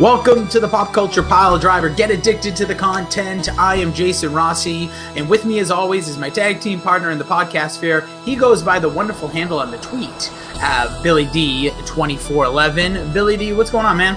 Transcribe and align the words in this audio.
Welcome 0.00 0.48
to 0.48 0.58
the 0.58 0.66
Pop 0.66 0.92
Culture 0.92 1.22
Pile 1.22 1.56
Driver. 1.56 1.88
Get 1.88 2.10
addicted 2.10 2.56
to 2.56 2.66
the 2.66 2.74
content. 2.74 3.48
I 3.56 3.76
am 3.76 3.92
Jason 3.92 4.32
Rossi, 4.32 4.90
and 5.14 5.28
with 5.28 5.44
me, 5.44 5.60
as 5.60 5.70
always, 5.70 6.08
is 6.08 6.18
my 6.18 6.28
tag 6.28 6.60
team 6.60 6.80
partner 6.80 7.12
in 7.12 7.18
the 7.18 7.24
podcast 7.24 7.76
sphere. 7.76 8.00
He 8.24 8.34
goes 8.34 8.60
by 8.60 8.80
the 8.80 8.88
wonderful 8.88 9.28
handle 9.28 9.60
on 9.60 9.70
the 9.70 9.78
tweet, 9.78 10.32
uh, 10.56 11.00
Billy 11.04 11.26
D 11.26 11.70
twenty 11.86 12.16
four 12.16 12.44
eleven. 12.44 13.12
Billy 13.12 13.36
D, 13.36 13.52
what's 13.52 13.70
going 13.70 13.86
on, 13.86 13.96
man? 13.96 14.16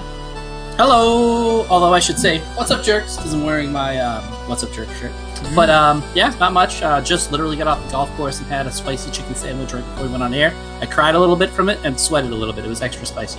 Hello. 0.78 1.64
Although 1.68 1.94
I 1.94 2.00
should 2.00 2.18
say, 2.18 2.40
what's 2.56 2.72
up, 2.72 2.82
jerks? 2.82 3.16
Because 3.16 3.32
I'm 3.32 3.44
wearing 3.44 3.70
my 3.70 3.98
um, 3.98 4.24
what's 4.48 4.64
up, 4.64 4.72
jerk 4.72 4.88
shirt. 4.94 5.12
But 5.54 5.70
um, 5.70 6.02
yeah, 6.12 6.34
not 6.40 6.52
much. 6.52 6.82
Uh, 6.82 7.00
just 7.00 7.30
literally 7.30 7.56
got 7.56 7.68
off 7.68 7.84
the 7.84 7.92
golf 7.92 8.10
course 8.16 8.40
and 8.40 8.48
had 8.48 8.66
a 8.66 8.72
spicy 8.72 9.12
chicken 9.12 9.36
sandwich 9.36 9.72
right 9.72 9.84
before 9.84 10.06
we 10.06 10.10
went 10.10 10.24
on 10.24 10.34
air. 10.34 10.52
I 10.80 10.86
cried 10.86 11.14
a 11.14 11.20
little 11.20 11.36
bit 11.36 11.50
from 11.50 11.68
it 11.68 11.78
and 11.84 11.98
sweated 11.98 12.32
a 12.32 12.34
little 12.34 12.52
bit. 12.52 12.64
It 12.64 12.68
was 12.68 12.82
extra 12.82 13.06
spicy. 13.06 13.38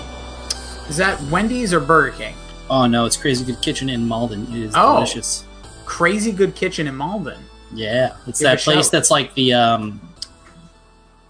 Is 0.89 0.97
that 0.97 1.21
Wendy's 1.23 1.73
or 1.73 1.79
Burger 1.79 2.15
King? 2.17 2.35
Oh 2.69 2.85
no, 2.87 3.05
it's 3.05 3.17
Crazy 3.17 3.45
Good 3.45 3.61
Kitchen 3.61 3.89
in 3.89 4.07
Malden. 4.07 4.47
It 4.53 4.63
is 4.63 4.73
Oh. 4.75 4.95
delicious. 4.95 5.45
Crazy 5.85 6.31
Good 6.31 6.55
Kitchen 6.55 6.87
in 6.87 6.95
Malden. 6.95 7.37
Yeah, 7.73 8.15
it's 8.27 8.39
Give 8.39 8.45
that 8.49 8.59
place 8.59 8.85
shout. 8.85 8.91
that's 8.91 9.11
like 9.11 9.33
the 9.35 9.53
um, 9.53 10.01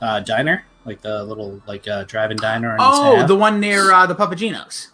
uh, 0.01 0.21
diner, 0.21 0.63
like 0.85 1.01
the 1.01 1.23
little 1.23 1.61
like 1.67 1.87
uh, 1.87 2.03
drive-in 2.05 2.37
diner. 2.37 2.75
Oh, 2.79 3.25
the 3.27 3.35
one 3.35 3.59
near 3.59 3.91
uh, 3.91 4.05
the 4.05 4.15
Papa 4.15 4.35
Gino's. 4.35 4.89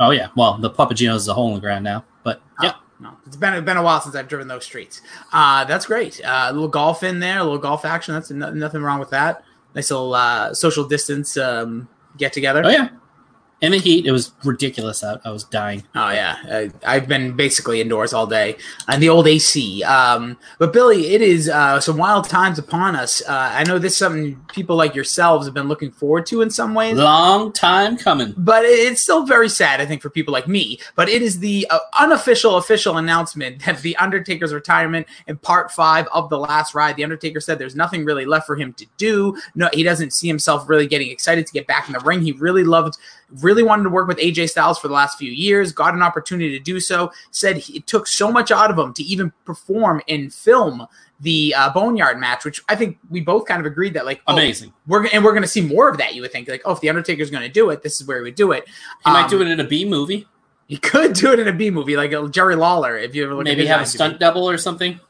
oh 0.00 0.10
yeah. 0.10 0.28
Well, 0.36 0.58
the 0.58 0.70
Papa 0.70 0.94
Gino's 0.94 1.22
is 1.22 1.28
a 1.28 1.34
hole 1.34 1.48
in 1.48 1.54
the 1.54 1.60
ground 1.60 1.84
now, 1.84 2.04
but 2.24 2.40
yeah. 2.62 2.72
Oh, 2.74 2.82
no, 3.00 3.10
it's 3.26 3.36
been 3.36 3.54
it's 3.54 3.64
been 3.64 3.76
a 3.76 3.82
while 3.82 4.00
since 4.00 4.16
I've 4.16 4.26
driven 4.28 4.48
those 4.48 4.64
streets. 4.64 5.00
Uh, 5.32 5.64
that's 5.64 5.86
great. 5.86 6.20
Uh, 6.24 6.46
a 6.48 6.52
little 6.52 6.68
golf 6.68 7.04
in 7.04 7.20
there, 7.20 7.38
a 7.38 7.44
little 7.44 7.58
golf 7.58 7.84
action. 7.84 8.14
That's 8.14 8.30
no, 8.32 8.50
nothing 8.52 8.82
wrong 8.82 8.98
with 8.98 9.10
that. 9.10 9.44
Nice 9.76 9.90
little 9.92 10.14
uh, 10.14 10.52
social 10.54 10.84
distance 10.84 11.36
um, 11.36 11.88
get 12.16 12.32
together. 12.32 12.62
Oh 12.64 12.68
yeah. 12.70 12.88
In 13.60 13.72
the 13.72 13.78
heat, 13.78 14.06
it 14.06 14.12
was 14.12 14.30
ridiculous 14.44 15.02
out. 15.02 15.20
I 15.24 15.30
was 15.30 15.42
dying. 15.42 15.82
Oh 15.96 16.10
yeah, 16.10 16.36
uh, 16.48 16.68
I've 16.86 17.08
been 17.08 17.34
basically 17.34 17.80
indoors 17.80 18.12
all 18.12 18.26
day 18.26 18.56
and 18.86 19.02
the 19.02 19.08
old 19.08 19.26
AC. 19.26 19.82
Um, 19.82 20.36
but 20.60 20.72
Billy, 20.72 21.08
it 21.08 21.22
is 21.22 21.48
uh, 21.48 21.80
some 21.80 21.96
wild 21.96 22.28
times 22.28 22.60
upon 22.60 22.94
us. 22.94 23.20
Uh, 23.28 23.50
I 23.52 23.64
know 23.64 23.80
this 23.80 23.92
is 23.94 23.98
something 23.98 24.36
people 24.52 24.76
like 24.76 24.94
yourselves 24.94 25.44
have 25.46 25.54
been 25.54 25.66
looking 25.66 25.90
forward 25.90 26.24
to 26.26 26.40
in 26.40 26.50
some 26.50 26.72
ways. 26.72 26.96
Long 26.96 27.52
time 27.52 27.96
coming. 27.96 28.32
But 28.36 28.64
it- 28.64 28.68
it's 28.88 29.02
still 29.02 29.26
very 29.26 29.48
sad, 29.48 29.80
I 29.80 29.86
think, 29.86 30.02
for 30.02 30.08
people 30.10 30.32
like 30.32 30.46
me. 30.46 30.78
But 30.94 31.08
it 31.08 31.20
is 31.20 31.40
the 31.40 31.66
uh, 31.68 31.80
unofficial, 31.98 32.56
official 32.58 32.96
announcement 32.96 33.62
that 33.66 33.82
the 33.82 33.96
Undertaker's 33.96 34.54
retirement 34.54 35.08
in 35.26 35.36
Part 35.36 35.72
Five 35.72 36.06
of 36.14 36.30
the 36.30 36.38
Last 36.38 36.76
Ride. 36.76 36.94
The 36.94 37.02
Undertaker 37.02 37.40
said 37.40 37.58
there's 37.58 37.74
nothing 37.74 38.04
really 38.04 38.24
left 38.24 38.46
for 38.46 38.54
him 38.54 38.72
to 38.74 38.86
do. 38.98 39.36
No, 39.56 39.68
he 39.72 39.82
doesn't 39.82 40.12
see 40.12 40.28
himself 40.28 40.68
really 40.68 40.86
getting 40.86 41.10
excited 41.10 41.44
to 41.48 41.52
get 41.52 41.66
back 41.66 41.88
in 41.88 41.92
the 41.94 42.00
ring. 42.00 42.22
He 42.22 42.30
really 42.32 42.62
loved, 42.64 42.96
really 43.40 43.62
wanted 43.62 43.84
to 43.84 43.90
work 43.90 44.08
with 44.08 44.18
AJ 44.18 44.50
Styles 44.50 44.78
for 44.78 44.88
the 44.88 44.94
last 44.94 45.18
few 45.18 45.30
years. 45.30 45.72
Got 45.72 45.94
an 45.94 46.02
opportunity 46.02 46.56
to 46.58 46.62
do 46.64 46.80
so. 46.80 47.12
Said 47.30 47.58
he, 47.58 47.78
it 47.78 47.86
took 47.86 48.06
so 48.06 48.32
much 48.32 48.50
out 48.50 48.70
of 48.70 48.78
him 48.78 48.92
to 48.94 49.02
even 49.02 49.32
perform 49.44 50.00
and 50.08 50.32
film 50.32 50.86
the 51.20 51.52
uh, 51.56 51.70
Boneyard 51.70 52.18
match, 52.18 52.44
which 52.44 52.62
I 52.68 52.76
think 52.76 52.98
we 53.10 53.20
both 53.20 53.44
kind 53.46 53.58
of 53.60 53.66
agreed 53.66 53.94
that 53.94 54.06
like 54.06 54.20
oh, 54.28 54.34
Amazing. 54.34 54.72
we're 54.86 55.06
and 55.08 55.24
we're 55.24 55.32
going 55.32 55.42
to 55.42 55.48
see 55.48 55.60
more 55.60 55.88
of 55.88 55.98
that. 55.98 56.14
You 56.14 56.22
would 56.22 56.32
think 56.32 56.48
like, 56.48 56.62
oh, 56.64 56.72
if 56.72 56.80
the 56.80 56.88
Undertaker's 56.88 57.30
going 57.30 57.42
to 57.42 57.48
do 57.48 57.70
it, 57.70 57.82
this 57.82 58.00
is 58.00 58.06
where 58.06 58.18
he 58.18 58.22
would 58.22 58.34
do 58.36 58.52
it. 58.52 58.66
He 59.04 59.10
might 59.10 59.24
Um, 59.24 59.30
do 59.30 59.42
it 59.42 59.48
in 59.48 59.58
a 59.60 59.64
B 59.64 59.84
movie. 59.84 60.26
He 60.68 60.76
could 60.76 61.14
do 61.14 61.32
it 61.32 61.38
in 61.38 61.48
a 61.48 61.52
B 61.52 61.70
movie, 61.70 61.96
like 61.96 62.12
a 62.12 62.28
Jerry 62.28 62.54
Lawler. 62.54 62.96
If 62.96 63.14
you 63.14 63.24
ever 63.24 63.34
look 63.34 63.44
Maybe 63.44 63.66
have 63.66 63.80
a 63.80 63.86
stunt 63.86 64.20
double 64.20 64.48
or 64.48 64.58
something. 64.58 65.00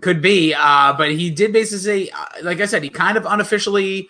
could 0.00 0.22
be. 0.22 0.54
Uh, 0.54 0.94
but 0.96 1.10
he 1.10 1.28
did 1.30 1.52
basically 1.52 2.06
say, 2.06 2.10
uh, 2.10 2.24
like 2.42 2.60
I 2.60 2.66
said, 2.66 2.82
he 2.82 2.88
kind 2.88 3.16
of 3.16 3.26
unofficially 3.26 4.08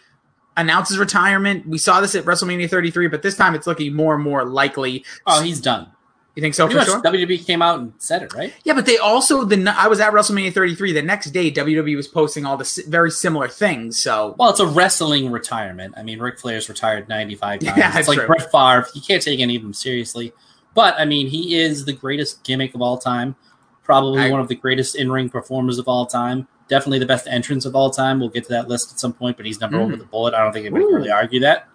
announced 0.56 0.90
his 0.90 0.98
retirement. 0.98 1.66
We 1.66 1.78
saw 1.78 2.00
this 2.00 2.14
at 2.14 2.24
WrestleMania 2.24 2.68
33, 2.68 3.08
but 3.08 3.22
this 3.22 3.36
time 3.36 3.54
it's 3.54 3.66
looking 3.66 3.94
more 3.94 4.14
and 4.14 4.22
more 4.22 4.44
likely. 4.44 5.04
Oh, 5.26 5.42
he's 5.42 5.60
done. 5.60 5.88
You 6.34 6.40
think 6.40 6.54
so 6.54 6.66
Pretty 6.66 6.80
for 6.80 6.86
sure? 6.92 7.02
WWE 7.02 7.46
came 7.46 7.60
out 7.60 7.78
and 7.78 7.92
said 7.98 8.22
it, 8.22 8.32
right? 8.32 8.54
Yeah, 8.64 8.72
but 8.72 8.86
they 8.86 8.96
also 8.96 9.44
the 9.44 9.74
I 9.76 9.86
was 9.88 10.00
at 10.00 10.14
WrestleMania 10.14 10.54
33. 10.54 10.92
The 10.92 11.02
next 11.02 11.30
day, 11.32 11.50
WWE 11.52 11.94
was 11.94 12.08
posting 12.08 12.46
all 12.46 12.56
the 12.56 12.84
very 12.88 13.10
similar 13.10 13.48
things. 13.48 14.00
So 14.00 14.34
Well, 14.38 14.48
it's 14.48 14.60
a 14.60 14.66
wrestling 14.66 15.30
retirement. 15.30 15.92
I 15.96 16.02
mean, 16.02 16.20
Ric 16.20 16.38
Flair's 16.40 16.70
retired 16.70 17.06
95 17.06 17.60
times. 17.60 17.76
Yeah, 17.76 17.98
it's 17.98 18.08
like 18.08 18.16
true. 18.18 18.26
Brett 18.26 18.50
Favre. 18.50 18.86
You 18.94 19.02
can't 19.02 19.22
take 19.22 19.40
any 19.40 19.56
of 19.56 19.62
them 19.62 19.74
seriously. 19.74 20.32
But, 20.74 20.94
I 20.98 21.04
mean, 21.04 21.26
he 21.26 21.56
is 21.60 21.84
the 21.84 21.92
greatest 21.92 22.44
gimmick 22.44 22.74
of 22.74 22.80
all 22.80 22.96
time. 22.96 23.36
Probably 23.82 24.22
I- 24.22 24.30
one 24.30 24.40
of 24.40 24.48
the 24.48 24.54
greatest 24.54 24.94
in 24.96 25.12
ring 25.12 25.28
performers 25.28 25.78
of 25.78 25.86
all 25.86 26.06
time. 26.06 26.48
Definitely 26.72 27.00
the 27.00 27.06
best 27.06 27.26
entrance 27.28 27.66
of 27.66 27.76
all 27.76 27.90
time. 27.90 28.18
We'll 28.18 28.30
get 28.30 28.44
to 28.44 28.50
that 28.50 28.66
list 28.66 28.92
at 28.92 28.98
some 28.98 29.12
point, 29.12 29.36
but 29.36 29.44
he's 29.44 29.60
number 29.60 29.78
one 29.78 29.88
Mm. 29.88 29.90
with 29.90 30.00
the 30.00 30.06
bullet. 30.06 30.32
I 30.32 30.42
don't 30.42 30.52
think 30.54 30.64
anybody 30.64 30.84
Ooh. 30.84 30.88
can 30.88 30.96
really 30.96 31.10
argue 31.10 31.40
that. 31.40 31.68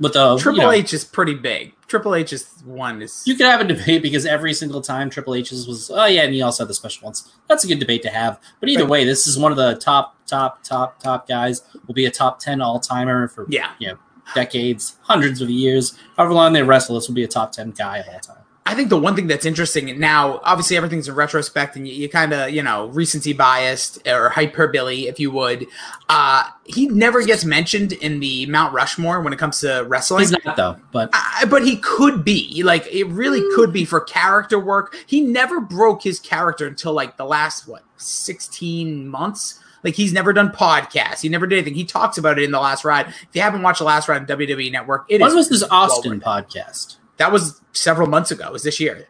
But 0.00 0.12
the 0.12 0.36
Triple 0.38 0.58
you 0.58 0.64
know, 0.66 0.72
H 0.72 0.92
is 0.92 1.04
pretty 1.04 1.34
big. 1.34 1.72
Triple 1.86 2.16
H 2.16 2.32
is 2.32 2.48
one 2.64 3.00
is 3.00 3.22
You 3.26 3.36
could 3.36 3.46
have 3.46 3.60
a 3.60 3.64
debate 3.64 4.02
because 4.02 4.26
every 4.26 4.52
single 4.52 4.80
time 4.80 5.08
Triple 5.08 5.36
H's 5.36 5.68
was, 5.68 5.88
oh 5.88 6.06
yeah, 6.06 6.22
and 6.22 6.34
he 6.34 6.42
also 6.42 6.64
had 6.64 6.68
the 6.68 6.74
special 6.74 7.04
ones. 7.04 7.32
That's 7.48 7.62
a 7.62 7.68
good 7.68 7.78
debate 7.78 8.02
to 8.02 8.10
have. 8.10 8.40
But 8.58 8.70
either 8.70 8.82
Right. 8.82 8.90
way, 8.90 9.04
this 9.04 9.28
is 9.28 9.38
one 9.38 9.52
of 9.52 9.56
the 9.56 9.76
top, 9.76 10.16
top, 10.26 10.64
top, 10.64 10.98
top 11.00 11.28
guys. 11.28 11.62
Will 11.86 11.94
be 11.94 12.06
a 12.06 12.10
top 12.10 12.40
ten 12.40 12.60
all 12.60 12.80
timer 12.80 13.28
for 13.28 13.46
yeah. 13.48 13.70
you 13.78 13.86
know, 13.86 13.98
decades, 14.34 14.96
hundreds 15.02 15.40
of 15.40 15.48
years, 15.48 15.96
however 16.16 16.34
long 16.34 16.54
they 16.54 16.62
wrestle. 16.64 16.96
This 16.96 17.06
will 17.06 17.14
be 17.14 17.22
a 17.22 17.28
top 17.28 17.52
ten 17.52 17.70
guy 17.70 17.98
of 17.98 18.08
all 18.08 18.18
time. 18.18 18.43
I 18.66 18.74
think 18.74 18.88
the 18.88 18.98
one 18.98 19.14
thing 19.14 19.26
that's 19.26 19.44
interesting 19.44 19.98
now, 20.00 20.40
obviously 20.42 20.78
everything's 20.78 21.06
in 21.06 21.14
retrospect, 21.14 21.76
and 21.76 21.86
you, 21.86 21.92
you 21.92 22.08
kind 22.08 22.32
of, 22.32 22.48
you 22.50 22.62
know, 22.62 22.86
recency 22.86 23.34
biased 23.34 24.06
or 24.08 24.30
hyperbole, 24.30 25.06
if 25.06 25.20
you 25.20 25.30
would. 25.32 25.66
Uh, 26.08 26.44
he 26.64 26.88
never 26.88 27.22
gets 27.22 27.44
mentioned 27.44 27.92
in 27.92 28.20
the 28.20 28.46
Mount 28.46 28.72
Rushmore 28.72 29.20
when 29.20 29.34
it 29.34 29.38
comes 29.38 29.60
to 29.60 29.84
wrestling. 29.86 30.20
He's 30.20 30.32
not 30.44 30.56
though, 30.56 30.76
but 30.92 31.10
I, 31.12 31.44
but 31.44 31.62
he 31.62 31.76
could 31.76 32.24
be 32.24 32.62
like 32.62 32.86
it 32.90 33.04
really 33.04 33.42
could 33.54 33.70
be 33.70 33.84
for 33.84 34.00
character 34.00 34.58
work. 34.58 34.96
He 35.06 35.20
never 35.20 35.60
broke 35.60 36.02
his 36.02 36.18
character 36.18 36.66
until 36.66 36.94
like 36.94 37.18
the 37.18 37.26
last 37.26 37.68
what 37.68 37.84
sixteen 37.98 39.06
months. 39.06 39.60
Like 39.82 39.94
he's 39.94 40.14
never 40.14 40.32
done 40.32 40.48
podcasts. 40.48 41.20
He 41.20 41.28
never 41.28 41.46
did 41.46 41.56
anything. 41.56 41.74
He 41.74 41.84
talks 41.84 42.16
about 42.16 42.38
it 42.38 42.44
in 42.44 42.50
the 42.50 42.60
last 42.60 42.86
ride. 42.86 43.08
If 43.08 43.28
you 43.34 43.42
haven't 43.42 43.60
watched 43.60 43.80
the 43.80 43.84
last 43.84 44.08
ride 44.08 44.22
on 44.22 44.26
WWE 44.26 44.72
Network, 44.72 45.04
it 45.10 45.16
is 45.16 45.20
when 45.20 45.36
was 45.36 45.50
this 45.50 45.62
Austin 45.64 46.20
podcast? 46.20 46.96
That 47.18 47.32
was 47.32 47.60
several 47.72 48.08
months 48.08 48.30
ago. 48.30 48.46
It 48.46 48.52
was 48.52 48.62
this 48.62 48.80
year. 48.80 49.06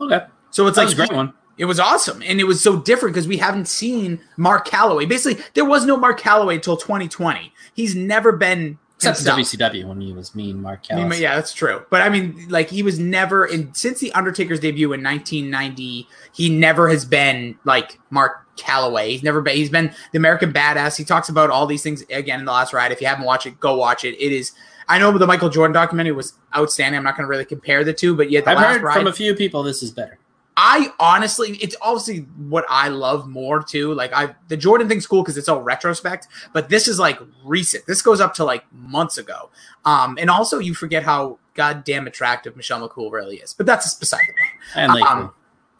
Okay, 0.00 0.20
So 0.50 0.66
it's 0.66 0.76
that 0.76 0.86
like 0.86 0.96
great 0.96 1.12
one. 1.12 1.32
it 1.56 1.64
was 1.64 1.80
awesome, 1.80 2.22
and 2.22 2.40
it 2.40 2.44
was 2.44 2.62
so 2.62 2.80
different 2.80 3.14
because 3.14 3.26
we 3.28 3.36
haven't 3.36 3.66
seen 3.66 4.20
Mark 4.36 4.66
Calaway. 4.66 5.08
Basically, 5.08 5.42
there 5.54 5.64
was 5.64 5.84
no 5.84 5.96
Mark 5.96 6.20
Calaway 6.20 6.54
until 6.54 6.76
2020. 6.76 7.52
He's 7.74 7.94
never 7.94 8.32
been 8.32 8.78
Except 8.98 9.18
himself. 9.18 9.38
WCW 9.38 9.86
when 9.86 10.00
he 10.00 10.12
was 10.12 10.34
mean 10.34 10.60
Mark 10.60 10.80
I 10.90 11.04
mean, 11.04 11.22
yeah, 11.22 11.36
that's 11.36 11.52
true. 11.52 11.84
But 11.88 12.02
I 12.02 12.08
mean, 12.08 12.46
like 12.48 12.68
he 12.68 12.82
was 12.82 12.98
never 12.98 13.46
in 13.46 13.72
since 13.72 14.00
the 14.00 14.12
Undertaker's 14.12 14.58
debut 14.58 14.92
in 14.92 15.04
1990. 15.04 16.08
He 16.32 16.50
never 16.50 16.88
has 16.88 17.04
been 17.04 17.56
like 17.64 18.00
Mark 18.10 18.44
Calaway. 18.56 19.10
He's 19.10 19.22
never 19.22 19.40
been. 19.40 19.54
He's 19.54 19.70
been 19.70 19.94
the 20.10 20.18
American 20.18 20.52
badass. 20.52 20.96
He 20.96 21.04
talks 21.04 21.28
about 21.28 21.48
all 21.48 21.66
these 21.66 21.82
things 21.82 22.02
again 22.10 22.40
in 22.40 22.46
the 22.46 22.50
last 22.50 22.72
ride. 22.72 22.90
If 22.90 23.00
you 23.00 23.06
haven't 23.06 23.24
watched 23.24 23.46
it, 23.46 23.60
go 23.60 23.76
watch 23.76 24.04
it. 24.04 24.16
It 24.20 24.32
is. 24.32 24.50
I 24.88 24.98
know 24.98 25.16
the 25.16 25.26
Michael 25.26 25.48
Jordan 25.50 25.74
documentary 25.74 26.12
was 26.12 26.34
outstanding. 26.56 26.96
I'm 26.98 27.04
not 27.04 27.16
going 27.16 27.24
to 27.26 27.30
really 27.30 27.44
compare 27.44 27.84
the 27.84 27.92
two, 27.92 28.16
but 28.16 28.30
yet 28.30 28.44
the 28.44 28.52
I've 28.52 28.56
last 28.56 28.72
heard 28.74 28.82
ride. 28.82 28.94
from 28.96 29.06
a 29.06 29.12
few 29.12 29.34
people 29.34 29.62
this 29.62 29.82
is 29.82 29.90
better. 29.90 30.18
I 30.60 30.92
honestly, 30.98 31.50
it's 31.58 31.76
obviously 31.80 32.20
what 32.48 32.64
I 32.68 32.88
love 32.88 33.28
more 33.28 33.62
too. 33.62 33.94
Like 33.94 34.12
I, 34.12 34.34
the 34.48 34.56
Jordan 34.56 34.88
thing's 34.88 35.06
cool 35.06 35.22
because 35.22 35.36
it's 35.38 35.48
all 35.48 35.62
retrospect, 35.62 36.26
but 36.52 36.68
this 36.68 36.88
is 36.88 36.98
like 36.98 37.20
recent. 37.44 37.86
This 37.86 38.02
goes 38.02 38.20
up 38.20 38.34
to 38.34 38.44
like 38.44 38.64
months 38.72 39.18
ago. 39.18 39.50
Um, 39.84 40.18
and 40.20 40.28
also 40.28 40.58
you 40.58 40.74
forget 40.74 41.04
how 41.04 41.38
goddamn 41.54 42.06
attractive 42.08 42.56
Michelle 42.56 42.86
McCool 42.88 43.12
really 43.12 43.36
is. 43.36 43.52
But 43.54 43.66
that's 43.66 43.94
beside 43.94 44.22
the 44.26 44.32
point. 44.32 44.50
And 44.74 44.94
like 44.94 45.08
Um, 45.08 45.32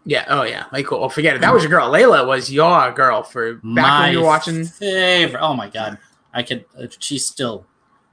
Yeah. 0.04 0.26
Oh 0.28 0.44
yeah. 0.44 0.66
Like 0.72 0.86
cool. 0.86 1.02
Oh, 1.02 1.08
forget 1.08 1.34
it. 1.34 1.40
That 1.40 1.52
was 1.52 1.64
your 1.64 1.70
girl. 1.70 1.90
Layla 1.90 2.24
was 2.24 2.52
your 2.52 2.92
girl 2.92 3.24
for 3.24 3.54
back 3.54 3.62
my 3.64 4.00
when 4.04 4.12
you 4.12 4.20
were 4.20 4.26
watching. 4.26 4.64
favorite. 4.64 5.40
Oh 5.42 5.54
my 5.54 5.68
god, 5.68 5.98
I 6.32 6.44
could. 6.44 6.66
Uh, 6.80 6.86
she's 7.00 7.26
still 7.26 7.66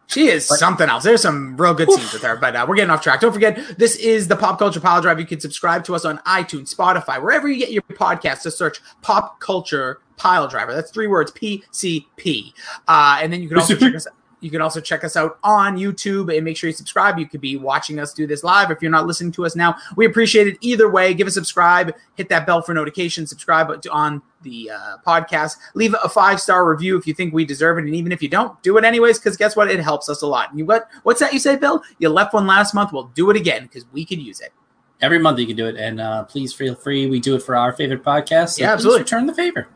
She 0.08 0.28
is 0.28 0.48
something 0.48 0.88
else. 0.88 1.04
There's 1.04 1.22
some 1.22 1.58
real 1.58 1.74
good 1.74 1.92
scenes 1.92 2.14
with 2.14 2.22
her, 2.22 2.36
but 2.36 2.56
uh, 2.56 2.66
we're 2.68 2.76
getting 2.76 2.92
off 2.92 3.02
track. 3.02 3.22
Don't 3.22 3.34
forget, 3.34 3.78
this 3.78 3.96
is 3.96 4.28
the 4.28 4.36
Pop 4.36 4.60
Culture 4.60 4.80
Pile 4.80 5.02
Drive. 5.02 5.20
You 5.20 5.26
can 5.26 5.40
subscribe 5.40 5.84
to 5.86 5.96
us 5.96 6.06
on 6.06 6.20
iTunes, 6.20 6.74
Spotify, 6.74 7.22
wherever 7.22 7.48
you 7.48 7.58
get 7.58 7.72
your 7.72 7.82
podcasts. 7.82 8.44
Just 8.44 8.58
search 8.58 8.80
Pop 9.02 9.40
Culture 9.40 10.00
Pile 10.18 10.48
Driver. 10.48 10.74
That's 10.74 10.92
three 10.92 11.08
words: 11.08 11.32
P 11.32 11.64
C 11.72 12.08
P. 12.18 12.54
Uh, 12.88 13.20
and 13.22 13.34
then 13.34 13.42
you 13.42 13.50
can 13.50 13.58
also 13.58 13.76
check 13.76 13.96
us. 13.96 14.08
You 14.42 14.52
can 14.52 14.62
also 14.62 14.80
check 14.80 15.04
us 15.04 15.16
out 15.16 15.40
on 15.44 15.76
YouTube 15.76 16.32
and 16.36 16.46
make 16.46 16.56
sure 16.56 16.70
you 16.70 16.74
subscribe. 16.76 17.18
You 17.18 17.28
could 17.28 17.42
be 17.42 17.58
watching 17.58 18.00
us 18.00 18.14
do 18.14 18.28
this 18.28 18.44
live. 18.44 18.70
If 18.70 18.80
you're 18.80 18.92
not 18.92 19.08
listening 19.08 19.32
to 19.32 19.46
us 19.46 19.56
now, 19.56 19.76
we 19.96 20.06
appreciate 20.06 20.48
it 20.48 20.58
either 20.62 20.88
way. 20.88 21.16
Give 21.16 21.26
a 21.26 21.32
subscribe, 21.32 21.96
hit 22.14 22.30
that 22.30 22.46
bell 22.46 22.62
for 22.62 22.76
notifications, 22.76 23.30
subscribe 23.30 23.72
on 23.92 24.22
the 24.46 24.72
uh, 24.72 24.98
podcast. 25.06 25.58
Leave 25.74 25.94
a 26.02 26.08
five 26.08 26.40
star 26.40 26.70
review 26.70 26.98
if 26.98 27.06
you 27.06 27.14
think 27.14 27.34
we 27.34 27.44
deserve 27.44 27.78
it, 27.78 27.84
and 27.84 27.94
even 27.94 28.14
if 28.14 28.24
you 28.24 28.30
don't, 28.30 28.62
do 28.64 28.78
it 28.78 28.86
anyways 28.86 29.20
because 29.20 29.36
guess 29.36 29.58
what? 29.58 29.70
It 29.70 29.82
helps 29.82 30.08
us 30.08 30.22
a 30.22 30.28
lot. 30.28 30.52
And 30.52 30.60
you 30.60 30.66
what? 30.66 30.88
What's 31.04 31.20
that 31.20 31.34
you 31.34 31.40
say, 31.40 31.58
Bill? 31.58 31.84
You 32.00 32.08
left 32.08 32.34
one 32.34 32.48
last 32.48 32.74
month. 32.74 32.94
We'll 32.94 33.12
do 33.14 33.30
it 33.30 33.36
again 33.36 33.64
because 33.64 33.86
we 33.92 34.06
could 34.06 34.22
use 34.22 34.40
it. 34.40 34.54
every 35.02 35.20
month 35.20 35.40
you 35.40 35.48
can 35.48 35.58
do 35.58 35.68
it, 35.68 35.76
and 35.76 36.00
uh, 36.00 36.24
please 36.24 36.54
feel 36.54 36.76
free. 36.76 37.10
We 37.10 37.20
do 37.20 37.36
it 37.36 37.44
for 37.44 37.58
our 37.58 37.74
favorite 37.74 38.04
podcast. 38.04 38.52
So 38.52 38.62
Yeah, 38.62 38.68
please 38.70 38.74
absolutely. 38.76 39.00
Return 39.02 39.26
the 39.26 39.34
favor. 39.34 39.68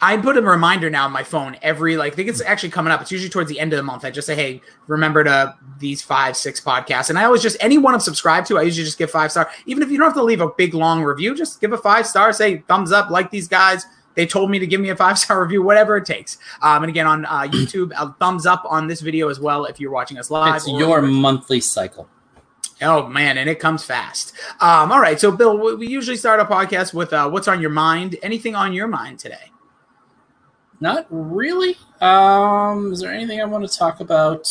I 0.00 0.16
put 0.16 0.36
a 0.36 0.42
reminder 0.42 0.90
now 0.90 1.04
on 1.04 1.12
my 1.12 1.22
phone 1.22 1.56
every 1.62 1.96
like 1.96 2.12
I 2.12 2.16
think 2.16 2.28
it's 2.28 2.42
actually 2.42 2.70
coming 2.70 2.92
up. 2.92 3.00
It's 3.00 3.12
usually 3.12 3.30
towards 3.30 3.48
the 3.48 3.60
end 3.60 3.72
of 3.72 3.76
the 3.76 3.84
month. 3.84 4.04
I 4.04 4.10
just 4.10 4.26
say, 4.26 4.34
hey, 4.34 4.60
remember 4.88 5.22
to 5.24 5.54
these 5.78 6.02
five, 6.02 6.36
six 6.36 6.60
podcasts. 6.60 7.10
And 7.10 7.18
I 7.18 7.24
always 7.24 7.42
just 7.42 7.56
any 7.60 7.78
one 7.78 7.94
I'm 7.94 8.00
subscribed 8.00 8.48
to, 8.48 8.58
I 8.58 8.62
usually 8.62 8.84
just 8.84 8.98
give 8.98 9.10
five 9.10 9.30
star. 9.30 9.48
Even 9.66 9.82
if 9.84 9.90
you 9.90 9.96
don't 9.96 10.06
have 10.08 10.14
to 10.14 10.22
leave 10.22 10.40
a 10.40 10.50
big 10.50 10.74
long 10.74 11.02
review, 11.04 11.34
just 11.34 11.60
give 11.60 11.72
a 11.72 11.78
five 11.78 12.06
star, 12.06 12.32
say 12.32 12.58
thumbs 12.68 12.90
up, 12.92 13.08
like 13.08 13.30
these 13.30 13.48
guys. 13.48 13.86
They 14.18 14.26
told 14.26 14.50
me 14.50 14.58
to 14.58 14.66
give 14.66 14.80
me 14.80 14.88
a 14.88 14.96
five 14.96 15.16
star 15.16 15.40
review, 15.44 15.62
whatever 15.62 15.96
it 15.96 16.04
takes. 16.04 16.38
Um, 16.60 16.82
and 16.82 16.90
again 16.90 17.06
on 17.06 17.24
uh, 17.24 17.42
YouTube, 17.52 17.92
a 17.96 18.12
thumbs 18.18 18.46
up 18.46 18.64
on 18.68 18.88
this 18.88 19.00
video 19.00 19.28
as 19.28 19.38
well 19.38 19.64
if 19.64 19.78
you're 19.78 19.92
watching 19.92 20.18
us 20.18 20.28
live. 20.28 20.56
It's 20.56 20.66
your 20.66 21.00
monthly 21.00 21.60
cycle. 21.60 22.08
Oh 22.82 23.06
man, 23.06 23.38
and 23.38 23.48
it 23.48 23.60
comes 23.60 23.84
fast. 23.84 24.34
Um, 24.58 24.90
all 24.90 25.00
right, 25.00 25.20
so 25.20 25.30
Bill, 25.30 25.76
we 25.76 25.86
usually 25.86 26.16
start 26.16 26.40
a 26.40 26.44
podcast 26.44 26.92
with 26.92 27.12
uh, 27.12 27.30
what's 27.30 27.46
on 27.46 27.60
your 27.60 27.70
mind. 27.70 28.16
Anything 28.20 28.56
on 28.56 28.72
your 28.72 28.88
mind 28.88 29.20
today? 29.20 29.52
Not 30.80 31.06
really. 31.10 31.76
Um, 32.00 32.92
is 32.92 33.00
there 33.00 33.12
anything 33.12 33.40
I 33.40 33.44
want 33.44 33.70
to 33.70 33.78
talk 33.78 34.00
about? 34.00 34.48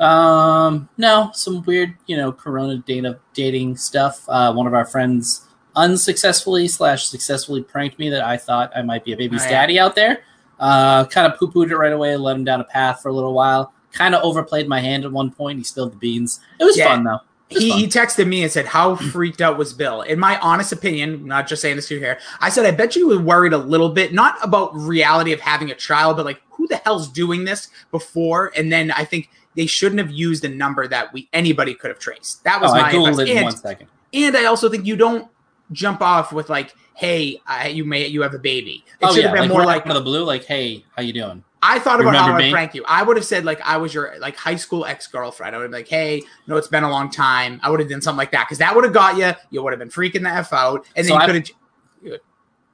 Um, 0.00 0.88
no, 0.98 1.30
some 1.34 1.62
weird, 1.62 1.94
you 2.06 2.16
know, 2.16 2.32
Corona 2.32 2.78
data 2.78 3.20
dating 3.32 3.76
stuff. 3.76 4.24
Uh, 4.28 4.52
one 4.52 4.66
of 4.66 4.74
our 4.74 4.86
friends 4.86 5.46
unsuccessfully 5.74 6.68
slash 6.68 7.06
successfully 7.06 7.62
pranked 7.62 7.98
me 7.98 8.10
that 8.10 8.22
I 8.22 8.36
thought 8.36 8.72
I 8.74 8.82
might 8.82 9.04
be 9.04 9.12
a 9.12 9.16
baby's 9.16 9.42
oh, 9.42 9.44
yeah. 9.44 9.50
daddy 9.50 9.78
out 9.78 9.94
there. 9.94 10.22
Uh, 10.58 11.04
kind 11.06 11.30
of 11.30 11.38
poo 11.38 11.50
pooed 11.50 11.70
it 11.70 11.76
right 11.76 11.92
away, 11.92 12.16
let 12.16 12.36
him 12.36 12.44
down 12.44 12.60
a 12.60 12.64
path 12.64 13.02
for 13.02 13.08
a 13.08 13.12
little 13.12 13.34
while. 13.34 13.72
Kind 13.92 14.14
of 14.14 14.22
overplayed 14.22 14.68
my 14.68 14.80
hand 14.80 15.04
at 15.04 15.12
one 15.12 15.30
point. 15.30 15.58
He 15.58 15.64
spilled 15.64 15.92
the 15.92 15.96
beans. 15.96 16.40
It 16.60 16.64
was 16.64 16.78
yeah. 16.78 16.88
fun 16.88 17.04
though 17.04 17.20
he, 17.58 17.70
he 17.72 17.86
texted 17.86 18.26
me 18.26 18.42
and 18.42 18.50
said, 18.50 18.66
How 18.66 18.96
freaked 18.96 19.40
out 19.40 19.58
was 19.58 19.72
Bill? 19.72 20.02
In 20.02 20.18
my 20.18 20.38
honest 20.38 20.72
opinion, 20.72 21.26
not 21.26 21.46
just 21.46 21.62
saying 21.62 21.76
this 21.76 21.88
to 21.88 21.94
you 21.94 22.00
here, 22.00 22.18
I 22.40 22.48
said, 22.48 22.64
I 22.64 22.70
bet 22.70 22.96
you 22.96 23.08
were 23.08 23.20
worried 23.20 23.52
a 23.52 23.58
little 23.58 23.90
bit, 23.90 24.12
not 24.12 24.36
about 24.42 24.74
reality 24.74 25.32
of 25.32 25.40
having 25.40 25.70
a 25.70 25.74
child, 25.74 26.16
but 26.16 26.26
like, 26.26 26.40
who 26.50 26.66
the 26.68 26.76
hell's 26.76 27.08
doing 27.08 27.44
this 27.44 27.68
before? 27.90 28.52
And 28.56 28.72
then 28.72 28.90
I 28.92 29.04
think 29.04 29.30
they 29.54 29.66
shouldn't 29.66 30.00
have 30.00 30.10
used 30.10 30.44
a 30.44 30.48
number 30.48 30.86
that 30.88 31.12
we 31.12 31.28
anybody 31.32 31.74
could 31.74 31.88
have 31.88 31.98
traced. 31.98 32.44
That 32.44 32.60
was 32.60 32.70
oh, 32.70 32.74
my 32.74 32.88
I 32.88 32.92
Googled 32.92 33.22
it 33.22 33.36
in 33.36 33.44
one 33.44 33.56
second. 33.56 33.88
And 34.14 34.36
I 34.36 34.44
also 34.44 34.68
think 34.68 34.86
you 34.86 34.96
don't 34.96 35.28
jump 35.72 36.00
off 36.00 36.32
with 36.32 36.48
like, 36.48 36.74
"Hey, 36.94 37.40
I, 37.46 37.68
you 37.68 37.84
may 37.84 38.06
you 38.06 38.22
have 38.22 38.34
a 38.34 38.38
baby." 38.38 38.84
It 39.00 39.06
oh, 39.06 39.14
should 39.14 39.22
yeah. 39.22 39.28
have 39.28 39.34
been 39.34 39.48
like, 39.48 39.50
more 39.50 39.64
like 39.64 39.82
out 39.82 39.88
of 39.88 39.94
the 39.94 40.00
blue, 40.02 40.24
like, 40.24 40.44
"Hey, 40.44 40.84
how 40.96 41.02
you 41.02 41.12
doing?" 41.12 41.44
I 41.62 41.78
thought 41.78 42.00
about 42.00 42.10
Remember 42.10 42.32
how 42.32 42.38
I 42.38 42.42
would 42.42 42.52
prank 42.52 42.74
you. 42.74 42.84
I 42.88 43.04
would 43.04 43.16
have 43.16 43.24
said 43.24 43.44
like 43.44 43.60
I 43.60 43.76
was 43.76 43.94
your 43.94 44.18
like 44.18 44.36
high 44.36 44.56
school 44.56 44.84
ex 44.84 45.06
girlfriend. 45.06 45.54
I 45.54 45.58
would 45.58 45.64
have 45.64 45.70
been 45.70 45.78
like, 45.78 45.88
hey, 45.88 46.16
you 46.16 46.24
know, 46.48 46.56
it's 46.56 46.66
been 46.66 46.82
a 46.82 46.90
long 46.90 47.08
time. 47.08 47.60
I 47.62 47.70
would 47.70 47.78
have 47.78 47.88
done 47.88 48.02
something 48.02 48.18
like 48.18 48.32
that 48.32 48.46
because 48.46 48.58
that 48.58 48.74
would 48.74 48.82
have 48.82 48.92
got 48.92 49.16
you. 49.16 49.32
You 49.50 49.62
would 49.62 49.72
have 49.72 49.78
been 49.78 49.88
freaking 49.88 50.22
the 50.22 50.30
f 50.30 50.52
out, 50.52 50.84
and 50.96 51.06
then 51.06 51.12
so 51.12 51.20
you 51.20 51.26
could 51.26 51.34
have. 51.36 52.20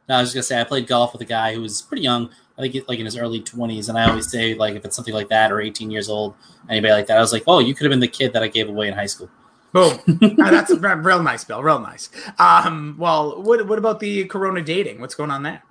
No, 0.08 0.16
I 0.16 0.20
was 0.20 0.32
just 0.32 0.34
gonna 0.34 0.42
say 0.42 0.60
I 0.60 0.64
played 0.64 0.86
golf 0.86 1.12
with 1.12 1.20
a 1.20 1.26
guy 1.26 1.54
who 1.54 1.60
was 1.60 1.82
pretty 1.82 2.02
young. 2.02 2.30
I 2.56 2.62
think 2.62 2.88
like 2.88 2.98
in 2.98 3.04
his 3.04 3.16
early 3.16 3.42
twenties, 3.42 3.90
and 3.90 3.98
I 3.98 4.08
always 4.08 4.30
say 4.30 4.54
like 4.54 4.74
if 4.74 4.86
it's 4.86 4.96
something 4.96 5.12
like 5.12 5.28
that 5.28 5.52
or 5.52 5.60
eighteen 5.60 5.90
years 5.90 6.08
old, 6.08 6.34
anybody 6.70 6.92
like 6.94 7.06
that, 7.08 7.18
I 7.18 7.20
was 7.20 7.32
like, 7.32 7.44
oh, 7.46 7.58
you 7.58 7.74
could 7.74 7.84
have 7.84 7.90
been 7.90 8.00
the 8.00 8.08
kid 8.08 8.32
that 8.32 8.42
I 8.42 8.48
gave 8.48 8.70
away 8.70 8.88
in 8.88 8.94
high 8.94 9.06
school. 9.06 9.28
Boom. 9.72 9.98
that's 10.36 10.74
real 10.74 11.22
nice, 11.22 11.44
Bill. 11.44 11.62
Real 11.62 11.80
nice. 11.80 12.10
Um, 12.38 12.96
well, 12.98 13.42
what 13.42 13.66
what 13.66 13.78
about 13.78 14.00
the 14.00 14.24
Corona 14.24 14.62
dating? 14.62 15.00
What's 15.00 15.14
going 15.14 15.30
on 15.30 15.42
there? 15.42 15.62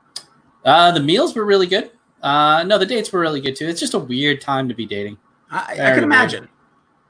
Uh, 0.63 0.91
the 0.91 0.99
meals 0.99 1.35
were 1.35 1.45
really 1.45 1.67
good. 1.67 1.91
Uh, 2.21 2.63
no, 2.63 2.77
the 2.77 2.85
dates 2.85 3.11
were 3.11 3.19
really 3.19 3.41
good 3.41 3.55
too. 3.55 3.67
It's 3.67 3.79
just 3.79 3.93
a 3.93 3.99
weird 3.99 4.41
time 4.41 4.67
to 4.67 4.75
be 4.75 4.85
dating. 4.85 5.17
I, 5.49 5.73
I 5.73 5.95
can 5.95 6.03
imagine. 6.03 6.47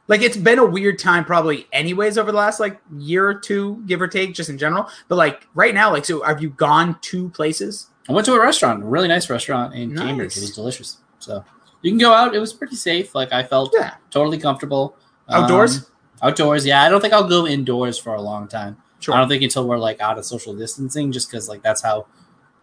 Like 0.08 0.22
it's 0.22 0.38
been 0.38 0.60
a 0.60 0.66
weird 0.66 1.00
time, 1.00 1.26
probably 1.26 1.68
anyways, 1.74 2.18
over 2.18 2.32
the 2.32 2.38
last 2.38 2.60
like 2.60 2.80
year 2.98 3.28
or 3.28 3.34
two, 3.34 3.84
give 3.88 4.02
or 4.02 4.08
take, 4.08 4.34
just 4.34 4.50
in 4.50 4.58
general. 4.58 4.88
But 5.10 5.18
like 5.18 5.48
right 5.54 5.74
now, 5.74 5.92
like, 5.92 6.06
so 6.06 6.24
have 6.24 6.42
you 6.42 6.50
gone 6.52 6.98
to 7.02 7.30
places? 7.30 7.88
I 8.08 8.14
went 8.14 8.26
to 8.28 8.34
a 8.34 8.42
restaurant, 8.42 8.84
a 8.84 8.86
really 8.86 9.10
nice 9.10 9.30
restaurant 9.30 9.74
in 9.74 9.94
nice. 9.94 10.06
Cambridge. 10.06 10.38
It 10.38 10.42
was 10.42 10.56
delicious. 10.56 10.98
So 11.20 11.44
you 11.82 11.92
can 11.92 11.98
go 11.98 12.14
out. 12.14 12.36
It 12.36 12.40
was 12.40 12.54
pretty 12.54 12.78
safe. 12.78 13.16
Like 13.16 13.34
I 13.34 13.44
felt 13.44 13.74
yeah. 13.78 13.96
totally 14.10 14.38
comfortable. 14.38 14.96
Outdoors. 15.30 15.80
Um, 15.80 15.86
outdoors, 16.22 16.66
yeah. 16.66 16.84
I 16.84 16.90
don't 16.90 17.02
think 17.02 17.14
I'll 17.14 17.28
go 17.28 17.48
indoors 17.48 17.98
for 17.98 18.14
a 18.16 18.22
long 18.22 18.48
time. 18.48 18.78
Sure. 19.00 19.16
I 19.16 19.20
don't 19.20 19.30
think 19.30 19.44
until 19.44 19.68
we're 19.68 19.78
like 19.78 20.02
out 20.02 20.18
of 20.18 20.26
social 20.26 20.56
distancing, 20.56 21.12
just 21.12 21.30
because 21.30 21.48
like 21.48 21.62
that's 21.62 21.82
how 21.82 22.08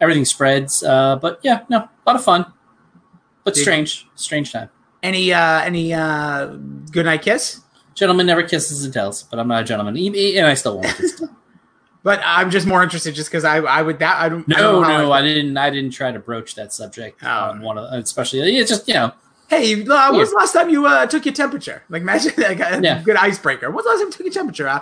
everything 0.01 0.25
spreads. 0.25 0.83
Uh, 0.83 1.17
but 1.17 1.41
yeah, 1.43 1.65
no, 1.69 1.79
a 1.79 1.91
lot 2.07 2.17
of 2.17 2.25
fun, 2.25 2.47
but 3.45 3.55
Did 3.55 3.63
strange, 3.63 4.07
strange 4.15 4.53
time. 4.53 4.71
Any 5.03 5.33
uh, 5.33 5.61
any 5.61 5.93
uh, 5.93 6.47
good 6.91 7.07
night 7.07 7.23
kiss? 7.23 7.61
Gentleman 7.95 8.27
never 8.27 8.43
kisses 8.43 8.85
and 8.85 8.93
tells, 8.93 9.23
but 9.23 9.39
I'm 9.39 9.47
not 9.47 9.63
a 9.63 9.65
gentleman, 9.65 9.97
and 9.97 10.47
I 10.47 10.55
still 10.55 10.81
won't 10.81 11.21
but 12.05 12.21
I'm 12.25 12.51
just 12.51 12.67
more 12.67 12.83
interested, 12.83 13.15
just 13.15 13.31
because 13.31 13.45
I 13.45 13.59
I 13.59 13.83
would 13.83 13.99
that 14.01 14.21
I 14.21 14.29
don't. 14.29 14.47
No, 14.47 14.57
I 14.57 14.59
don't 14.59 14.83
no, 14.83 15.13
I, 15.13 15.19
I, 15.19 15.23
didn't. 15.23 15.57
I 15.57 15.71
didn't 15.71 15.91
try 15.91 16.13
to 16.13 16.19
broach 16.19 16.55
that 16.55 16.73
subject. 16.73 17.21
Oh. 17.25 17.29
On 17.29 17.63
one 17.63 17.79
of, 17.79 17.93
especially 17.93 18.41
it's 18.57 18.71
just 18.71 18.87
you 18.87 18.95
know. 18.95 19.13
Hey, 19.49 19.85
uh, 19.85 20.13
when's 20.13 20.31
the 20.31 20.37
last 20.37 20.53
time 20.53 20.71
you 20.71 20.87
uh, 20.87 21.07
took 21.07 21.25
your 21.25 21.35
temperature? 21.35 21.83
Like, 21.89 22.03
imagine 22.03 22.33
like 22.39 22.61
a 22.61 22.81
yeah. 22.83 23.03
good 23.03 23.17
icebreaker. 23.17 23.71
When's 23.71 23.85
the 23.85 23.91
last 23.91 23.99
time 23.99 24.09
you 24.09 24.13
took 24.13 24.27
your 24.27 24.33
temperature? 24.33 24.69
Uh, 24.69 24.81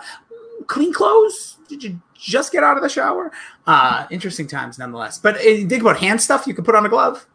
clean 0.67 0.93
clothes? 0.93 1.57
Did 1.69 1.83
you 1.83 2.01
just 2.15 2.53
get 2.53 2.63
out 2.63 2.77
of 2.77 2.83
the 2.83 2.89
shower? 2.89 3.33
Uh, 3.67 4.07
interesting 4.11 4.47
times 4.47 4.79
nonetheless. 4.79 5.19
But 5.19 5.37
uh, 5.37 5.41
think 5.41 5.81
about 5.81 5.99
hand 5.99 6.21
stuff 6.21 6.47
you 6.47 6.55
can 6.55 6.65
put 6.65 6.75
on 6.75 6.87
a 6.87 6.89
glove. 6.89 7.27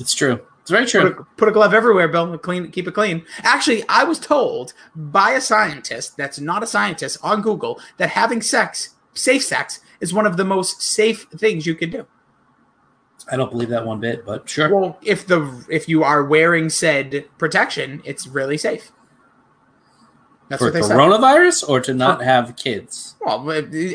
It's 0.00 0.14
true. 0.14 0.40
It's 0.62 0.70
very 0.70 0.86
true. 0.86 1.10
Put 1.10 1.20
a, 1.20 1.24
put 1.36 1.48
a, 1.48 1.52
glove 1.52 1.74
everywhere, 1.74 2.06
Bill. 2.06 2.38
Clean, 2.38 2.70
keep 2.70 2.86
it 2.86 2.94
clean. 2.94 3.24
Actually, 3.42 3.82
I 3.88 4.04
was 4.04 4.20
told 4.20 4.74
by 4.94 5.32
a 5.32 5.40
scientist 5.40 6.16
that's 6.16 6.38
not 6.38 6.62
a 6.62 6.68
scientist 6.68 7.18
on 7.22 7.42
Google 7.42 7.80
that 7.96 8.10
having 8.10 8.40
sex, 8.40 8.94
safe 9.12 9.42
sex, 9.42 9.80
is 10.00 10.14
one 10.14 10.24
of 10.24 10.36
the 10.36 10.44
most 10.44 10.80
safe 10.80 11.26
things 11.36 11.66
you 11.66 11.74
can 11.74 11.90
do. 11.90 12.06
I 13.30 13.36
don't 13.36 13.50
believe 13.50 13.68
that 13.68 13.86
one 13.86 14.00
bit, 14.00 14.24
but 14.24 14.48
sure. 14.48 14.68
Well, 14.74 14.98
if 15.02 15.26
the 15.26 15.64
if 15.70 15.88
you 15.88 16.02
are 16.02 16.24
wearing 16.24 16.70
said 16.70 17.26
protection, 17.38 18.02
it's 18.04 18.26
really 18.26 18.58
safe. 18.58 18.92
That's 20.48 20.62
for 20.62 20.70
coronavirus 20.70 20.82
say. 20.82 20.94
Coronavirus 20.94 21.68
or 21.68 21.80
to 21.80 21.94
not 21.94 22.18
for, 22.18 22.24
have 22.24 22.56
kids? 22.56 23.16
Well, 23.20 23.48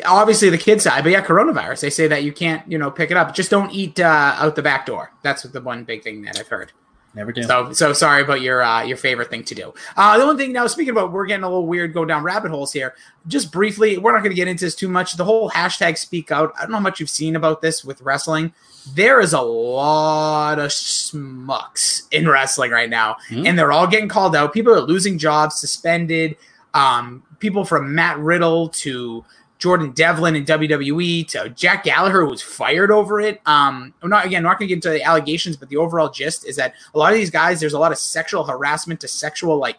obviously 0.04 0.50
the 0.50 0.58
kid 0.58 0.82
side, 0.82 1.04
but 1.04 1.12
yeah, 1.12 1.24
coronavirus. 1.24 1.80
They 1.80 1.90
say 1.90 2.08
that 2.08 2.24
you 2.24 2.32
can't, 2.32 2.68
you 2.70 2.78
know, 2.78 2.90
pick 2.90 3.12
it 3.12 3.16
up. 3.16 3.32
Just 3.34 3.50
don't 3.50 3.70
eat 3.70 4.00
uh, 4.00 4.34
out 4.36 4.56
the 4.56 4.62
back 4.62 4.86
door. 4.86 5.12
That's 5.22 5.44
the 5.44 5.60
one 5.60 5.84
big 5.84 6.02
thing 6.02 6.22
that 6.22 6.38
I've 6.38 6.48
heard. 6.48 6.72
Never 7.18 7.32
do. 7.32 7.42
So, 7.42 7.72
so 7.72 7.92
sorry 7.92 8.22
about 8.22 8.42
your 8.42 8.62
uh, 8.62 8.84
your 8.84 8.96
favorite 8.96 9.28
thing 9.28 9.42
to 9.42 9.54
do. 9.56 9.74
Uh, 9.96 10.16
the 10.16 10.22
only 10.22 10.36
thing 10.36 10.52
now, 10.52 10.68
speaking 10.68 10.92
about, 10.92 11.10
we're 11.10 11.26
getting 11.26 11.42
a 11.42 11.48
little 11.48 11.66
weird, 11.66 11.92
go 11.92 12.04
down 12.04 12.22
rabbit 12.22 12.52
holes 12.52 12.72
here. 12.72 12.94
Just 13.26 13.50
briefly, 13.50 13.98
we're 13.98 14.12
not 14.12 14.20
going 14.20 14.30
to 14.30 14.36
get 14.36 14.46
into 14.46 14.64
this 14.64 14.76
too 14.76 14.88
much. 14.88 15.16
The 15.16 15.24
whole 15.24 15.50
hashtag 15.50 15.98
Speak 15.98 16.30
Out. 16.30 16.52
I 16.56 16.60
don't 16.60 16.70
know 16.70 16.76
how 16.76 16.82
much 16.82 17.00
you've 17.00 17.10
seen 17.10 17.34
about 17.34 17.60
this 17.60 17.84
with 17.84 18.00
wrestling. 18.02 18.52
There 18.94 19.20
is 19.20 19.32
a 19.32 19.40
lot 19.40 20.60
of 20.60 20.70
smucks 20.70 22.06
in 22.12 22.28
wrestling 22.28 22.70
right 22.70 22.88
now, 22.88 23.16
mm-hmm. 23.30 23.48
and 23.48 23.58
they're 23.58 23.72
all 23.72 23.88
getting 23.88 24.08
called 24.08 24.36
out. 24.36 24.52
People 24.52 24.72
are 24.72 24.80
losing 24.80 25.18
jobs, 25.18 25.58
suspended. 25.58 26.36
Um, 26.72 27.24
people 27.40 27.64
from 27.64 27.96
Matt 27.96 28.16
Riddle 28.20 28.68
to 28.68 29.24
Jordan 29.58 29.90
Devlin 29.90 30.36
in 30.36 30.44
WWE 30.44 31.26
to 31.28 31.48
Jack 31.50 31.84
Gallagher 31.84 32.24
was 32.24 32.40
fired 32.40 32.90
over 32.90 33.20
it. 33.20 33.40
Um, 33.44 33.92
I'm 34.02 34.08
not 34.08 34.24
again 34.24 34.44
not 34.44 34.58
going 34.58 34.68
to 34.68 34.74
get 34.74 34.76
into 34.76 34.90
the 34.90 35.02
allegations, 35.02 35.56
but 35.56 35.68
the 35.68 35.76
overall 35.76 36.10
gist 36.10 36.46
is 36.46 36.56
that 36.56 36.74
a 36.94 36.98
lot 36.98 37.12
of 37.12 37.18
these 37.18 37.30
guys, 37.30 37.58
there's 37.58 37.72
a 37.72 37.78
lot 37.78 37.90
of 37.90 37.98
sexual 37.98 38.44
harassment 38.44 39.00
to 39.00 39.08
sexual 39.08 39.58
like 39.58 39.78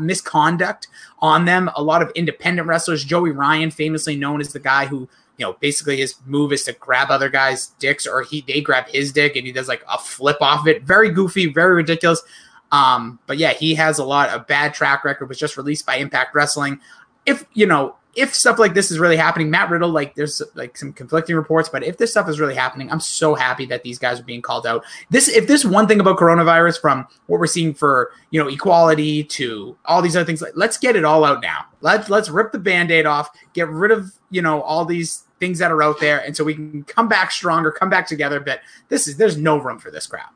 misconduct 0.00 0.88
on 1.20 1.44
them. 1.44 1.70
A 1.76 1.82
lot 1.82 2.02
of 2.02 2.10
independent 2.14 2.66
wrestlers. 2.66 3.04
Joey 3.04 3.30
Ryan, 3.30 3.70
famously 3.70 4.16
known 4.16 4.40
as 4.40 4.52
the 4.52 4.60
guy 4.60 4.86
who 4.86 5.08
you 5.36 5.44
know 5.44 5.52
basically 5.54 5.98
his 5.98 6.14
move 6.24 6.52
is 6.52 6.64
to 6.64 6.72
grab 6.72 7.10
other 7.10 7.28
guys' 7.28 7.68
dicks, 7.78 8.06
or 8.06 8.22
he 8.22 8.42
they 8.46 8.62
grab 8.62 8.88
his 8.88 9.12
dick 9.12 9.36
and 9.36 9.46
he 9.46 9.52
does 9.52 9.68
like 9.68 9.84
a 9.90 9.98
flip 9.98 10.38
off 10.40 10.60
of 10.60 10.68
it. 10.68 10.84
Very 10.84 11.10
goofy, 11.10 11.52
very 11.52 11.74
ridiculous. 11.74 12.22
Um, 12.72 13.18
but 13.26 13.38
yeah, 13.38 13.52
he 13.52 13.74
has 13.74 13.98
a 13.98 14.04
lot 14.04 14.30
of 14.30 14.46
bad 14.46 14.72
track 14.72 15.04
record. 15.04 15.28
Was 15.28 15.38
just 15.38 15.58
released 15.58 15.84
by 15.84 15.96
Impact 15.96 16.34
Wrestling. 16.34 16.80
If 17.26 17.44
you 17.52 17.66
know, 17.66 17.96
if 18.18 18.34
stuff 18.34 18.58
like 18.58 18.74
this 18.74 18.90
is 18.90 18.98
really 18.98 19.16
happening, 19.16 19.48
Matt 19.48 19.70
Riddle, 19.70 19.90
like 19.90 20.16
there's 20.16 20.42
like 20.56 20.76
some 20.76 20.92
conflicting 20.92 21.36
reports, 21.36 21.68
but 21.68 21.84
if 21.84 21.98
this 21.98 22.10
stuff 22.10 22.28
is 22.28 22.40
really 22.40 22.56
happening, 22.56 22.90
I'm 22.90 22.98
so 22.98 23.36
happy 23.36 23.64
that 23.66 23.84
these 23.84 23.96
guys 23.96 24.18
are 24.18 24.24
being 24.24 24.42
called 24.42 24.66
out. 24.66 24.84
This, 25.08 25.28
if 25.28 25.46
this 25.46 25.64
one 25.64 25.86
thing 25.86 26.00
about 26.00 26.18
coronavirus, 26.18 26.80
from 26.80 27.06
what 27.26 27.38
we're 27.38 27.46
seeing 27.46 27.74
for 27.74 28.10
you 28.30 28.42
know 28.42 28.48
equality 28.48 29.22
to 29.22 29.76
all 29.84 30.02
these 30.02 30.16
other 30.16 30.24
things, 30.24 30.42
like, 30.42 30.52
let's 30.56 30.78
get 30.78 30.96
it 30.96 31.04
all 31.04 31.24
out 31.24 31.40
now. 31.40 31.66
Let's 31.80 32.10
let's 32.10 32.28
rip 32.28 32.50
the 32.50 32.58
band-aid 32.58 33.06
off, 33.06 33.30
get 33.52 33.68
rid 33.68 33.92
of 33.92 34.12
you 34.30 34.42
know 34.42 34.62
all 34.62 34.84
these 34.84 35.22
things 35.38 35.60
that 35.60 35.70
are 35.70 35.82
out 35.82 36.00
there, 36.00 36.18
and 36.18 36.36
so 36.36 36.42
we 36.42 36.54
can 36.54 36.82
come 36.82 37.08
back 37.08 37.30
stronger, 37.30 37.70
come 37.70 37.88
back 37.88 38.08
together. 38.08 38.40
But 38.40 38.60
this 38.88 39.06
is 39.06 39.16
there's 39.16 39.36
no 39.36 39.58
room 39.58 39.78
for 39.78 39.92
this 39.92 40.08
crap. 40.08 40.34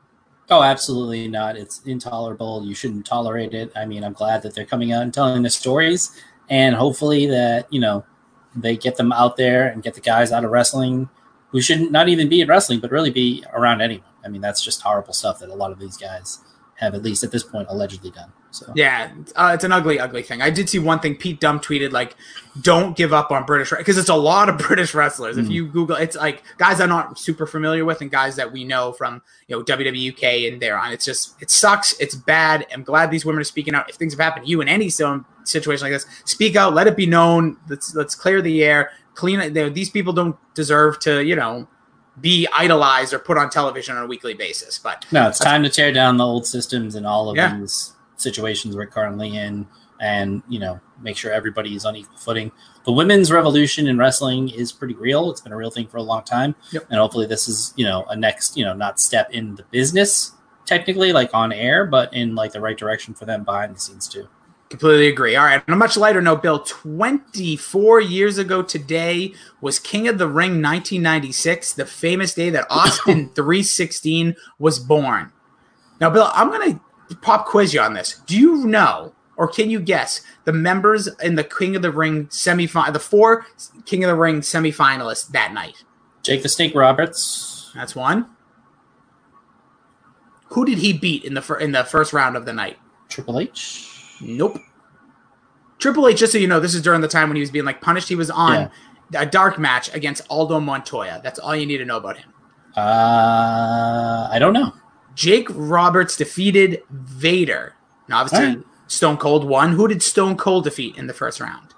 Oh, 0.49 0.61
absolutely 0.61 1.27
not. 1.27 1.57
It's 1.57 1.81
intolerable. 1.83 2.63
You 2.65 2.75
shouldn't 2.75 3.05
tolerate 3.05 3.53
it. 3.53 3.71
I 3.75 3.85
mean, 3.85 4.03
I'm 4.03 4.13
glad 4.13 4.41
that 4.43 4.53
they're 4.53 4.65
coming 4.65 4.91
out 4.91 5.03
and 5.03 5.13
telling 5.13 5.41
the 5.41 5.49
stories, 5.49 6.21
and 6.49 6.75
hopefully 6.75 7.25
that 7.27 7.71
you 7.71 7.79
know 7.79 8.05
they 8.55 8.75
get 8.77 8.97
them 8.97 9.11
out 9.11 9.35
there 9.37 9.67
and 9.67 9.81
get 9.83 9.93
the 9.95 10.01
guys 10.01 10.31
out 10.31 10.43
of 10.45 10.51
wrestling 10.51 11.09
who 11.49 11.61
shouldn't 11.61 11.91
not 11.91 12.09
even 12.09 12.29
be 12.29 12.41
in 12.41 12.47
wrestling, 12.47 12.79
but 12.79 12.91
really 12.91 13.11
be 13.11 13.43
around 13.53 13.81
anyone. 13.81 14.05
I 14.25 14.27
mean, 14.27 14.41
that's 14.41 14.63
just 14.63 14.81
horrible 14.81 15.13
stuff 15.13 15.39
that 15.39 15.49
a 15.49 15.53
lot 15.55 15.71
of 15.71 15.79
these 15.79 15.97
guys 15.97 16.39
have 16.75 16.95
at 16.95 17.03
least 17.03 17.23
at 17.23 17.31
this 17.31 17.43
point 17.43 17.67
allegedly 17.69 18.09
done. 18.09 18.31
So 18.49 18.71
Yeah, 18.75 19.11
uh, 19.35 19.51
it's 19.53 19.63
an 19.63 19.71
ugly, 19.71 19.99
ugly 19.99 20.21
thing. 20.23 20.41
I 20.41 20.49
did 20.51 20.69
see 20.69 20.77
one 20.79 20.99
thing. 20.99 21.15
Pete 21.15 21.39
Dunne 21.39 21.59
tweeted 21.59 21.91
like, 21.91 22.15
"Don't 22.61 22.95
give 22.95 23.11
up 23.13 23.31
on 23.31 23.45
British 23.45 23.71
because 23.75 23.97
it's 23.97 24.09
a 24.09 24.15
lot 24.15 24.49
of 24.49 24.57
British 24.67 24.93
wrestlers. 24.93 25.37
If 25.37 25.47
Mhm. 25.47 25.51
you 25.51 25.67
Google, 25.67 25.95
it's 25.95 26.15
like 26.15 26.43
guys 26.57 26.79
I'm 26.79 26.89
not 26.89 27.17
super 27.19 27.45
familiar 27.47 27.83
with 27.85 28.01
and 28.01 28.11
guys 28.11 28.35
that 28.35 28.51
we 28.51 28.63
know 28.63 28.91
from 28.91 29.21
you 29.47 29.55
know 29.57 29.63
WWUK 29.63 30.51
and 30.51 30.61
there 30.61 30.77
on. 30.77 30.91
It's 30.91 31.05
just 31.05 31.35
it 31.41 31.49
sucks. 31.51 31.93
It's 31.99 32.13
bad. 32.15 32.65
I'm 32.73 32.83
glad 32.83 33.09
these 33.11 33.25
women 33.25 33.41
are 33.41 33.45
speaking 33.45 33.73
out. 33.75 33.89
If 33.89 33.95
things 33.95 34.13
have 34.13 34.19
happened 34.19 34.45
to 34.45 34.49
you 34.51 34.61
in 34.61 34.67
any 34.67 34.89
some 34.89 35.25
situation 35.47 35.83
like 35.85 35.93
this, 35.93 36.05
speak 36.25 36.55
out. 36.55 36.73
Let 36.73 36.87
it 36.87 36.95
be 36.95 37.05
known. 37.05 37.57
Let's 37.69 37.93
let's 37.95 38.15
clear 38.15 38.41
the 38.41 38.63
air. 38.63 38.91
Clean 39.15 39.39
it. 39.39 39.73
These 39.73 39.89
people 39.89 40.13
don't 40.13 40.35
deserve 40.53 40.99
to 41.01 41.23
you 41.23 41.35
know 41.35 41.67
be 42.21 42.47
idolized 42.53 43.13
or 43.13 43.19
put 43.19 43.37
on 43.37 43.49
television 43.49 43.97
on 43.97 44.03
a 44.03 44.07
weekly 44.07 44.33
basis. 44.33 44.77
But 44.79 45.05
no, 45.11 45.27
it's 45.27 45.39
time 45.39 45.63
to 45.63 45.69
tear 45.69 45.91
down 45.91 46.17
the 46.17 46.25
old 46.25 46.45
systems 46.45 46.95
and 46.95 47.05
all 47.07 47.29
of 47.29 47.35
Yeah. 47.35 47.57
these 47.59 47.93
situations 48.17 48.75
we're 48.75 48.85
currently 48.85 49.35
in, 49.35 49.67
and 49.99 50.43
you 50.47 50.59
know 50.59 50.79
make 51.01 51.17
sure 51.17 51.31
everybody 51.31 51.75
is 51.75 51.85
on 51.85 51.95
equal 51.95 52.17
footing. 52.17 52.51
The 52.85 52.91
women's 52.91 53.31
revolution 53.31 53.87
in 53.87 53.97
wrestling 53.97 54.49
is 54.49 54.71
pretty 54.71 54.93
real. 54.93 55.31
It's 55.31 55.41
been 55.41 55.51
a 55.53 55.57
real 55.57 55.71
thing 55.71 55.87
for 55.87 55.97
a 55.97 56.03
long 56.03 56.23
time, 56.23 56.55
Yep. 56.71 56.85
and 56.89 56.99
hopefully 56.99 57.25
this 57.25 57.47
is 57.47 57.73
you 57.75 57.85
know 57.85 58.03
a 58.09 58.15
next 58.15 58.55
you 58.57 58.63
know 58.65 58.73
not 58.73 58.99
step 58.99 59.29
in 59.31 59.55
the 59.55 59.63
business 59.71 60.31
technically 60.65 61.11
like 61.11 61.29
on 61.33 61.51
air, 61.51 61.85
but 61.85 62.13
in 62.13 62.35
like 62.35 62.53
the 62.53 62.61
right 62.61 62.77
direction 62.77 63.13
for 63.13 63.25
them 63.25 63.43
behind 63.43 63.75
the 63.75 63.79
scenes 63.79 64.07
too. 64.07 64.29
Completely 64.73 65.07
agree. 65.07 65.35
All 65.35 65.45
right. 65.45 65.61
On 65.67 65.73
a 65.75 65.77
much 65.77 65.97
lighter 65.97 66.19
note, 66.19 66.41
Bill, 66.41 66.57
24 66.57 68.01
years 68.01 68.39
ago 68.39 68.63
today 68.63 69.31
was 69.61 69.77
King 69.77 70.07
of 70.07 70.17
the 70.17 70.25
Ring 70.25 70.63
1996, 70.63 71.73
the 71.73 71.85
famous 71.85 72.33
day 72.33 72.49
that 72.49 72.65
Austin 72.71 73.29
316 73.35 74.35
was 74.57 74.79
born. 74.79 75.31
Now, 76.01 76.09
Bill, 76.09 76.27
I'm 76.33 76.49
going 76.49 76.79
to 77.07 77.15
pop 77.17 77.45
quiz 77.45 77.75
you 77.75 77.81
on 77.81 77.93
this. 77.93 78.19
Do 78.25 78.35
you 78.35 78.65
know, 78.65 79.13
or 79.37 79.47
can 79.47 79.69
you 79.69 79.79
guess, 79.79 80.21
the 80.45 80.53
members 80.53 81.07
in 81.21 81.35
the 81.35 81.43
King 81.43 81.75
of 81.75 81.83
the 81.83 81.91
Ring 81.91 82.25
semifinal, 82.29 82.93
the 82.93 82.99
four 82.99 83.45
King 83.85 84.03
of 84.03 84.07
the 84.07 84.15
Ring 84.15 84.41
semifinalists 84.41 85.27
that 85.33 85.53
night? 85.53 85.83
Jake 86.23 86.41
the 86.41 86.49
Snake 86.49 86.73
Roberts, 86.73 87.71
That's 87.75 87.95
one. 87.95 88.25
Who 90.47 90.65
did 90.65 90.79
he 90.79 90.93
beat 90.93 91.25
in 91.25 91.35
the 91.35 91.43
fir- 91.43 91.59
in 91.59 91.73
the 91.73 91.83
first 91.83 92.11
round 92.11 92.35
of 92.35 92.45
the 92.45 92.53
night? 92.53 92.79
Triple 93.07 93.39
H. 93.39 93.92
Nope. 94.23 94.57
Triple 95.79 96.07
H, 96.07 96.19
just 96.19 96.31
so 96.31 96.37
you 96.37 96.47
know, 96.47 96.59
this 96.59 96.73
is 96.75 96.81
during 96.81 97.01
the 97.01 97.07
time 97.07 97.29
when 97.29 97.35
he 97.35 97.41
was 97.41 97.51
being 97.51 97.65
like 97.65 97.81
punished. 97.81 98.07
He 98.09 98.15
was 98.15 98.29
on 98.31 98.71
a 99.13 99.25
dark 99.25 99.59
match 99.59 99.93
against 99.93 100.21
Aldo 100.29 100.59
Montoya. 100.59 101.19
That's 101.23 101.39
all 101.39 101.55
you 101.55 101.65
need 101.65 101.77
to 101.79 101.85
know 101.85 101.97
about 101.97 102.17
him. 102.17 102.33
Uh, 102.75 104.27
I 104.31 104.37
don't 104.39 104.53
know. 104.53 104.73
Jake 105.15 105.47
Roberts 105.51 106.15
defeated 106.17 106.81
Vader. 106.89 107.75
Now, 108.07 108.21
obviously, 108.21 108.55
right. 108.57 108.65
Stone 108.87 109.17
Cold 109.17 109.43
won. 109.45 109.73
Who 109.73 109.87
did 109.87 110.01
Stone 110.01 110.37
Cold 110.37 110.63
defeat 110.63 110.97
in 110.97 111.07
the 111.07 111.13
first 111.13 111.39
round? 111.39 111.73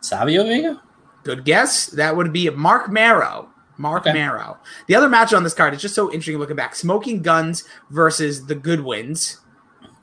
Savio 0.00 0.44
Vega. 0.44 0.82
Good 1.24 1.44
guess. 1.44 1.86
That 1.86 2.16
would 2.16 2.32
be 2.32 2.48
Marc 2.50 2.90
Mero. 2.90 3.50
Marc 3.76 4.06
Okay. 4.06 4.12
Mero. 4.12 4.58
The 4.86 4.94
other 4.94 5.08
match 5.08 5.32
on 5.32 5.44
this 5.44 5.54
card 5.54 5.74
is 5.74 5.82
just 5.82 5.94
so 5.94 6.06
interesting 6.10 6.38
looking 6.38 6.56
back. 6.56 6.74
Smoking 6.74 7.22
Gunns 7.22 7.64
versus 7.90 8.46
the 8.46 8.54
Goodwins. 8.54 9.40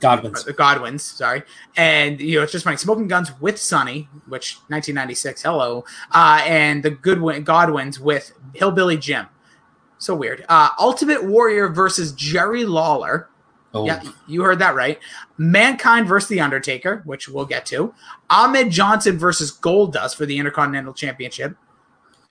Godwin's. 0.06 0.44
the 0.44 0.52
Godwins, 0.52 1.02
sorry. 1.02 1.42
And 1.76 2.20
you 2.20 2.36
know, 2.36 2.42
it's 2.44 2.52
just 2.52 2.64
funny. 2.64 2.76
Smoking 2.76 3.08
Gunns 3.08 3.38
with 3.40 3.58
Sunny, 3.58 4.08
which 4.28 4.56
1996, 4.68 5.42
hello, 5.42 5.84
uh, 6.12 6.42
and 6.44 6.82
the 6.82 6.90
Goodwin 6.90 7.42
Godwins 7.44 7.98
with 7.98 8.32
Hillbilly 8.54 8.96
Jim. 8.96 9.26
So 9.98 10.14
weird. 10.14 10.44
Uh, 10.48 10.70
Ultimate 10.78 11.24
Warrior 11.24 11.68
versus 11.68 12.12
Jerry 12.12 12.64
Lawler. 12.64 13.28
Oh, 13.74 13.84
Yeah, 13.84 14.02
you 14.26 14.42
heard 14.42 14.60
that 14.60 14.74
right. 14.74 14.98
Mankind 15.38 16.06
versus 16.06 16.28
The 16.28 16.40
Undertaker, 16.40 17.02
which 17.04 17.28
we'll 17.28 17.44
get 17.44 17.66
to. 17.66 17.92
Ahmed 18.30 18.70
Johnson 18.70 19.18
versus 19.18 19.52
Goldust 19.52 20.16
for 20.16 20.24
the 20.24 20.38
Intercontinental 20.38 20.94
Championship. 20.94 21.56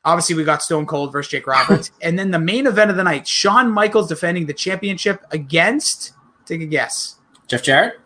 Obviously, 0.03 0.35
we 0.35 0.43
got 0.43 0.63
Stone 0.63 0.85
Cold 0.85 1.11
versus 1.11 1.31
Jake 1.31 1.47
Roberts. 1.47 1.91
and 2.01 2.17
then 2.17 2.31
the 2.31 2.39
main 2.39 2.67
event 2.67 2.89
of 2.89 2.97
the 2.97 3.03
night, 3.03 3.27
Shawn 3.27 3.71
Michaels 3.71 4.07
defending 4.07 4.45
the 4.45 4.53
championship 4.53 5.23
against, 5.31 6.13
take 6.45 6.61
a 6.61 6.65
guess. 6.65 7.15
Jeff 7.47 7.63
Jarrett. 7.63 7.99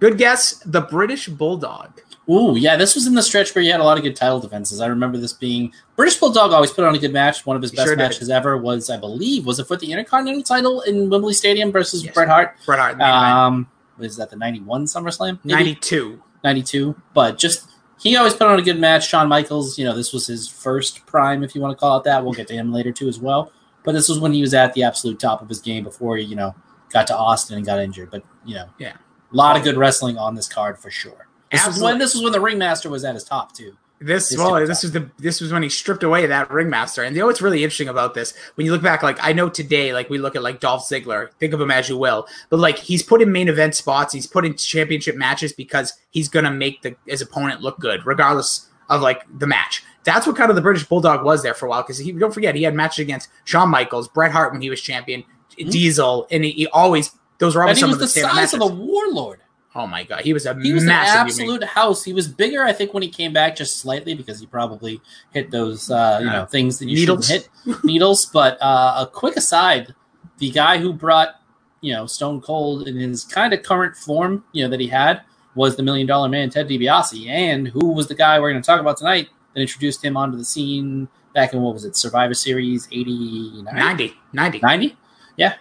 Good 0.00 0.18
guess. 0.18 0.58
The 0.66 0.82
British 0.82 1.28
Bulldog. 1.28 2.00
Ooh, 2.28 2.56
yeah, 2.56 2.76
this 2.76 2.94
was 2.96 3.06
in 3.06 3.14
the 3.14 3.22
stretch 3.22 3.54
where 3.54 3.62
he 3.62 3.68
had 3.70 3.78
a 3.80 3.84
lot 3.84 3.96
of 3.96 4.02
good 4.02 4.16
title 4.16 4.40
defenses. 4.40 4.80
I 4.80 4.86
remember 4.88 5.16
this 5.16 5.32
being 5.32 5.72
British 5.94 6.16
Bulldog 6.18 6.50
always 6.52 6.72
put 6.72 6.84
on 6.84 6.94
a 6.94 6.98
good 6.98 7.12
match. 7.12 7.46
One 7.46 7.54
of 7.54 7.62
his 7.62 7.70
He 7.70 7.76
best 7.76 7.86
sure 7.86 7.94
did. 7.96 8.02
matches 8.02 8.28
ever 8.30 8.58
was, 8.58 8.90
I 8.90 8.96
believe, 8.96 9.46
was 9.46 9.60
it 9.60 9.68
for 9.68 9.76
the 9.76 9.90
Intercontinental 9.92 10.42
title 10.42 10.80
in 10.82 11.08
Wembley 11.08 11.34
Stadium 11.34 11.70
versus 11.70 12.04
Yes. 12.04 12.14
Bret 12.14 12.28
Hart? 12.28 12.56
Bret 12.66 12.80
Hart. 12.80 13.00
Um, 13.00 13.68
was 13.96 14.16
that 14.16 14.30
the 14.30 14.36
'91 14.36 14.84
SummerSlam? 14.86 15.38
Maybe? 15.44 15.54
92. 15.54 16.20
92. 16.42 17.00
But 17.14 17.38
just 17.38 17.68
he 18.00 18.16
always 18.16 18.34
put 18.34 18.48
on 18.48 18.58
a 18.58 18.62
good 18.62 18.78
match. 18.80 19.08
Shawn 19.08 19.28
Michaels, 19.28 19.78
you 19.78 19.84
know, 19.84 19.94
this 19.94 20.12
was 20.12 20.26
his 20.26 20.48
first 20.48 21.06
prime, 21.06 21.44
if 21.44 21.54
you 21.54 21.60
want 21.60 21.76
to 21.76 21.80
call 21.80 21.96
it 21.98 22.04
that. 22.04 22.24
We'll 22.24 22.34
get 22.34 22.48
to 22.48 22.54
him 22.54 22.72
later 22.72 22.90
too 22.92 23.08
as 23.08 23.20
well. 23.20 23.52
But 23.84 23.92
this 23.92 24.08
was 24.08 24.18
when 24.18 24.32
he 24.32 24.40
was 24.40 24.52
at 24.52 24.74
the 24.74 24.82
absolute 24.82 25.20
top 25.20 25.42
of 25.42 25.48
his 25.48 25.60
game 25.60 25.84
before 25.84 26.16
he, 26.16 26.24
you 26.24 26.34
know, 26.34 26.56
got 26.92 27.06
to 27.06 27.16
Austin 27.16 27.56
and 27.56 27.64
got 27.64 27.78
injured. 27.78 28.10
But 28.10 28.24
you 28.46 28.54
know, 28.54 28.68
Yeah. 28.78 28.92
a 29.32 29.36
lot 29.36 29.56
of 29.56 29.64
good 29.64 29.76
wrestling 29.76 30.16
on 30.16 30.34
this 30.34 30.48
card 30.48 30.78
for 30.78 30.90
sure. 30.90 31.26
This 31.50 31.66
was 31.66 31.80
when 31.80 31.98
this 31.98 32.14
was 32.14 32.22
when 32.22 32.32
the 32.32 32.40
ringmaster 32.40 32.90
was 32.90 33.04
at 33.04 33.14
his 33.14 33.24
top 33.24 33.52
too. 33.52 33.76
This 33.98 34.28
This 34.28 34.38
well, 34.38 34.54
this 34.66 34.82
was 34.82 34.92
the 34.92 35.10
this 35.18 35.40
was 35.40 35.52
when 35.52 35.62
he 35.62 35.70
stripped 35.70 36.02
away 36.02 36.26
that 36.26 36.50
ringmaster. 36.50 37.02
And 37.02 37.16
you 37.16 37.20
know 37.20 37.26
what's 37.26 37.40
really 37.40 37.64
interesting 37.64 37.88
about 37.88 38.12
this? 38.12 38.34
When 38.54 38.66
you 38.66 38.72
look 38.72 38.82
back, 38.82 39.02
like 39.02 39.16
I 39.22 39.32
know 39.32 39.48
today, 39.48 39.94
like 39.94 40.10
we 40.10 40.18
look 40.18 40.36
at 40.36 40.42
like 40.42 40.60
Dolph 40.60 40.86
Ziggler, 40.86 41.30
think 41.40 41.54
of 41.54 41.60
him 41.60 41.70
as 41.70 41.88
you 41.88 41.96
will, 41.96 42.26
but 42.50 42.58
like 42.58 42.78
he's 42.78 43.02
put 43.02 43.22
in 43.22 43.32
main 43.32 43.48
event 43.48 43.74
spots, 43.74 44.12
he's 44.12 44.26
put 44.26 44.44
in 44.44 44.54
championship 44.54 45.16
matches 45.16 45.54
because 45.54 45.94
he's 46.10 46.28
gonna 46.28 46.50
make 46.50 46.82
the 46.82 46.94
his 47.06 47.22
opponent 47.22 47.62
look 47.62 47.78
good, 47.78 48.04
regardless 48.04 48.68
of 48.90 49.00
like 49.00 49.22
the 49.38 49.46
match. 49.46 49.82
That's 50.04 50.26
what 50.26 50.36
kind 50.36 50.50
of 50.50 50.56
the 50.56 50.62
British 50.62 50.84
Bulldog 50.84 51.24
was 51.24 51.42
there 51.42 51.54
for 51.54 51.64
a 51.64 51.70
while 51.70 51.82
because 51.82 51.98
he 51.98 52.12
don't 52.12 52.34
forget 52.34 52.54
he 52.54 52.64
had 52.64 52.74
matches 52.74 52.98
against 53.02 53.30
Shawn 53.44 53.70
Michaels, 53.70 54.08
Bret 54.08 54.30
Hart 54.30 54.52
when 54.52 54.60
he 54.60 54.68
was 54.68 54.80
champion, 54.80 55.24
mm-hmm. 55.58 55.70
Diesel, 55.70 56.26
and 56.30 56.44
he, 56.44 56.50
he 56.50 56.66
always 56.66 57.12
those 57.38 57.54
were 57.54 57.62
And 57.62 57.68
always 57.68 57.78
he 57.78 57.84
was 57.84 57.98
the 57.98 58.08
size 58.08 58.34
matches. 58.34 58.54
of 58.54 58.60
the 58.60 58.66
warlord. 58.74 59.40
oh 59.74 59.86
my 59.86 60.04
god, 60.04 60.22
he 60.22 60.32
was 60.32 60.46
a 60.46 60.54
He 60.60 60.72
was 60.72 60.82
an 60.84 60.88
massive 60.88 61.12
human- 61.14 61.26
absolute 61.54 61.64
house. 61.64 62.02
He 62.04 62.12
was 62.12 62.28
bigger, 62.28 62.64
I 62.64 62.72
think, 62.72 62.94
when 62.94 63.02
he 63.02 63.08
came 63.10 63.32
back 63.32 63.56
just 63.56 63.78
slightly 63.78 64.14
because 64.14 64.40
he 64.40 64.46
probably 64.46 65.00
hit 65.32 65.50
those 65.50 65.90
uh, 65.90 66.18
you 66.22 66.30
know 66.30 66.46
things 66.46 66.78
that 66.78 66.88
you 66.88 66.96
Needles. 66.96 67.26
shouldn't 67.28 67.48
hit 67.64 67.76
needles. 67.84 68.26
But 68.26 68.56
uh, 68.62 69.04
a 69.04 69.10
quick 69.12 69.36
aside: 69.36 69.94
the 70.38 70.50
guy 70.50 70.78
who 70.78 70.92
brought 70.92 71.40
you 71.82 71.92
know 71.92 72.06
Stone 72.06 72.40
Cold 72.40 72.88
in 72.88 72.96
his 72.96 73.24
kind 73.24 73.52
of 73.52 73.62
current 73.62 73.96
form, 73.96 74.44
you 74.52 74.64
know 74.64 74.70
that 74.70 74.80
he 74.80 74.88
had, 74.88 75.20
was 75.54 75.76
the 75.76 75.82
Million 75.82 76.06
Dollar 76.06 76.28
Man 76.30 76.48
Ted 76.48 76.68
DiBiase, 76.68 77.28
and 77.28 77.68
who 77.68 77.92
was 77.92 78.08
the 78.08 78.14
guy 78.14 78.40
we're 78.40 78.50
going 78.50 78.62
to 78.62 78.66
talk 78.66 78.80
about 78.80 78.96
tonight 78.96 79.28
that 79.54 79.60
introduced 79.60 80.02
him 80.02 80.16
onto 80.16 80.38
the 80.38 80.44
scene 80.44 81.08
back 81.34 81.52
in 81.52 81.60
what 81.60 81.74
was 81.74 81.84
it 81.84 81.94
Survivor 81.96 82.32
Series 82.32 82.88
eighty 82.92 83.62
90, 83.62 84.14
90. 84.32 84.58
90? 84.60 84.96
Yeah, 85.36 85.54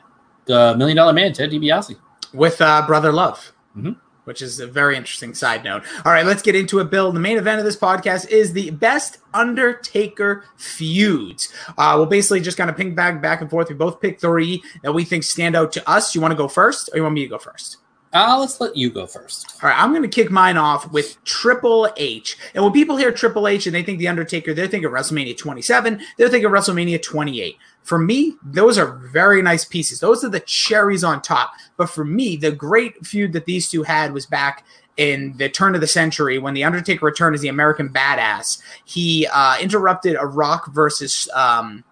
the 0.46 0.76
Million 0.78 0.98
Dollar 0.98 1.14
Man 1.14 1.34
Ted 1.34 1.52
DiBiase. 1.52 1.96
with 2.34 2.60
uh, 2.62 2.84
Brother 2.86 3.12
Love, 3.14 3.54
Mhm. 3.78 3.96
which 4.26 4.42
is 4.42 4.60
a 4.60 4.68
very 4.68 4.98
interesting 4.98 5.34
side 5.34 5.64
note. 5.64 5.84
All 6.04 6.12
right, 6.12 6.26
let's 6.26 6.42
get 6.42 6.56
into 6.56 6.80
it, 6.80 6.90
Bill. 6.90 7.12
The 7.12 7.20
main 7.20 7.38
event 7.38 7.60
of 7.60 7.66
this 7.66 7.78
podcast 7.78 8.28
is 8.30 8.54
the 8.54 8.72
best 8.72 9.20
Undertaker 9.34 10.44
feuds. 10.58 11.50
Uh, 11.78 11.94
we'll 11.98 12.06
basically 12.08 12.42
just 12.42 12.58
kind 12.58 12.70
of 12.70 12.76
ping 12.78 12.94
back 12.96 13.22
back 13.22 13.42
and 13.42 13.50
forth. 13.50 13.70
We 13.70 13.76
both 13.76 14.02
pick 14.02 14.20
three 14.20 14.62
that 14.84 14.94
we 14.94 15.04
think 15.04 15.24
stand 15.24 15.56
out 15.56 15.72
to 15.74 15.90
us. 15.90 16.14
You 16.16 16.22
want 16.22 16.32
to 16.32 16.36
go 16.38 16.48
first, 16.48 16.90
or 16.94 16.98
you 16.98 17.04
want 17.04 17.16
me 17.16 17.22
to 17.24 17.30
go 17.30 17.38
first? 17.38 17.78
Uh, 18.14 18.38
let's 18.40 18.62
let 18.62 18.78
you 18.78 18.90
go 18.90 19.06
first. 19.06 19.56
All 19.62 19.70
right, 19.70 19.78
I'm 19.78 19.90
going 19.92 20.02
to 20.02 20.08
kick 20.08 20.32
mine 20.32 20.56
off 20.56 20.90
with 20.92 21.22
Triple 21.26 21.90
H. 21.98 22.38
And 22.54 22.64
when 22.64 22.72
people 22.72 22.96
hear 22.96 23.12
Triple 23.12 23.46
H 23.48 23.66
and 23.66 23.76
they 23.76 23.84
think 23.84 24.00
The 24.00 24.08
Undertaker, 24.08 24.54
they're 24.54 24.68
thinking 24.68 24.90
WrestleMania 24.90 25.38
27, 25.38 26.00
they're 26.18 26.30
thinking 26.30 26.50
WrestleMania 26.50 27.02
28. 27.04 27.58
For 27.86 28.00
me, 28.00 28.36
those 28.44 28.80
are 28.80 28.98
very 29.14 29.44
nice 29.44 29.64
pieces. 29.64 30.00
Those 30.00 30.24
are 30.24 30.30
the 30.30 30.40
cherries 30.40 31.04
on 31.04 31.22
top. 31.22 31.54
But 31.78 31.88
for 31.88 32.04
me, 32.04 32.36
the 32.36 32.52
great 32.52 33.06
feud 33.06 33.32
that 33.34 33.46
these 33.46 33.70
two 33.70 33.84
had 33.84 34.12
was 34.12 34.26
back 34.26 34.66
in 34.98 35.38
the 35.38 35.50
turn 35.50 35.76
of 35.76 35.82
the 35.82 35.88
century 35.88 36.40
when 36.40 36.56
The 36.56 36.64
Undertaker 36.64 37.06
returned 37.06 37.36
as 37.36 37.42
the 37.42 37.48
American 37.48 37.90
Badass. 37.90 38.60
He 38.86 39.28
uh, 39.32 39.58
interrupted 39.62 40.18
a 40.20 40.26
Rock 40.26 40.74
versus. 40.74 41.30
Um, 41.34 41.84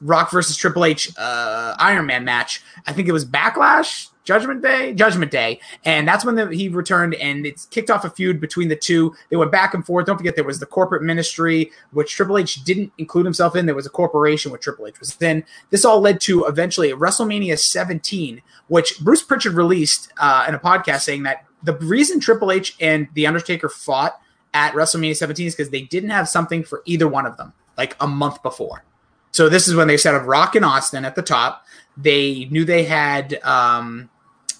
Rock 0.00 0.30
versus 0.30 0.56
Triple 0.56 0.84
H 0.84 1.10
uh, 1.16 1.76
Iron 1.78 2.06
Man 2.06 2.24
match. 2.24 2.62
I 2.86 2.92
think 2.92 3.08
it 3.08 3.12
was 3.12 3.24
Backlash, 3.24 4.08
Judgment 4.24 4.62
Day, 4.62 4.94
Judgment 4.94 5.30
Day, 5.30 5.60
and 5.84 6.08
that's 6.08 6.24
when 6.24 6.34
the, 6.34 6.48
he 6.48 6.68
returned 6.68 7.14
and 7.14 7.44
it's 7.46 7.66
kicked 7.66 7.90
off 7.90 8.04
a 8.04 8.10
feud 8.10 8.40
between 8.40 8.68
the 8.68 8.76
two. 8.76 9.14
They 9.28 9.36
went 9.36 9.52
back 9.52 9.74
and 9.74 9.84
forth. 9.84 10.06
Don't 10.06 10.16
forget 10.16 10.34
there 10.34 10.44
was 10.44 10.60
the 10.60 10.66
corporate 10.66 11.02
ministry, 11.02 11.70
which 11.92 12.14
Triple 12.14 12.38
H 12.38 12.64
didn't 12.64 12.92
include 12.98 13.26
himself 13.26 13.54
in. 13.54 13.66
There 13.66 13.74
was 13.74 13.86
a 13.86 13.90
corporation 13.90 14.50
which 14.50 14.62
Triple 14.62 14.86
H 14.86 14.98
was 14.98 15.20
in. 15.20 15.44
This 15.70 15.84
all 15.84 16.00
led 16.00 16.20
to 16.22 16.46
eventually 16.46 16.90
WrestleMania 16.92 17.58
17, 17.58 18.42
which 18.68 18.98
Bruce 19.00 19.22
Prichard 19.22 19.54
released 19.54 20.12
uh, 20.16 20.46
in 20.48 20.54
a 20.54 20.58
podcast 20.58 21.02
saying 21.02 21.24
that 21.24 21.44
the 21.62 21.74
reason 21.74 22.18
Triple 22.18 22.50
H 22.50 22.76
and 22.80 23.08
The 23.14 23.26
Undertaker 23.26 23.68
fought 23.68 24.20
at 24.54 24.72
WrestleMania 24.72 25.16
17 25.16 25.48
is 25.48 25.54
because 25.54 25.70
they 25.70 25.82
didn't 25.82 26.10
have 26.10 26.28
something 26.28 26.62
for 26.62 26.82
either 26.86 27.08
one 27.08 27.26
of 27.26 27.36
them 27.36 27.52
like 27.76 27.96
a 28.00 28.06
month 28.06 28.42
before. 28.42 28.84
So 29.32 29.48
this 29.48 29.66
is 29.66 29.74
when 29.74 29.88
they 29.88 29.96
set 29.96 30.14
up 30.14 30.26
Rock 30.26 30.54
and 30.54 30.64
Austin 30.64 31.04
at 31.04 31.16
the 31.16 31.22
top. 31.22 31.66
They 31.96 32.46
knew 32.50 32.64
they 32.64 32.84
had 32.84 33.34
um, 33.42 34.08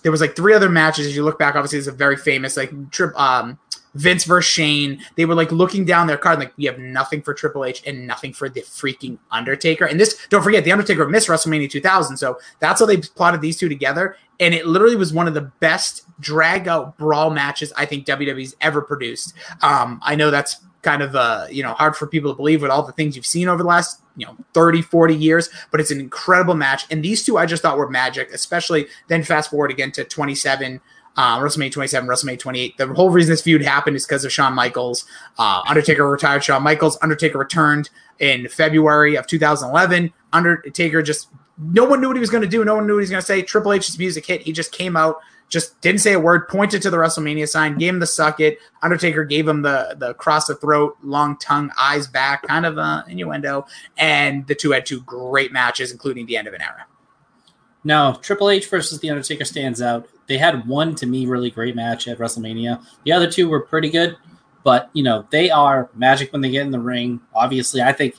there 0.05 0.13
was 0.13 0.21
like 0.21 0.37
three 0.37 0.55
other 0.55 0.69
matches. 0.69 1.07
As 1.07 1.17
you 1.17 1.25
look 1.25 1.39
back, 1.39 1.57
obviously, 1.57 1.81
it's 1.81 1.89
a 1.89 1.93
very 1.93 2.17
famous 2.17 2.57
like 2.57 2.91
trip. 2.93 3.19
Um, 3.19 3.59
Vince 3.95 4.25
versus 4.25 4.51
Shane. 4.51 5.01
They 5.17 5.25
were 5.25 5.35
like 5.35 5.53
looking 5.53 5.85
down 5.85 6.07
their 6.07 6.19
card, 6.19 6.39
like 6.39 6.53
we 6.57 6.65
have 6.65 6.79
nothing 6.79 7.23
for 7.23 7.33
Triple 7.33 7.65
H 7.65 7.83
and 7.87 8.07
nothing 8.07 8.33
for 8.33 8.49
the 8.49 8.63
freaking 8.63 9.19
Undertaker. 9.31 9.85
And 9.85 9.99
this, 9.99 10.27
don't 10.29 10.43
forget, 10.43 10.65
the 10.65 10.73
Undertaker 10.73 11.09
missed 11.09 11.29
WrestleMania 11.29 11.71
2000, 11.71 12.17
so 12.17 12.39
that's 12.59 12.81
how 12.81 12.87
they 12.87 12.99
plotted 12.99 13.41
these 13.41 13.57
two 13.57 13.69
together. 13.69 14.17
And 14.41 14.53
it 14.53 14.67
literally 14.67 14.97
was 14.97 15.13
one 15.13 15.29
of 15.29 15.35
the 15.35 15.53
best 15.61 16.07
drag 16.21 16.67
out 16.67 16.99
brawl 16.99 17.31
matches 17.31 17.73
I 17.77 17.87
think 17.87 18.05
WWE's 18.05 18.57
ever 18.61 18.83
produced. 18.83 19.35
Um, 19.63 20.01
I 20.03 20.17
know 20.17 20.31
that's 20.31 20.57
kind 20.85 21.03
of 21.03 21.17
uh, 21.17 21.47
you 21.51 21.63
know 21.63 21.73
hard 21.75 21.97
for 21.97 22.07
people 22.07 22.31
to 22.31 22.37
believe 22.37 22.63
with 22.63 22.71
all 22.71 22.83
the 22.83 22.93
things 22.93 23.17
you've 23.17 23.27
seen 23.27 23.49
over 23.49 23.63
the 23.63 23.69
last 23.69 24.01
you 24.17 24.27
know 24.27 24.37
30 24.53 24.83
40 24.83 25.15
years 25.17 25.49
but 25.71 25.81
it's 25.81 25.91
an 25.91 25.99
incredible 25.99 26.55
match 26.55 26.87
and 26.91 27.03
these 27.03 27.25
two 27.25 27.37
i 27.37 27.47
just 27.47 27.63
thought 27.63 27.77
were 27.77 27.89
magic 27.89 28.31
especially 28.33 28.87
then 29.09 29.25
fast 29.25 29.51
forward 29.51 29.71
again 29.73 29.91
to 29.91 30.05
27 30.05 30.81
uh, 31.17 31.39
WrestleMania 31.39 31.73
27, 31.73 32.09
WrestleMania 32.09 32.39
28. 32.39 32.77
The 32.77 32.87
whole 32.89 33.11
reason 33.11 33.31
this 33.31 33.43
feud 33.43 33.63
happened 33.63 33.97
is 33.97 34.05
because 34.05 34.25
of 34.25 34.33
Shawn 34.33 34.53
Michaels. 34.53 35.05
Uh, 35.39 35.63
Undertaker 35.67 36.09
retired 36.09 36.43
Shawn 36.43 36.63
Michaels. 36.63 36.99
Undertaker 37.03 37.39
returned 37.39 37.91
in 38.19 38.49
February 38.49 39.17
of 39.17 39.27
2011. 39.27 40.13
Undertaker 40.33 41.03
just, 41.03 41.29
no 41.59 41.85
one 41.85 42.01
knew 42.01 42.09
what 42.09 42.17
he 42.17 42.21
was 42.21 42.31
going 42.31 42.43
to 42.43 42.49
do. 42.49 42.65
No 42.65 42.75
one 42.75 42.87
knew 42.87 42.95
what 42.95 43.01
he 43.01 43.03
was 43.03 43.11
going 43.11 43.21
to 43.23 43.27
say. 43.27 43.43
Triple 43.43 43.75
H's 43.75 43.99
music 43.99 44.27
hit. 44.27 44.43
He 44.43 44.53
just 44.53 44.73
came 44.73 44.97
out, 44.97 45.21
just 45.49 45.81
didn't 45.81 46.01
say 46.01 46.15
a 46.15 46.21
word, 46.21 46.49
pointed 46.49 46.83
to 46.83 46.91
the 46.91 46.97
WrestleMania 46.97 47.49
sign, 47.49 47.79
gave 47.79 47.95
him 47.95 48.01
the 48.01 48.07
suck 48.07 48.41
it. 48.41 48.59
Undertaker 48.83 49.25
gave 49.25 49.47
him 49.47 49.63
the, 49.63 49.95
the 49.99 50.15
cross 50.15 50.47
the 50.47 50.57
throat, 50.57 50.97
long 51.03 51.37
tongue, 51.39 51.71
eyes 51.79 52.07
back, 52.07 52.43
kind 52.43 52.67
of 52.67 52.79
uh, 52.79 53.05
innuendo. 53.09 53.67
And 53.97 54.47
the 54.47 54.55
two 54.55 54.73
had 54.73 54.87
two 54.87 55.01
great 55.03 55.53
matches, 55.53 55.93
including 55.93 56.27
the 56.27 56.37
end 56.37 56.49
of 56.49 56.55
an 56.55 56.63
era. 56.63 56.87
No, 57.85 58.19
Triple 58.23 58.51
H 58.51 58.69
versus 58.69 58.99
The 58.99 59.11
Undertaker 59.11 59.45
stands 59.45 59.83
out. 59.83 60.09
They 60.27 60.39
had 60.39 60.67
one 60.67 60.95
to 60.97 61.07
me 61.07 61.27
really 61.27 61.51
great 61.51 61.77
match 61.77 62.09
at 62.09 62.19
WrestleMania. 62.19 62.83
The 63.05 63.13
other 63.13 63.31
two 63.31 63.49
were 63.49 63.61
pretty 63.61 63.91
good, 63.91 64.17
but 64.63 64.91
you 64.95 65.03
know 65.03 65.27
they 65.31 65.51
are 65.51 65.91
magic 65.95 66.33
when 66.33 66.41
they 66.41 66.51
get 66.51 66.63
in 66.63 66.73
the 66.73 66.81
ring. 66.81 67.21
Obviously, 67.35 67.83
I 67.83 67.93
think 67.93 68.17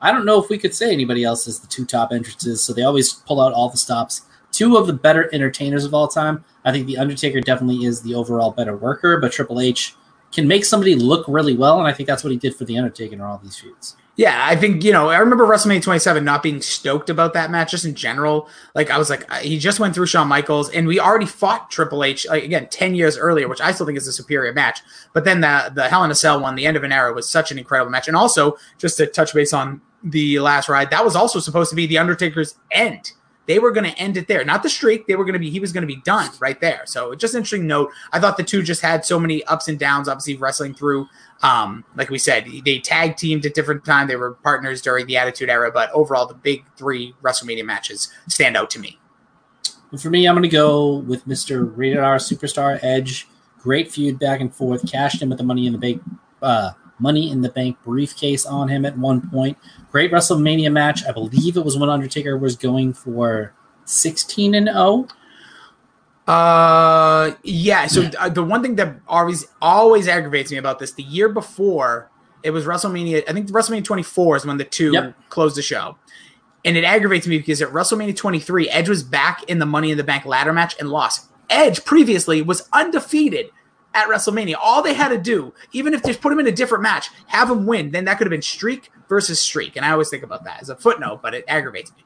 I 0.00 0.10
don't 0.10 0.24
know 0.24 0.42
if 0.42 0.48
we 0.48 0.58
could 0.58 0.74
say 0.74 0.90
anybody 0.90 1.22
else 1.22 1.46
is 1.46 1.60
the 1.60 1.66
two 1.66 1.84
top 1.84 2.12
entrances. 2.12 2.62
So 2.62 2.72
they 2.72 2.82
always 2.82 3.12
pull 3.12 3.42
out 3.42 3.52
all 3.52 3.68
the 3.68 3.76
stops. 3.76 4.22
Two 4.54 4.76
of 4.76 4.86
the 4.86 4.92
better 4.92 5.28
entertainers 5.32 5.84
of 5.84 5.94
all 5.94 6.06
time. 6.06 6.44
I 6.64 6.70
think 6.70 6.86
The 6.86 6.96
Undertaker 6.96 7.40
definitely 7.40 7.84
is 7.84 8.02
the 8.02 8.14
overall 8.14 8.52
better 8.52 8.76
worker, 8.76 9.18
but 9.18 9.32
Triple 9.32 9.60
H 9.60 9.96
can 10.30 10.46
make 10.46 10.64
somebody 10.64 10.94
look 10.94 11.26
really 11.26 11.56
well, 11.56 11.80
and 11.80 11.88
I 11.88 11.92
think 11.92 12.06
that's 12.06 12.22
what 12.22 12.30
he 12.30 12.36
did 12.36 12.54
for 12.54 12.64
The 12.64 12.78
Undertaker 12.78 13.14
in 13.14 13.20
all 13.20 13.38
these 13.38 13.56
feuds. 13.56 13.96
Yeah, 14.14 14.46
I 14.46 14.54
think 14.54 14.84
you 14.84 14.92
know. 14.92 15.08
I 15.08 15.18
remember 15.18 15.44
WrestleMania 15.44 15.82
27 15.82 16.24
not 16.24 16.40
being 16.40 16.62
stoked 16.62 17.10
about 17.10 17.32
that 17.32 17.50
match, 17.50 17.72
just 17.72 17.84
in 17.84 17.96
general. 17.96 18.48
Like 18.76 18.88
I 18.88 18.96
was 18.96 19.10
like, 19.10 19.28
he 19.40 19.58
just 19.58 19.80
went 19.80 19.92
through 19.92 20.06
Shawn 20.06 20.28
Michaels, 20.28 20.70
and 20.70 20.86
we 20.86 21.00
already 21.00 21.26
fought 21.26 21.68
Triple 21.68 22.04
H 22.04 22.24
like, 22.28 22.44
again 22.44 22.68
ten 22.70 22.94
years 22.94 23.18
earlier, 23.18 23.48
which 23.48 23.60
I 23.60 23.72
still 23.72 23.86
think 23.86 23.98
is 23.98 24.06
a 24.06 24.12
superior 24.12 24.52
match. 24.52 24.82
But 25.12 25.24
then 25.24 25.40
the 25.40 25.72
the 25.74 25.88
Hell 25.88 26.04
in 26.04 26.12
a 26.12 26.14
Cell 26.14 26.40
one, 26.40 26.54
the 26.54 26.64
end 26.64 26.76
of 26.76 26.84
an 26.84 26.92
era, 26.92 27.12
was 27.12 27.28
such 27.28 27.50
an 27.50 27.58
incredible 27.58 27.90
match. 27.90 28.06
And 28.06 28.16
also, 28.16 28.56
just 28.78 28.96
to 28.98 29.06
touch 29.08 29.34
base 29.34 29.52
on 29.52 29.80
the 30.04 30.38
last 30.38 30.68
ride, 30.68 30.90
that 30.90 31.04
was 31.04 31.16
also 31.16 31.40
supposed 31.40 31.70
to 31.70 31.76
be 31.76 31.88
the 31.88 31.98
Undertaker's 31.98 32.56
end. 32.70 33.14
They 33.46 33.58
were 33.58 33.72
going 33.72 33.90
to 33.90 33.98
end 33.98 34.16
it 34.16 34.26
there, 34.26 34.44
not 34.44 34.62
the 34.62 34.70
streak. 34.70 35.06
They 35.06 35.16
were 35.16 35.24
going 35.24 35.34
to 35.34 35.38
be, 35.38 35.50
he 35.50 35.60
was 35.60 35.72
going 35.72 35.82
to 35.82 35.86
be 35.86 36.00
done 36.02 36.30
right 36.40 36.60
there. 36.60 36.82
So 36.86 37.14
just 37.14 37.34
interesting 37.34 37.66
note. 37.66 37.90
I 38.12 38.20
thought 38.20 38.36
the 38.36 38.42
two 38.42 38.62
just 38.62 38.80
had 38.80 39.04
so 39.04 39.20
many 39.20 39.44
ups 39.44 39.68
and 39.68 39.78
downs. 39.78 40.08
Obviously, 40.08 40.36
wrestling 40.36 40.74
through 40.74 41.08
um, 41.44 41.84
like 41.94 42.08
we 42.08 42.18
said, 42.18 42.46
they 42.64 42.78
tag 42.78 43.16
teamed 43.16 43.44
at 43.44 43.54
different 43.54 43.84
time. 43.84 44.08
They 44.08 44.16
were 44.16 44.32
partners 44.32 44.80
during 44.80 45.06
the 45.06 45.18
Attitude 45.18 45.50
Era, 45.50 45.70
but 45.70 45.90
overall, 45.92 46.26
the 46.26 46.34
big 46.34 46.64
three 46.76 47.14
WrestleMania 47.22 47.66
matches 47.66 48.10
stand 48.28 48.56
out 48.56 48.70
to 48.70 48.78
me. 48.78 48.98
For 50.00 50.08
me, 50.08 50.26
I'm 50.26 50.34
going 50.34 50.42
to 50.42 50.48
go 50.48 50.96
with 50.96 51.26
Mr. 51.26 51.70
Rated 51.76 51.98
R 51.98 52.16
Superstar 52.16 52.78
Edge. 52.82 53.28
Great 53.58 53.92
feud 53.92 54.18
back 54.18 54.40
and 54.40 54.54
forth. 54.54 54.90
Cashed 54.90 55.20
in 55.20 55.28
with 55.28 55.36
the 55.36 55.44
Money 55.44 55.66
in 55.66 55.72
the 55.72 55.78
Bank, 55.78 56.02
uh, 56.40 56.72
Money 56.98 57.30
in 57.30 57.42
the 57.42 57.48
Bank 57.48 57.76
briefcase 57.84 58.46
on 58.46 58.68
him 58.68 58.84
at 58.84 58.96
one 58.96 59.28
point. 59.30 59.58
Great 59.90 60.12
WrestleMania 60.12 60.72
match. 60.72 61.04
I 61.04 61.12
believe 61.12 61.56
it 61.56 61.64
was 61.64 61.76
when 61.76 61.90
Undertaker 61.90 62.36
was 62.36 62.56
going 62.56 62.92
for 62.92 63.52
16 63.84 64.54
and 64.54 64.66
0. 64.66 65.08
Uh, 66.26 67.32
yeah. 67.42 67.86
So 67.86 68.10
uh, 68.18 68.28
the 68.28 68.42
one 68.42 68.62
thing 68.62 68.76
that 68.76 68.96
always 69.06 69.46
always 69.60 70.08
aggravates 70.08 70.50
me 70.50 70.56
about 70.56 70.78
this, 70.78 70.92
the 70.92 71.02
year 71.02 71.28
before 71.28 72.10
it 72.42 72.50
was 72.50 72.64
WrestleMania. 72.64 73.24
I 73.28 73.32
think 73.32 73.48
WrestleMania 73.48 73.84
24 73.84 74.36
is 74.36 74.46
when 74.46 74.56
the 74.56 74.64
two 74.64 74.92
yep. 74.92 75.14
closed 75.28 75.56
the 75.56 75.62
show, 75.62 75.98
and 76.64 76.76
it 76.76 76.84
aggravates 76.84 77.26
me 77.26 77.38
because 77.38 77.60
at 77.60 77.70
WrestleMania 77.70 78.16
23, 78.16 78.68
Edge 78.70 78.88
was 78.88 79.02
back 79.02 79.42
in 79.44 79.58
the 79.58 79.66
Money 79.66 79.90
in 79.90 79.98
the 79.98 80.04
Bank 80.04 80.24
ladder 80.24 80.52
match 80.52 80.74
and 80.78 80.90
lost. 80.90 81.30
Edge 81.50 81.84
previously 81.84 82.40
was 82.40 82.68
undefeated 82.72 83.50
at 83.94 84.08
WrestleMania. 84.08 84.56
All 84.60 84.82
they 84.82 84.94
had 84.94 85.08
to 85.08 85.18
do, 85.18 85.54
even 85.72 85.94
if 85.94 86.02
they 86.02 86.14
put 86.14 86.32
him 86.32 86.40
in 86.40 86.46
a 86.46 86.52
different 86.52 86.82
match, 86.82 87.08
have 87.26 87.50
him 87.50 87.66
win, 87.66 87.90
then 87.92 88.04
that 88.04 88.18
could 88.18 88.26
have 88.26 88.30
been 88.30 88.42
streak 88.42 88.90
versus 89.08 89.40
streak. 89.40 89.76
And 89.76 89.86
I 89.86 89.92
always 89.92 90.10
think 90.10 90.22
about 90.22 90.44
that 90.44 90.60
as 90.60 90.68
a 90.68 90.76
footnote, 90.76 91.22
but 91.22 91.34
it 91.34 91.44
aggravates 91.48 91.92
me. 91.96 92.04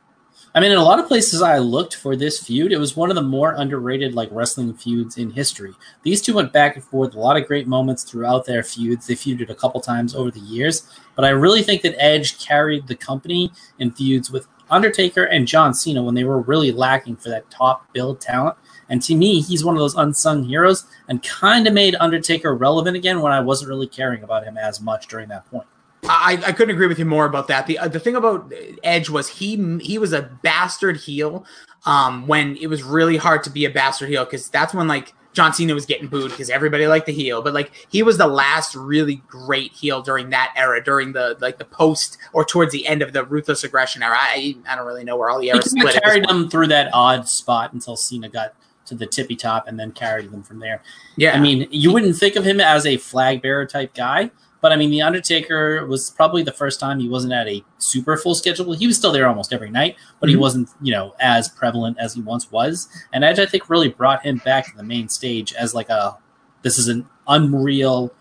I 0.55 0.61
mean, 0.61 0.73
in 0.73 0.79
a 0.79 0.85
lot 0.85 0.99
of 0.99 1.07
places 1.07 1.43
I 1.43 1.59
looked 1.59 1.95
for 1.95 2.17
this 2.17 2.43
feud, 2.43 2.73
it 2.73 2.79
was 2.79 2.97
one 2.97 3.11
of 3.11 3.17
the 3.17 3.23
more 3.23 3.53
underrated 3.53 4.15
like 4.15 4.31
wrestling 4.33 4.73
feuds 4.75 5.19
in 5.19 5.31
history. 5.31 5.75
These 6.03 6.23
two 6.23 6.35
went 6.35 6.53
back 6.53 6.75
and 6.75 6.85
forth, 6.85 7.15
a 7.15 7.21
lot 7.21 7.37
of 7.37 7.47
great 7.47 7.69
moments 7.69 8.03
throughout 8.03 8.47
their 8.47 8.63
feuds. 8.63 9.07
They 9.07 9.15
feuded 9.15 9.51
a 9.51 9.55
couple 9.55 9.81
times 9.81 10.15
over 10.15 10.31
the 10.31 10.41
years, 10.41 10.89
but 11.17 11.25
I 11.25 11.31
really 11.31 11.63
think 11.63 11.83
that 11.83 12.03
Edge 12.03 12.39
carried 12.45 12.87
the 12.87 12.97
company 12.97 13.53
in 13.79 13.93
feuds 13.93 14.31
with 14.31 14.49
Undertaker 14.71 15.25
and 15.25 15.47
John 15.47 15.75
Cena 15.75 16.03
when 16.03 16.15
they 16.15 16.25
were 16.25 16.41
really 16.41 16.73
lacking 16.73 17.17
for 17.17 17.29
that 17.29 17.51
top 17.51 17.93
build 17.93 18.21
talent. 18.21 18.57
And 18.89 19.03
to 19.03 19.15
me, 19.15 19.41
he's 19.41 19.65
one 19.65 19.75
of 19.75 19.81
those 19.81 19.95
unsung 19.95 20.45
heroes 20.45 20.85
and 21.09 21.23
kind 21.23 21.67
of 21.67 21.75
made 21.75 21.95
Undertaker 22.01 22.55
relevant 22.55 22.97
again 22.97 23.21
when 23.21 23.33
I 23.33 23.41
wasn't 23.41 23.69
really 23.69 23.87
caring 23.87 24.23
about 24.23 24.45
him 24.45 24.57
as 24.57 24.81
much 24.81 25.09
during 25.09 25.29
that 25.29 25.49
point. 25.51 25.67
I, 26.09 26.41
I 26.47 26.53
couldn't 26.53 26.75
agree 26.75 26.87
with 26.87 26.99
you 26.99 27.05
more 27.05 27.27
about 27.27 27.49
that. 27.49 27.67
The 27.67 27.79
uh, 27.79 27.89
the 27.89 28.01
thing 28.01 28.15
about 28.15 28.53
Edge 28.83 29.11
was 29.11 29.29
he 29.29 29.79
he 29.81 29.99
was 29.99 30.13
a 30.13 30.23
bastard 30.43 30.97
heel 30.97 31.45
um, 31.87 32.27
when 32.27 32.57
it 32.57 32.69
was 32.69 32.83
really 32.83 33.17
hard 33.17 33.43
to 33.45 33.51
be 33.51 33.65
a 33.65 33.71
bastard 33.71 34.09
heel 34.09 34.25
because 34.25 34.49
that's 34.49 34.73
when 34.73 34.87
like 34.87 35.13
John 35.33 35.53
Cena 35.53 35.75
was 35.75 35.87
getting 35.87 36.09
booed 36.09 36.31
because 36.31 36.51
everybody 36.51 36.87
liked 36.87 37.07
the 37.07 37.13
heel, 37.13 37.43
but 37.43 37.53
like 37.53 37.71
he 37.91 38.03
was 38.03 38.17
the 38.19 38.27
last 38.27 38.75
really 38.75 39.17
great 39.29 39.73
heel 39.73 40.03
during 40.03 40.31
that 40.31 40.53
era, 40.57 40.83
during 40.83 41.13
the 41.13 41.37
like 41.41 41.59
the 41.59 41.65
post 41.65 42.19
or 42.33 42.45
towards 42.45 42.73
the 42.73 42.87
end 42.87 43.03
of 43.03 43.13
the 43.13 43.25
ruthless 43.25 43.65
aggression 43.65 44.03
era. 44.03 44.17
I 44.19 44.57
I 44.69 44.77
don't 44.77 44.87
really 44.87 45.05
know 45.05 45.17
where 45.17 45.31
all 45.31 45.41
the 45.41 45.49
eras 45.49 45.71
split. 45.71 46.03
Carried 46.03 46.29
them 46.29 46.49
through 46.49 46.69
that 46.69 46.91
odd 46.93 47.29
spot 47.29 47.73
until 47.73 47.97
Cena 47.97 48.29
got 48.29 48.55
to 48.89 48.95
the 48.95 49.07
tippy 49.07 49.37
top 49.37 49.69
and 49.69 49.79
then 49.79 49.93
carried 49.93 50.31
them 50.31 50.43
from 50.43 50.59
there. 50.59 50.83
Yeah, 51.17 51.37
I 51.37 51.41
mean 51.41 51.69
you 51.71 51.93
wouldn't 51.93 52.17
think 52.17 52.37
of 52.37 52.45
him 52.45 52.61
as 52.61 52.87
a 52.87 52.97
flag 52.97 53.43
bearer 53.43 53.67
type 53.67 53.95
guy, 53.95 54.31
but 54.61 54.73
I 54.73 54.77
mean, 54.77 54.91
The 54.91 55.03
Undertaker 55.03 55.87
was 55.87 56.11
probably 56.11 56.43
the 56.43 56.53
first 56.53 56.81
time 56.81 56.99
he 56.99 57.09
wasn't 57.09 57.33
at 57.33 57.47
a 57.49 57.65
super 57.79 58.17
full 58.17 58.35
schedule. 58.35 58.73
He 58.73 58.87
was 58.87 58.97
still 58.97 59.13
there 59.13 59.29
almost 59.29 59.53
every 59.53 59.71
night, 59.71 59.97
but 60.19 60.27
mm-hmm. 60.27 60.31
he 60.31 60.37
wasn't, 60.37 60.69
you 60.83 60.93
know, 60.93 61.15
as 61.21 61.49
prevalent 61.49 61.97
as 62.01 62.15
he 62.15 62.21
once 62.21 62.51
was. 62.51 62.89
And 63.13 63.23
Edge, 63.23 63.39
I 63.39 63.47
think, 63.47 63.71
really 63.71 63.89
brought 63.89 64.25
him 64.25 64.39
back 64.45 64.67
to 64.67 64.77
the 64.77 64.83
main 64.83 65.09
stage 65.09 65.53
as 65.53 65.75
like 65.75 65.89
a 65.89 66.19
this 66.63 66.79
is 66.79 66.89
an 66.89 67.07
unreal 67.29 68.13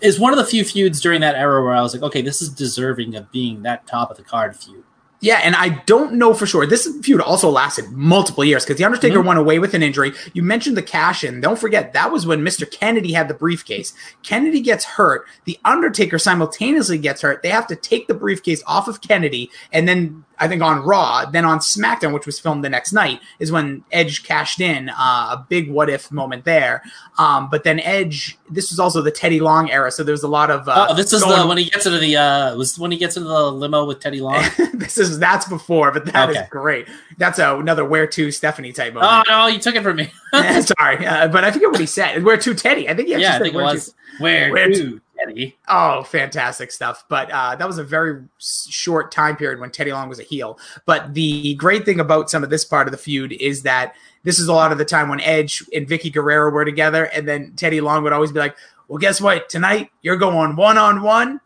is 0.00 0.18
one 0.18 0.32
of 0.32 0.38
the 0.38 0.44
few 0.44 0.64
feuds 0.64 1.00
during 1.00 1.20
that 1.20 1.36
era 1.36 1.62
where 1.62 1.74
I 1.74 1.80
was 1.80 1.94
like, 1.94 2.02
okay, 2.02 2.20
this 2.20 2.42
is 2.42 2.48
deserving 2.48 3.14
of 3.14 3.30
being 3.30 3.62
that 3.62 3.86
top 3.86 4.10
of 4.10 4.16
the 4.16 4.24
card 4.24 4.56
feud. 4.56 4.82
Yeah, 5.20 5.40
and 5.42 5.54
I 5.56 5.70
don't 5.86 6.14
know 6.14 6.34
for 6.34 6.44
sure. 6.44 6.66
This 6.66 6.86
feud 7.02 7.20
also 7.20 7.48
lasted 7.48 7.90
multiple 7.92 8.44
years 8.44 8.64
because 8.64 8.76
the 8.76 8.84
Undertaker 8.84 9.18
mm-hmm. 9.18 9.28
went 9.28 9.38
away 9.38 9.58
with 9.58 9.72
an 9.72 9.82
injury. 9.82 10.12
You 10.34 10.42
mentioned 10.42 10.76
the 10.76 10.82
cash 10.82 11.24
in. 11.24 11.40
Don't 11.40 11.58
forget 11.58 11.94
that 11.94 12.12
was 12.12 12.26
when 12.26 12.40
Mr. 12.40 12.70
Kennedy 12.70 13.12
had 13.12 13.28
the 13.28 13.34
briefcase. 13.34 13.94
Kennedy 14.22 14.60
gets 14.60 14.84
hurt. 14.84 15.26
The 15.44 15.58
Undertaker 15.64 16.18
simultaneously 16.18 16.98
gets 16.98 17.22
hurt. 17.22 17.42
They 17.42 17.48
have 17.48 17.66
to 17.68 17.76
take 17.76 18.06
the 18.06 18.14
briefcase 18.14 18.62
off 18.66 18.86
of 18.86 19.00
Kennedy, 19.00 19.50
and 19.72 19.88
then 19.88 20.24
I 20.38 20.48
think 20.48 20.62
on 20.62 20.82
Raw, 20.82 21.24
then 21.30 21.44
on 21.44 21.58
SmackDown, 21.58 22.12
which 22.12 22.26
was 22.26 22.40
filmed 22.40 22.64
the 22.64 22.68
next 22.68 22.92
night, 22.92 23.20
is 23.38 23.52
when 23.52 23.84
Edge 23.92 24.24
cashed 24.24 24.60
in 24.60 24.88
uh, 24.88 24.92
a 25.32 25.46
big 25.48 25.70
what 25.70 25.88
if 25.88 26.10
moment 26.10 26.44
there. 26.44 26.82
Um, 27.18 27.48
but 27.50 27.64
then 27.64 27.80
Edge, 27.80 28.36
this 28.50 28.70
was 28.70 28.80
also 28.80 29.00
the 29.00 29.10
Teddy 29.10 29.40
Long 29.40 29.70
era, 29.70 29.90
so 29.90 30.02
there's 30.02 30.22
a 30.22 30.28
lot 30.28 30.50
of. 30.50 30.68
Uh, 30.68 30.88
oh, 30.90 30.94
this 30.94 31.12
is 31.12 31.22
going, 31.22 31.40
the 31.40 31.46
when 31.46 31.58
he 31.58 31.70
gets 31.70 31.86
into 31.86 31.98
the 31.98 32.16
uh, 32.16 32.56
was 32.56 32.78
when 32.78 32.90
he 32.90 32.98
gets 32.98 33.16
into 33.16 33.28
the 33.28 33.52
limo 33.52 33.84
with 33.84 34.00
Teddy 34.00 34.20
Long. 34.20 34.44
this 34.74 34.98
is 34.98 35.18
that's 35.18 35.48
before, 35.48 35.92
but 35.92 36.04
that 36.06 36.30
okay. 36.30 36.40
is 36.40 36.48
great. 36.48 36.88
That's 37.18 37.38
a, 37.38 37.56
another 37.56 37.84
where 37.84 38.06
to 38.08 38.30
Stephanie 38.30 38.72
type 38.72 38.94
moment. 38.94 39.26
Oh 39.28 39.30
no, 39.30 39.46
you 39.46 39.58
took 39.58 39.76
it 39.76 39.82
from 39.82 39.96
me. 39.96 40.12
Sorry, 40.32 41.06
uh, 41.06 41.28
but 41.28 41.44
I 41.44 41.50
forget 41.50 41.70
what 41.70 41.80
he 41.80 41.86
said. 41.86 42.24
Where 42.24 42.36
to 42.36 42.54
Teddy? 42.54 42.88
I 42.88 42.94
think 42.94 43.08
he 43.08 43.16
yeah, 43.16 43.36
I 43.36 43.38
think 43.38 43.54
it 43.54 43.58
was 43.58 43.88
to, 43.88 43.94
where, 44.22 44.52
where 44.52 44.70
to 44.70 45.00
Teddy. 45.18 45.56
Oh, 45.68 46.02
fantastic 46.02 46.72
stuff. 46.72 47.04
But 47.08 47.30
uh, 47.30 47.56
that 47.56 47.66
was 47.66 47.78
a 47.78 47.84
very 47.84 48.24
short 48.38 49.12
time 49.12 49.36
period 49.36 49.60
when 49.60 49.70
Teddy 49.70 49.92
Long 49.92 50.08
was 50.08 50.18
a 50.18 50.22
heel. 50.24 50.58
But 50.86 51.14
the 51.14 51.54
great 51.54 51.84
thing 51.84 52.00
about 52.00 52.30
some 52.30 52.44
of 52.44 52.50
this 52.50 52.64
part 52.64 52.86
of 52.86 52.92
the 52.92 52.98
feud 52.98 53.32
is 53.32 53.62
that 53.62 53.94
this 54.22 54.38
is 54.38 54.48
a 54.48 54.52
lot 54.52 54.72
of 54.72 54.78
the 54.78 54.84
time 54.84 55.08
when 55.08 55.20
Edge 55.20 55.62
and 55.74 55.86
Vickie 55.86 56.12
Guerrero 56.12 56.50
were 56.50 56.64
together, 56.64 57.04
and 57.06 57.28
then 57.28 57.52
Teddy 57.56 57.80
Long 57.80 58.02
would 58.02 58.12
always 58.12 58.32
be 58.32 58.38
like, 58.38 58.56
"Well, 58.88 58.98
guess 58.98 59.20
what? 59.20 59.48
Tonight 59.48 59.90
you're 60.02 60.16
going 60.16 60.56
one 60.56 60.78
on 60.78 61.02
one 61.02 61.40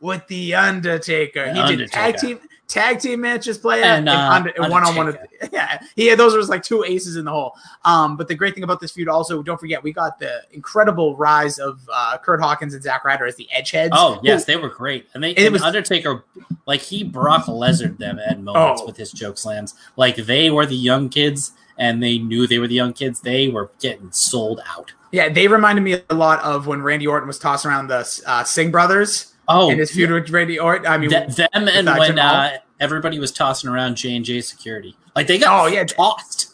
with 0.00 0.26
the 0.28 0.54
Undertaker." 0.54 1.46
The 1.46 1.54
he 1.54 1.60
Undertaker. 1.60 1.76
did 1.76 1.90
tag 1.90 2.16
team 2.16 2.40
tag 2.72 2.98
team 3.00 3.20
matches 3.20 3.58
play 3.58 3.82
And, 3.82 4.08
uh, 4.08 4.42
and, 4.56 4.70
one 4.72 4.82
on 4.84 4.96
one. 4.96 5.18
Yeah, 5.52 5.82
yeah, 5.96 6.14
those 6.14 6.34
were 6.34 6.42
like 6.44 6.62
two 6.62 6.84
aces 6.84 7.16
in 7.16 7.24
the 7.24 7.30
hole. 7.30 7.54
Um, 7.84 8.16
but 8.16 8.28
the 8.28 8.34
great 8.34 8.54
thing 8.54 8.62
about 8.64 8.80
this 8.80 8.92
feud, 8.92 9.08
also, 9.08 9.42
don't 9.42 9.58
forget, 9.60 9.82
we 9.82 9.92
got 9.92 10.18
the 10.18 10.42
incredible 10.52 11.16
rise 11.16 11.58
of 11.58 11.80
uh, 11.92 12.16
Curt 12.18 12.40
Hawkins 12.40 12.72
and 12.74 12.82
Zack 12.82 13.04
Ryder 13.04 13.26
as 13.26 13.36
the 13.36 13.48
Edgeheads. 13.54 13.90
Oh 13.92 14.14
who- 14.14 14.26
yes, 14.26 14.44
they 14.44 14.56
were 14.56 14.68
great, 14.70 15.08
and 15.14 15.22
they 15.22 15.32
It 15.32 15.38
and 15.46 15.52
was- 15.52 15.62
Undertaker, 15.62 16.24
like 16.66 16.80
he 16.80 17.04
Brock 17.04 17.46
Lesnar 17.46 17.96
them 17.98 18.18
at 18.18 18.40
moments 18.40 18.82
Oh. 18.82 18.86
with 18.86 18.96
his 18.96 19.10
joke 19.12 19.36
slams. 19.36 19.74
Like 19.96 20.16
they 20.16 20.48
were 20.50 20.64
the 20.64 20.76
young 20.76 21.08
kids, 21.08 21.52
and 21.76 22.02
they 22.02 22.18
knew 22.18 22.46
they 22.46 22.58
were 22.58 22.68
the 22.68 22.74
young 22.76 22.92
kids. 22.92 23.20
They 23.20 23.48
were 23.48 23.70
getting 23.80 24.12
sold 24.12 24.60
out. 24.66 24.92
yeah, 25.10 25.28
they 25.28 25.48
reminded 25.48 25.82
me 25.82 26.00
a 26.08 26.14
lot 26.14 26.40
of 26.42 26.66
when 26.68 26.82
Randy 26.82 27.06
Orton 27.06 27.26
was 27.26 27.38
tossing 27.38 27.70
around 27.70 27.88
the 27.88 28.08
uh, 28.26 28.44
Singh 28.44 28.70
brothers 28.70 29.34
Oh, 29.48 29.70
in 29.70 29.78
his 29.78 29.90
feud 29.90 30.10
with 30.10 30.30
Randy 30.30 30.58
Orton. 30.58 30.86
I 30.86 30.96
mean, 30.98 31.10
th- 31.10 31.34
them 31.34 31.48
and 31.52 31.88
uh, 31.88 31.96
when 31.96 32.16
uh, 32.18 32.58
everybody 32.82 33.18
was 33.18 33.32
tossing 33.32 33.70
around 33.70 33.96
J 33.96 34.16
and 34.16 34.24
J 34.24 34.40
security, 34.42 34.94
like 35.16 35.26
they 35.28 35.38
got 35.38 35.64
Oh, 35.64 35.66
yeah. 35.68 35.84
tossed. 35.84 36.48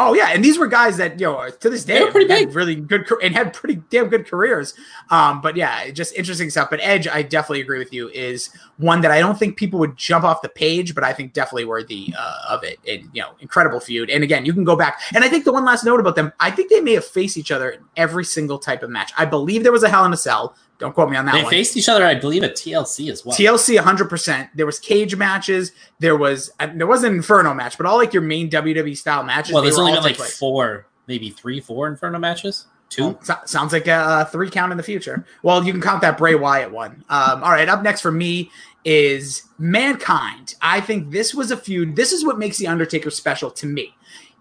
Oh 0.00 0.14
yeah, 0.14 0.28
and 0.32 0.44
these 0.44 0.60
were 0.60 0.68
guys 0.68 0.96
that 0.98 1.18
you 1.18 1.26
know 1.26 1.50
to 1.50 1.68
this 1.68 1.84
day 1.84 2.08
pretty 2.08 2.28
big. 2.28 2.54
really 2.54 2.76
good 2.76 3.04
and 3.20 3.34
had 3.34 3.52
pretty 3.52 3.82
damn 3.90 4.06
good 4.06 4.28
careers. 4.28 4.72
Um, 5.10 5.40
but 5.40 5.56
yeah, 5.56 5.90
just 5.90 6.14
interesting 6.14 6.50
stuff. 6.50 6.70
But 6.70 6.78
Edge, 6.84 7.08
I 7.08 7.22
definitely 7.22 7.62
agree 7.62 7.80
with 7.80 7.92
you, 7.92 8.08
is 8.10 8.50
one 8.76 9.00
that 9.00 9.10
I 9.10 9.18
don't 9.18 9.36
think 9.36 9.56
people 9.56 9.80
would 9.80 9.96
jump 9.96 10.24
off 10.24 10.40
the 10.40 10.48
page, 10.50 10.94
but 10.94 11.02
I 11.02 11.12
think 11.12 11.32
definitely 11.32 11.64
worthy 11.64 12.14
uh, 12.16 12.34
of 12.48 12.62
it. 12.62 12.78
And 12.86 13.10
you 13.12 13.22
know, 13.22 13.30
incredible 13.40 13.80
feud. 13.80 14.08
And 14.08 14.22
again, 14.22 14.46
you 14.46 14.52
can 14.52 14.62
go 14.62 14.76
back. 14.76 15.00
And 15.16 15.24
I 15.24 15.28
think 15.28 15.44
the 15.44 15.52
one 15.52 15.64
last 15.64 15.84
note 15.84 15.98
about 15.98 16.14
them, 16.14 16.32
I 16.38 16.52
think 16.52 16.70
they 16.70 16.80
may 16.80 16.92
have 16.94 17.04
faced 17.04 17.36
each 17.36 17.50
other 17.50 17.70
in 17.70 17.80
every 17.96 18.24
single 18.24 18.60
type 18.60 18.84
of 18.84 18.90
match. 18.90 19.10
I 19.18 19.24
believe 19.24 19.64
there 19.64 19.72
was 19.72 19.82
a 19.82 19.88
Hell 19.88 20.04
in 20.04 20.12
a 20.12 20.16
Cell. 20.16 20.54
Don't 20.78 20.92
quote 20.94 21.10
me 21.10 21.16
on 21.16 21.26
that 21.26 21.32
They 21.34 21.42
one. 21.42 21.50
faced 21.50 21.76
each 21.76 21.88
other, 21.88 22.04
I 22.06 22.14
believe, 22.14 22.44
at 22.44 22.54
TLC 22.54 23.10
as 23.10 23.24
well. 23.26 23.36
TLC 23.36 23.78
100%. 23.80 24.50
There 24.54 24.64
was 24.66 24.78
cage 24.78 25.16
matches. 25.16 25.72
There 25.98 26.16
was 26.16 26.50
uh, 26.60 26.68
there 26.74 26.86
was 26.86 27.02
an 27.02 27.14
Inferno 27.14 27.52
match, 27.52 27.76
but 27.76 27.86
all 27.86 27.96
like 27.96 28.12
your 28.12 28.22
main 28.22 28.48
WWE 28.48 28.96
style 28.96 29.24
matches. 29.24 29.52
well, 29.52 29.62
there's 29.62 29.78
only 29.78 29.92
been 29.92 30.02
like 30.04 30.16
place. 30.16 30.38
four, 30.38 30.86
maybe 31.08 31.30
three, 31.30 31.58
four 31.60 31.88
Inferno 31.88 32.18
matches. 32.20 32.66
Two. 32.90 33.04
Oh, 33.04 33.18
so- 33.22 33.34
sounds 33.44 33.72
like 33.72 33.86
a, 33.88 33.92
uh 33.92 34.24
three 34.26 34.48
count 34.50 34.70
in 34.70 34.78
the 34.78 34.84
future. 34.84 35.26
Well, 35.42 35.64
you 35.64 35.72
can 35.72 35.82
count 35.82 36.00
that 36.02 36.16
Bray 36.16 36.36
Wyatt 36.36 36.70
one. 36.70 37.04
Um, 37.10 37.42
all 37.42 37.50
right, 37.50 37.68
up 37.68 37.82
next 37.82 38.00
for 38.00 38.12
me 38.12 38.50
is 38.84 39.42
Mankind. 39.58 40.54
I 40.62 40.80
think 40.80 41.10
this 41.10 41.34
was 41.34 41.50
a 41.50 41.56
feud. 41.56 41.96
This 41.96 42.12
is 42.12 42.24
what 42.24 42.38
makes 42.38 42.56
The 42.56 42.66
Undertaker 42.68 43.10
special 43.10 43.50
to 43.50 43.66
me. 43.66 43.94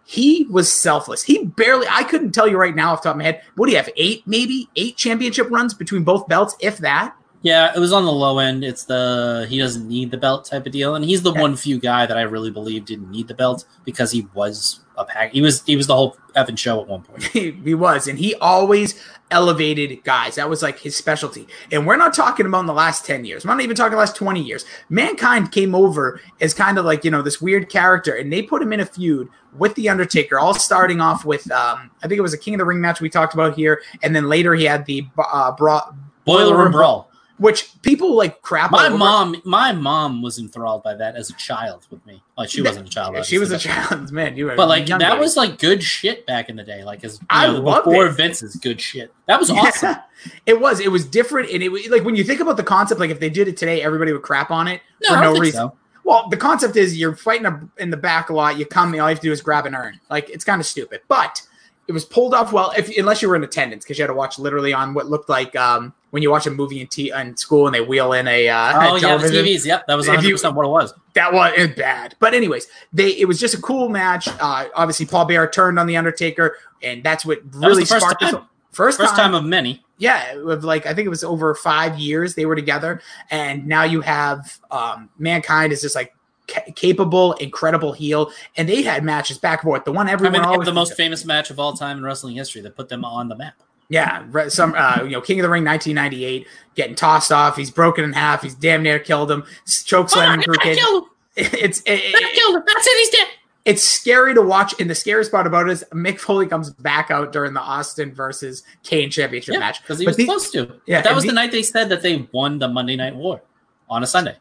He 0.09 0.47
was 0.49 0.71
selfless. 0.71 1.21
He 1.21 1.43
barely, 1.43 1.85
I 1.89 2.03
couldn't 2.03 2.31
tell 2.31 2.47
you 2.47 2.57
right 2.57 2.73
now 2.73 2.93
off 2.93 3.01
the 3.01 3.09
top 3.09 3.15
of 3.15 3.17
my 3.17 3.25
head. 3.25 3.41
What 3.55 3.65
do 3.65 3.73
you 3.73 3.77
have? 3.77 3.89
Eight, 3.97 4.23
maybe? 4.25 4.69
Eight 4.77 4.95
championship 4.95 5.51
runs 5.51 5.73
between 5.73 6.05
both 6.05 6.29
belts, 6.29 6.55
if 6.61 6.77
that? 6.77 7.13
Yeah, 7.41 7.73
it 7.75 7.79
was 7.79 7.91
on 7.91 8.05
the 8.05 8.11
low 8.11 8.39
end. 8.39 8.63
It's 8.63 8.85
the 8.85 9.45
he 9.49 9.59
doesn't 9.59 9.85
need 9.85 10.11
the 10.11 10.17
belt 10.17 10.45
type 10.45 10.65
of 10.65 10.71
deal, 10.71 10.95
and 10.95 11.03
he's 11.03 11.23
the 11.23 11.33
Yeah. 11.33 11.41
one 11.41 11.57
few 11.57 11.77
guy 11.77 12.05
that 12.05 12.17
I 12.17 12.21
really 12.21 12.49
believe 12.51 12.85
didn't 12.85 13.11
need 13.11 13.27
the 13.27 13.33
belt 13.33 13.65
because 13.83 14.11
he 14.11 14.27
was 14.33 14.79
a 14.97 15.05
pack. 15.05 15.31
He 15.31 15.41
was 15.41 15.63
he 15.63 15.75
was 15.75 15.87
the 15.87 15.95
whole 15.95 16.17
effing 16.35 16.57
show 16.57 16.81
at 16.81 16.87
one 16.87 17.01
point. 17.01 17.23
he, 17.23 17.73
was, 17.73 18.07
and 18.07 18.19
he 18.19 18.35
always 18.35 19.01
elevated 19.31 20.03
guys. 20.03 20.35
That 20.35 20.49
was 20.49 20.61
like 20.61 20.79
his 20.79 20.95
specialty. 20.95 21.47
And 21.71 21.85
we're 21.85 21.97
not 21.97 22.13
talking 22.13 22.45
about 22.45 22.61
in 22.61 22.65
the 22.65 22.73
last 22.73 23.05
10 23.05 23.25
years. 23.25 23.45
We're 23.45 23.53
not 23.53 23.61
even 23.61 23.75
talking 23.75 23.91
the 23.91 23.97
last 23.97 24.15
20 24.15 24.41
years. 24.41 24.65
Mankind 24.89 25.51
came 25.51 25.75
over 25.75 26.21
as 26.39 26.53
kind 26.53 26.77
of 26.77 26.85
like, 26.85 27.03
you 27.03 27.11
know, 27.11 27.21
this 27.21 27.41
weird 27.41 27.69
character, 27.69 28.13
and 28.13 28.31
they 28.31 28.41
put 28.41 28.61
him 28.61 28.71
in 28.71 28.79
a 28.79 28.85
feud 28.85 29.29
with 29.57 29.75
The 29.75 29.89
Undertaker, 29.89 30.39
all 30.39 30.53
starting 30.53 31.01
off 31.01 31.25
with, 31.25 31.49
um, 31.51 31.89
I 32.03 32.07
think 32.07 32.19
it 32.19 32.21
was 32.21 32.33
a 32.33 32.37
King 32.37 32.55
of 32.55 32.59
the 32.59 32.65
Ring 32.65 32.79
match 32.79 33.01
we 33.01 33.09
talked 33.09 33.33
about 33.33 33.55
here. 33.55 33.81
And 34.03 34.15
then 34.15 34.29
later 34.29 34.53
he 34.53 34.65
had 34.65 34.85
the 34.85 35.05
uh, 35.17 35.51
bra- 35.51 35.93
Boiler 36.25 36.57
Room 36.57 36.71
Brawl. 36.71 37.11
Which 37.37 37.69
people 37.83 38.15
like 38.15 38.41
crap 38.41 38.71
My 38.71 38.87
over. 38.87 38.97
mom, 38.97 39.35
my 39.45 39.71
mom 39.71 40.21
was 40.21 40.39
enthralled 40.39 40.81
by 40.83 40.95
that 40.95 41.15
as 41.15 41.29
a 41.29 41.33
child 41.33 41.85
with 41.91 42.03
me. 42.05 42.21
Like 42.37 42.49
she 42.49 42.61
wasn't 42.61 42.87
a 42.87 42.89
child. 42.91 43.15
Yeah, 43.15 43.21
she 43.21 43.37
was 43.37 43.51
a 43.51 43.59
child, 43.59 44.11
man. 44.13 44.35
You 44.35 44.45
were 44.45 44.55
But 44.55 44.67
like 44.69 44.87
that 44.87 44.99
lady. 44.99 45.19
was 45.19 45.37
like 45.37 45.59
good 45.59 45.83
shit 45.83 46.25
back 46.25 46.49
in 46.49 46.55
the 46.55 46.63
day. 46.63 46.83
Like 46.83 47.03
as 47.03 47.19
I 47.29 47.47
know, 47.47 47.61
before 47.61 48.07
it. 48.07 48.13
Vince's 48.13 48.55
good 48.55 48.81
shit. 48.81 49.13
That 49.27 49.39
was 49.39 49.49
awesome. 49.51 49.89
Yeah, 49.91 50.01
it 50.45 50.59
was. 50.59 50.79
It 50.79 50.91
was 50.91 51.05
different, 51.05 51.49
and 51.51 51.61
it 51.61 51.69
was 51.69 51.87
like 51.89 52.03
when 52.03 52.15
you 52.15 52.23
think 52.23 52.39
about 52.39 52.57
the 52.57 52.63
concept. 52.63 52.99
Like 52.99 53.11
if 53.11 53.19
they 53.19 53.29
did 53.29 53.47
it 53.47 53.57
today, 53.57 53.81
everybody 53.83 54.13
would 54.13 54.23
crap 54.23 54.49
on 54.51 54.67
it 54.67 54.81
No, 55.03 55.09
for 55.15 55.21
no 55.21 55.35
reason. 55.37 55.69
so. 55.69 55.73
Well, 56.03 56.29
the 56.29 56.37
concept 56.37 56.77
is 56.77 56.97
you're 56.97 57.15
fighting 57.17 57.45
a, 57.45 57.69
in 57.77 57.89
the 57.89 57.97
back 57.97 58.29
a 58.29 58.33
lot. 58.33 58.57
You 58.57 58.65
come, 58.65 58.89
all 58.91 58.95
you 58.95 59.01
have 59.01 59.19
to 59.19 59.27
do 59.27 59.31
is 59.33 59.41
grab 59.41 59.65
an 59.65 59.75
urn. 59.75 59.99
Like 60.09 60.29
it's 60.29 60.45
kind 60.45 60.59
of 60.61 60.65
stupid, 60.65 61.01
but 61.09 61.41
it 61.87 61.91
was 61.93 62.05
pulled 62.05 62.33
off 62.33 62.51
well. 62.51 62.71
If 62.77 62.95
unless 62.97 63.21
you 63.21 63.29
were 63.29 63.35
in 63.35 63.43
attendance, 63.43 63.83
because 63.85 63.97
you 63.97 64.03
had 64.03 64.07
to 64.07 64.13
watch 64.13 64.37
literally 64.37 64.73
on 64.73 64.93
what 64.93 65.07
looked 65.07 65.29
like 65.29 65.55
um, 65.55 65.93
when 66.11 66.21
you 66.23 66.29
watch 66.31 66.45
a 66.45 66.51
movie 66.51 66.81
in, 66.81 66.87
t- 66.87 67.11
in 67.11 67.37
school 67.37 67.65
and 67.65 67.73
they 67.75 67.81
wheel 67.81 68.13
in 68.13 68.27
a 68.27 68.49
uh, 68.49 68.89
Oh 68.91 68.95
yeah, 68.97 69.17
the. 69.17 69.27
TVs. 69.27 69.65
Yep, 69.65 69.87
that 69.87 69.95
was 69.95 70.05
If 70.07 70.11
100 70.11 70.27
you- 70.27 70.33
percent 70.35 70.55
what 70.55 70.65
it 70.65 70.69
was. 70.69 70.93
That 71.13 71.33
was 71.33 71.69
bad. 71.75 72.15
But 72.19 72.33
anyways, 72.33 72.67
they 72.93 73.09
it 73.11 73.25
was 73.27 73.39
just 73.39 73.53
a 73.55 73.61
cool 73.61 73.89
match. 73.89 74.27
Uh, 74.27 74.67
obviously, 74.75 75.05
Paul 75.05 75.25
Bearer 75.25 75.47
turned 75.47 75.79
on 75.79 75.87
the 75.87 75.97
Undertaker, 75.97 76.57
and 76.83 77.03
that's 77.03 77.25
what 77.25 77.39
really 77.53 77.83
the 77.83 77.87
first 77.89 78.01
sparked 78.05 78.21
this. 78.21 78.31
time. 78.31 78.45
First, 78.71 78.99
First 78.99 79.15
time 79.15 79.33
of 79.33 79.43
many. 79.43 79.83
yeah 79.97 80.35
with 80.35 80.63
like 80.63 80.85
i 80.85 80.93
think 80.93 81.07
it 81.07 81.09
was 81.09 81.23
over 81.23 81.55
five 81.55 81.97
years 81.97 82.35
they 82.35 82.45
were 82.45 82.55
together 82.55 83.01
and 83.31 83.65
now 83.65 83.81
you 83.81 84.01
have 84.01 84.59
um 84.69 85.09
mankind 85.17 85.73
is 85.73 85.81
just 85.81 85.95
like 85.95 86.13
ca- 86.47 86.71
capable 86.75 87.33
incredible 87.33 87.93
heel 87.93 88.31
and 88.55 88.67
they 88.69 88.81
had 88.81 89.03
matches 89.03 89.37
back 89.37 89.61
and 89.63 89.67
forth 89.69 89.83
the 89.85 89.91
one 89.91 90.07
I 90.07 90.11
everyone 90.13 90.33
mean, 90.41 90.41
always 90.43 90.65
the 90.65 90.73
most 90.73 90.93
famous 90.95 91.25
match 91.25 91.49
of 91.49 91.59
all 91.59 91.73
time 91.73 91.97
in 91.97 92.03
wrestling 92.03 92.35
history 92.35 92.61
that 92.61 92.75
put 92.75 92.89
them 92.89 93.03
on 93.05 93.27
the 93.29 93.35
map. 93.35 93.55
yeah 93.89 94.23
some 94.49 94.73
uh 94.75 95.01
you 95.03 95.11
know 95.11 95.21
king 95.21 95.39
of 95.39 95.43
the 95.43 95.49
ring 95.49 95.63
1998 95.63 96.47
getting 96.75 96.95
tossed 96.95 97.31
off 97.31 97.55
he's 97.55 97.71
broken 97.71 98.03
in 98.03 98.13
half 98.13 98.43
he's 98.43 98.55
damn 98.55 98.83
near 98.83 98.99
killed 98.99 99.29
him 99.31 99.43
choke 99.85 100.09
I 100.15 100.37
kid 100.37 100.77
killed 100.77 101.03
him. 101.03 101.09
it's 101.35 101.79
it, 101.81 101.85
it- 102.03 102.33
killed 102.35 102.55
him. 102.55 102.63
That's 102.65 102.87
it. 102.87 102.97
He's 102.97 103.09
dead. 103.09 103.27
it's 103.65 103.83
scary 103.83 104.33
to 104.33 104.41
watch 104.41 104.73
and 104.79 104.89
the 104.89 104.95
scariest 104.95 105.31
part 105.31 105.45
about 105.45 105.67
it 105.67 105.71
is 105.71 105.83
mick 105.93 106.19
foley 106.19 106.47
comes 106.47 106.69
back 106.71 107.11
out 107.11 107.31
during 107.31 107.53
the 107.53 107.59
austin 107.61 108.13
versus 108.13 108.63
kane 108.83 109.09
championship 109.09 109.53
Yeah, 109.53 109.59
match 109.59 109.81
because 109.81 109.99
he 109.99 110.05
But 110.05 110.11
was 110.11 110.17
the- 110.17 110.23
supposed 110.25 110.51
to. 110.53 110.59
Yeah, 110.85 110.97
Yeah, 110.97 111.01
that 111.03 111.13
was 111.15 111.23
the- 111.23 111.29
the 111.29 111.35
night 111.35 111.51
they 111.51 111.63
said 111.63 111.89
that 111.89 112.01
they 112.01 112.27
won 112.31 112.57
the 112.59 112.67
Monday 112.67 112.95
Night 112.95 113.15
War 113.15 113.41
on 113.89 114.03
a 114.03 114.07
Sunday. 114.07 114.35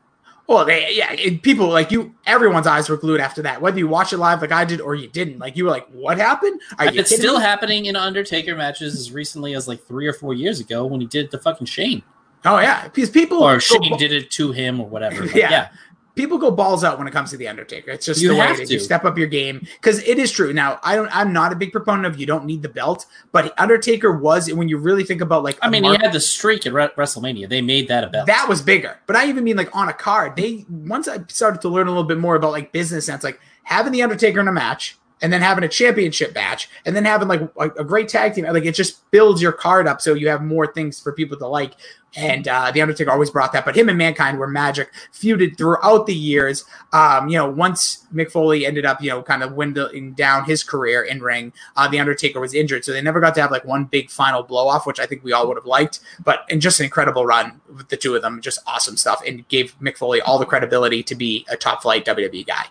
Well, 0.48 0.64
they, 0.64 0.94
yeah, 0.94 1.12
it, 1.12 1.42
people 1.42 1.68
like 1.68 1.90
you. 1.90 2.14
Everyone's 2.24 2.68
eyes 2.68 2.88
were 2.88 2.96
glued 2.96 3.20
after 3.20 3.42
that, 3.42 3.60
whether 3.60 3.78
you 3.78 3.88
watch 3.88 4.12
it 4.12 4.18
live 4.18 4.40
like 4.40 4.52
I 4.52 4.64
did 4.64 4.80
or 4.80 4.94
you 4.94 5.08
didn't. 5.08 5.40
Like 5.40 5.56
you 5.56 5.64
were 5.64 5.70
like, 5.70 5.88
"What 5.88 6.18
happened?" 6.18 6.60
Are 6.78 6.90
you 6.90 7.00
it's 7.00 7.14
still 7.14 7.38
me? 7.38 7.42
happening 7.42 7.86
in 7.86 7.96
Undertaker 7.96 8.54
matches 8.54 8.94
as 8.94 9.10
recently 9.10 9.54
as 9.54 9.66
like 9.66 9.82
three 9.82 10.06
or 10.06 10.12
four 10.12 10.34
years 10.34 10.60
ago 10.60 10.86
when 10.86 11.00
he 11.00 11.06
did 11.08 11.32
the 11.32 11.38
fucking 11.38 11.66
Shane, 11.66 12.02
Oh 12.46 12.60
yeah, 12.60 12.84
because 12.84 13.10
people 13.10 13.42
or 13.42 13.54
go, 13.54 13.58
Shane 13.58 13.96
did 13.98 14.12
it 14.12 14.30
to 14.32 14.52
him 14.52 14.80
or 14.80 14.86
whatever. 14.88 15.24
Yeah. 15.36 15.50
yeah. 15.50 15.68
People 16.16 16.38
go 16.38 16.50
balls 16.50 16.82
out 16.82 16.98
when 16.98 17.06
it 17.06 17.12
comes 17.12 17.30
to 17.30 17.36
the 17.36 17.46
Undertaker. 17.46 17.92
It's 17.92 18.06
just 18.06 18.20
You 18.20 18.30
the 18.30 18.34
way 18.34 18.48
is. 18.48 18.70
You 18.70 18.80
step 18.80 19.04
up 19.04 19.16
your 19.16 19.28
game 19.28 19.66
because 19.80 20.02
it 20.02 20.18
is 20.18 20.32
true. 20.32 20.52
Now, 20.52 20.80
I 20.82 20.96
don't. 20.96 21.14
I'm 21.16 21.32
not 21.32 21.52
a 21.52 21.54
big 21.54 21.70
proponent 21.70 22.06
of 22.06 22.18
you 22.18 22.26
don't 22.26 22.44
need 22.44 22.62
the 22.62 22.68
belt, 22.68 23.06
but 23.30 23.54
Undertaker 23.58 24.10
was 24.10 24.52
when 24.52 24.68
you 24.68 24.78
really 24.78 25.04
think 25.04 25.20
about 25.20 25.44
like 25.44 25.58
I 25.62 25.70
mean, 25.70 25.82
mark- 25.82 25.98
he 25.98 26.02
had 26.02 26.12
the 26.12 26.20
streak 26.20 26.66
at 26.66 26.72
Re- 26.72 26.88
WrestleMania. 26.96 27.48
They 27.48 27.62
made 27.62 27.86
that 27.88 28.02
a 28.02 28.08
belt. 28.08 28.26
that 28.26 28.48
was 28.48 28.60
bigger. 28.62 28.98
But 29.06 29.14
I 29.14 29.28
even 29.28 29.44
mean 29.44 29.56
like 29.56 29.74
on 29.76 29.88
a 29.88 29.92
card. 29.92 30.34
They 30.34 30.64
once 30.68 31.06
I 31.06 31.18
started 31.28 31.60
to 31.60 31.68
learn 31.68 31.86
a 31.86 31.90
little 31.90 32.04
bit 32.04 32.18
more 32.18 32.34
about 32.34 32.50
like 32.50 32.72
business 32.72 33.06
sense, 33.06 33.22
like 33.22 33.38
having 33.62 33.92
the 33.92 34.02
Undertaker 34.02 34.40
in 34.40 34.48
a 34.48 34.52
match 34.52 34.96
and 35.22 35.32
then 35.32 35.40
having 35.40 35.64
a 35.64 35.68
championship 35.68 36.34
match 36.34 36.68
and 36.84 36.94
then 36.94 37.04
having 37.04 37.28
like 37.28 37.40
a, 37.58 37.70
a 37.78 37.84
great 37.84 38.08
tag 38.08 38.34
team. 38.34 38.44
Like 38.44 38.64
it 38.64 38.74
just 38.74 39.10
builds 39.10 39.40
your 39.40 39.52
card 39.52 39.88
up 39.88 40.00
so 40.00 40.14
you 40.14 40.28
have 40.28 40.42
more 40.42 40.66
things 40.66 41.00
for 41.00 41.12
people 41.12 41.38
to 41.38 41.46
like. 41.46 41.72
And 42.14 42.48
uh, 42.48 42.70
the 42.70 42.80
Undertaker 42.80 43.10
always 43.10 43.30
brought 43.30 43.52
that. 43.52 43.66
But 43.66 43.76
him 43.76 43.90
and 43.90 43.98
Mankind 43.98 44.38
were 44.38 44.46
magic, 44.46 44.90
feuded 45.12 45.58
throughout 45.58 46.06
the 46.06 46.14
years. 46.14 46.64
Um, 46.92 47.28
you 47.28 47.36
know, 47.36 47.48
once 47.48 48.06
Mick 48.14 48.30
Foley 48.30 48.64
ended 48.64 48.86
up, 48.86 49.02
you 49.02 49.10
know, 49.10 49.22
kind 49.22 49.42
of 49.42 49.52
winding 49.52 50.14
down 50.14 50.44
his 50.44 50.64
career 50.64 51.02
in 51.02 51.20
ring, 51.20 51.52
uh, 51.76 51.88
the 51.88 52.00
Undertaker 52.00 52.40
was 52.40 52.54
injured, 52.54 52.86
so 52.86 52.92
they 52.92 53.02
never 53.02 53.20
got 53.20 53.34
to 53.34 53.42
have 53.42 53.50
like 53.50 53.66
one 53.66 53.84
big 53.84 54.10
final 54.10 54.42
blow 54.42 54.66
off, 54.66 54.86
which 54.86 54.98
I 54.98 55.04
think 55.04 55.24
we 55.24 55.32
all 55.34 55.46
would 55.48 55.58
have 55.58 55.66
liked. 55.66 56.00
But 56.24 56.46
and 56.48 56.62
just 56.62 56.80
an 56.80 56.84
incredible 56.84 57.26
run 57.26 57.60
with 57.74 57.88
the 57.88 57.98
two 57.98 58.14
of 58.14 58.22
them, 58.22 58.40
just 58.40 58.60
awesome 58.66 58.96
stuff, 58.96 59.22
and 59.26 59.46
gave 59.48 59.78
Mick 59.78 59.98
Foley 59.98 60.22
all 60.22 60.38
the 60.38 60.46
credibility 60.46 61.02
to 61.02 61.14
be 61.14 61.44
a 61.50 61.56
top 61.56 61.82
flight 61.82 62.06
WWE 62.06 62.46
guy. 62.46 62.66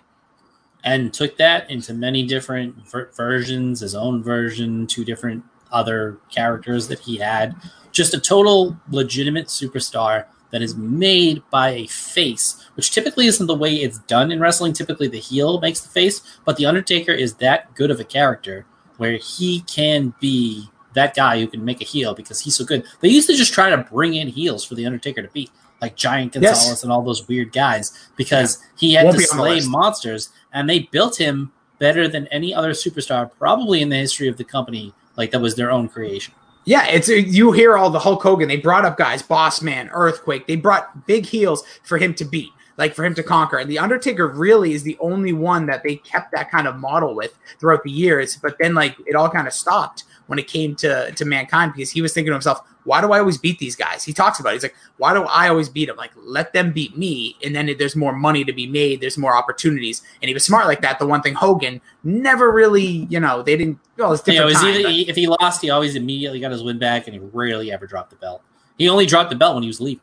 And 0.85 1.11
took 1.11 1.35
that 1.37 1.69
into 1.69 1.93
many 1.93 2.25
different 2.25 2.75
ver- 2.89 3.11
versions, 3.17 3.79
his 3.81 3.95
own 3.95 4.23
version, 4.23 4.85
two 4.85 5.03
different 5.03 5.43
other 5.71 6.19
characters 6.29 6.87
that 6.87 6.99
he 6.99 7.17
had. 7.17 7.55
Just 7.91 8.13
a 8.13 8.19
total 8.19 8.77
legitimate 8.89 9.47
superstar 9.47 10.25
that 10.51 10.61
is 10.61 10.75
made 10.75 11.41
by 11.49 11.71
a 11.71 11.87
face, 11.87 12.63
which 12.75 12.91
typically 12.91 13.25
isn't 13.25 13.47
the 13.47 13.57
way 13.57 13.73
it's 13.73 13.97
done 13.99 14.31
in 14.31 14.39
wrestling. 14.39 14.73
Typically, 14.73 15.07
the 15.07 15.19
heel 15.19 15.59
makes 15.59 15.81
the 15.81 15.89
face, 15.89 16.21
but 16.45 16.55
The 16.55 16.67
Undertaker 16.67 17.11
is 17.11 17.35
that 17.35 17.73
good 17.73 17.89
of 17.89 17.99
a 17.99 18.05
character 18.05 18.65
where 18.97 19.17
he 19.17 19.61
can 19.61 20.13
be 20.19 20.69
that 20.93 21.15
guy 21.15 21.39
who 21.39 21.47
can 21.47 21.65
make 21.65 21.81
a 21.81 21.85
heel 21.85 22.13
because 22.13 22.39
he's 22.41 22.55
so 22.55 22.63
good. 22.63 22.85
They 23.01 23.09
used 23.09 23.27
to 23.27 23.35
just 23.35 23.53
try 23.53 23.69
to 23.69 23.77
bring 23.91 24.13
in 24.13 24.29
heels 24.29 24.63
for 24.63 24.75
The 24.75 24.85
Undertaker 24.85 25.23
to 25.23 25.27
beat, 25.29 25.51
like 25.85 25.95
Giant 25.95 26.35
Yes. 26.35 26.43
Gonzalez 26.43 26.83
and 26.83 26.91
all 26.91 27.03
those 27.03 27.27
weird 27.27 27.51
guys, 27.51 27.85
because 28.17 28.51
he 28.81 28.93
had 28.93 29.05
Won't 29.05 29.17
to 29.17 29.23
be 29.23 29.29
on 29.31 29.37
the 29.37 29.43
slay 29.59 29.69
monsters, 29.69 30.29
and 30.53 30.69
they 30.69 30.79
built 30.91 31.15
him 31.17 31.51
better 31.79 32.07
than 32.07 32.27
any 32.27 32.53
other 32.53 32.71
superstar, 32.71 33.29
probably 33.37 33.81
in 33.81 33.89
the 33.89 33.97
history 34.05 34.27
of 34.27 34.37
the 34.37 34.43
company. 34.43 34.93
Like 35.17 35.31
that 35.31 35.41
was 35.41 35.55
their 35.55 35.71
own 35.71 35.87
creation. 35.87 36.33
Yeah, 36.65 36.85
it's 36.87 37.07
you 37.09 37.51
hear 37.51 37.77
all 37.77 37.91
the 37.91 37.99
Hulk 37.99 38.23
Hogan. 38.23 38.47
They 38.47 38.57
brought 38.57 38.85
up 38.85 38.97
guys, 38.97 39.21
Boss 39.21 39.61
Man, 39.61 39.89
Earthquake. 39.93 40.47
They 40.47 40.55
brought 40.55 41.05
big 41.05 41.25
heels 41.25 41.63
for 41.83 41.97
him 41.99 42.13
to 42.15 42.25
beat. 42.25 42.49
like 42.77 42.93
for 42.93 43.05
him 43.05 43.15
to 43.15 43.23
conquer. 43.23 43.57
And 43.57 43.69
the 43.69 43.79
Undertaker 43.79 44.27
really 44.27 44.73
is 44.73 44.83
the 44.83 44.97
only 44.99 45.33
one 45.33 45.65
that 45.67 45.83
they 45.83 45.95
kept 45.97 46.31
that 46.33 46.51
kind 46.51 46.67
of 46.67 46.75
model 46.77 47.15
with 47.15 47.37
throughout 47.59 47.83
the 47.83 47.91
years. 47.91 48.37
But 48.37 48.57
then 48.59 48.73
like 48.75 48.95
it 49.05 49.15
all 49.15 49.29
kind 49.29 49.47
of 49.47 49.53
stopped 49.53 50.03
when 50.27 50.39
it 50.39 50.47
came 50.47 50.75
to 50.77 51.11
to 51.11 51.25
mankind 51.25 51.73
because 51.73 51.91
he 51.91 52.01
was 52.01 52.13
thinking 52.13 52.31
to 52.31 52.35
himself, 52.35 52.59
why 52.85 53.01
do 53.01 53.11
I 53.11 53.19
always 53.19 53.37
beat 53.37 53.59
these 53.59 53.75
guys? 53.75 54.03
He 54.03 54.13
talks 54.13 54.39
about 54.39 54.51
it. 54.51 54.53
He's 54.53 54.63
like, 54.63 54.75
why 54.97 55.13
do 55.13 55.23
I 55.23 55.49
always 55.49 55.67
beat 55.67 55.87
them? 55.87 55.97
Like, 55.97 56.11
let 56.15 56.53
them 56.53 56.71
beat 56.71 56.97
me, 56.97 57.35
and 57.43 57.53
then 57.55 57.69
there's 57.77 57.95
more 57.95 58.13
money 58.13 58.45
to 58.45 58.53
be 58.53 58.65
made. 58.67 59.01
There's 59.01 59.17
more 59.17 59.35
opportunities, 59.35 60.01
and 60.21 60.29
he 60.29 60.33
was 60.33 60.45
smart 60.45 60.67
like 60.67 60.81
that. 60.81 60.97
The 60.99 61.05
one 61.07 61.21
thing 61.21 61.33
Hogan 61.33 61.81
never 62.03 62.51
really, 62.51 63.07
you 63.09 63.19
know, 63.19 63.41
they 63.43 63.57
didn't. 63.57 63.79
Well, 63.97 64.13
it's 64.13 64.21
different. 64.23 64.37
Yeah, 64.37 64.43
it 64.43 64.45
was 64.45 64.55
time, 64.55 64.67
either, 64.75 64.89
he- 64.89 65.09
if 65.09 65.15
he 65.15 65.27
lost, 65.27 65.61
he 65.61 65.69
always 65.69 65.95
immediately 65.95 66.39
got 66.39 66.51
his 66.51 66.63
win 66.63 66.79
back, 66.79 67.07
and 67.07 67.13
he 67.13 67.19
rarely 67.33 67.71
ever 67.71 67.85
dropped 67.87 68.11
the 68.11 68.15
belt. 68.15 68.41
He 68.77 68.87
only 68.89 69.05
dropped 69.05 69.29
the 69.29 69.35
belt 69.35 69.55
when 69.55 69.63
he 69.63 69.67
was 69.69 69.81
leaving. 69.81 70.01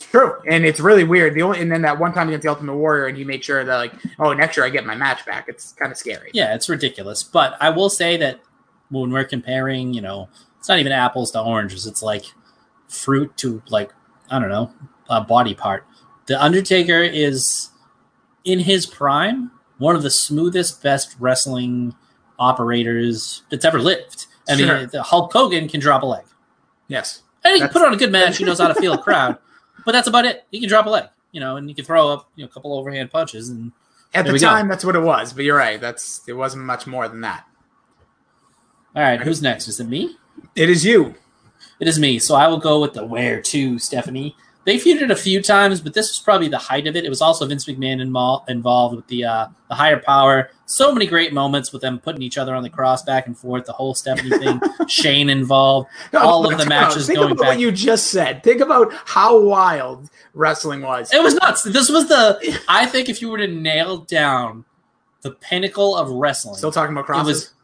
True, 0.00 0.34
and 0.46 0.66
it's 0.66 0.80
really 0.80 1.04
weird. 1.04 1.34
The 1.34 1.42
only 1.42 1.60
and 1.60 1.70
then 1.72 1.82
that 1.82 1.98
one 1.98 2.12
time 2.12 2.28
against 2.28 2.42
the 2.42 2.50
Ultimate 2.50 2.74
Warrior, 2.76 3.06
and 3.06 3.16
he 3.16 3.24
made 3.24 3.44
sure 3.44 3.64
that 3.64 3.76
like, 3.76 3.92
oh, 4.18 4.32
next 4.32 4.56
year 4.56 4.66
I 4.66 4.68
get 4.68 4.84
my 4.84 4.94
match 4.94 5.24
back. 5.24 5.48
It's 5.48 5.72
kind 5.72 5.90
of 5.90 5.96
scary. 5.96 6.30
Yeah, 6.34 6.54
it's 6.54 6.68
ridiculous. 6.68 7.22
But 7.22 7.56
I 7.60 7.70
will 7.70 7.88
say 7.88 8.16
that 8.18 8.40
when 8.90 9.10
we're 9.10 9.24
comparing, 9.24 9.94
you 9.94 10.02
know, 10.02 10.28
it's 10.64 10.68
not 10.70 10.78
even 10.78 10.92
apples 10.92 11.30
to 11.32 11.42
oranges. 11.42 11.86
It's 11.86 12.02
like 12.02 12.24
fruit 12.88 13.36
to 13.36 13.62
like 13.68 13.92
I 14.30 14.38
don't 14.38 14.48
know, 14.48 14.72
a 15.10 15.20
body 15.20 15.52
part. 15.52 15.86
The 16.24 16.42
Undertaker 16.42 17.02
is 17.02 17.68
in 18.46 18.60
his 18.60 18.86
prime 18.86 19.50
one 19.76 19.94
of 19.94 20.02
the 20.02 20.10
smoothest, 20.10 20.82
best 20.82 21.16
wrestling 21.20 21.94
operators 22.38 23.42
that's 23.50 23.66
ever 23.66 23.78
lived. 23.78 24.24
I 24.48 24.56
Sure. 24.56 24.78
mean, 24.78 24.88
the 24.90 25.02
Hulk 25.02 25.34
Hogan 25.34 25.68
can 25.68 25.80
drop 25.80 26.02
a 26.02 26.06
leg, 26.06 26.24
Yes, 26.88 27.20
and 27.44 27.52
he 27.52 27.60
can 27.60 27.68
put 27.68 27.82
on 27.82 27.92
a 27.92 27.96
good 27.98 28.10
match. 28.10 28.38
He 28.38 28.44
knows 28.44 28.58
how 28.58 28.68
to 28.68 28.74
feel 28.74 28.94
a 28.94 28.98
crowd, 29.02 29.36
but 29.84 29.92
that's 29.92 30.08
about 30.08 30.24
it. 30.24 30.44
He 30.50 30.60
can 30.60 30.68
drop 30.70 30.86
a 30.86 30.90
leg, 30.90 31.04
you 31.32 31.40
know, 31.40 31.56
and 31.56 31.68
he 31.68 31.74
can 31.74 31.84
throw 31.84 32.08
up 32.08 32.30
you 32.36 32.44
know, 32.44 32.48
a 32.48 32.50
couple 32.50 32.72
overhand 32.72 33.10
punches 33.10 33.50
and 33.50 33.72
at 34.14 34.24
There 34.24 34.30
the 34.30 34.32
we 34.32 34.38
go. 34.38 34.46
time 34.46 34.68
that's 34.68 34.82
what 34.84 34.96
it 34.96 35.00
was. 35.02 35.34
But 35.34 35.44
you're 35.44 35.58
right. 35.58 35.78
That's 35.78 36.22
it 36.26 36.32
wasn't 36.34 36.64
much 36.64 36.86
more 36.86 37.06
than 37.06 37.20
that. 37.20 37.44
All 38.96 39.02
right, 39.02 39.20
who's 39.20 39.42
next? 39.42 39.68
Is 39.68 39.78
it 39.80 39.88
me? 39.88 40.16
It 40.54 40.70
is 40.70 40.84
you. 40.84 41.14
It 41.80 41.88
is 41.88 41.98
me. 41.98 42.18
So 42.18 42.34
I 42.34 42.46
will 42.48 42.58
go 42.58 42.80
with 42.80 42.92
the 42.94 43.04
where 43.04 43.40
to, 43.40 43.78
Stephanie. 43.78 44.36
They 44.66 44.76
feuded 44.78 45.10
a 45.10 45.16
few 45.16 45.42
times, 45.42 45.82
but 45.82 45.92
this 45.92 46.08
was 46.10 46.18
probably 46.20 46.48
the 46.48 46.56
height 46.56 46.86
of 46.86 46.96
it. 46.96 47.04
It 47.04 47.10
was 47.10 47.20
also 47.20 47.44
Vince 47.46 47.66
McMahon 47.66 48.00
invo- 48.00 48.48
involved 48.48 48.96
with 48.96 49.06
the 49.08 49.22
uh, 49.24 49.48
the 49.68 49.74
higher 49.74 49.98
power. 50.00 50.50
So 50.64 50.90
many 50.90 51.06
great 51.06 51.34
moments 51.34 51.70
with 51.70 51.82
them 51.82 51.98
putting 51.98 52.22
each 52.22 52.38
other 52.38 52.54
on 52.54 52.62
the 52.62 52.70
cross 52.70 53.02
back 53.02 53.26
and 53.26 53.36
forth. 53.36 53.66
The 53.66 53.72
whole 53.74 53.94
Stephanie 53.94 54.30
thing. 54.38 54.58
Shane 54.88 55.28
involved. 55.28 55.90
No, 56.14 56.20
All 56.20 56.50
of 56.50 56.56
the 56.58 56.64
matches 56.64 57.06
Think 57.08 57.18
going 57.18 57.32
about 57.32 57.40
back. 57.42 57.48
what 57.50 57.58
you 57.60 57.72
just 57.72 58.06
said. 58.06 58.42
Think 58.42 58.62
about 58.62 58.90
how 59.04 59.38
wild 59.38 60.08
wrestling 60.32 60.80
was. 60.80 61.12
It 61.12 61.22
was 61.22 61.34
nuts. 61.34 61.64
This 61.64 61.90
was 61.90 62.08
the. 62.08 62.58
I 62.66 62.86
think 62.86 63.10
if 63.10 63.20
you 63.20 63.28
were 63.28 63.38
to 63.38 63.48
nail 63.48 63.98
down 63.98 64.64
the 65.20 65.32
pinnacle 65.32 65.94
of 65.94 66.08
wrestling, 66.08 66.54
Still 66.56 66.72
talking 66.72 66.94
about 66.94 67.02
it 67.02 67.06
crosses. 67.08 67.26
was 67.26 67.54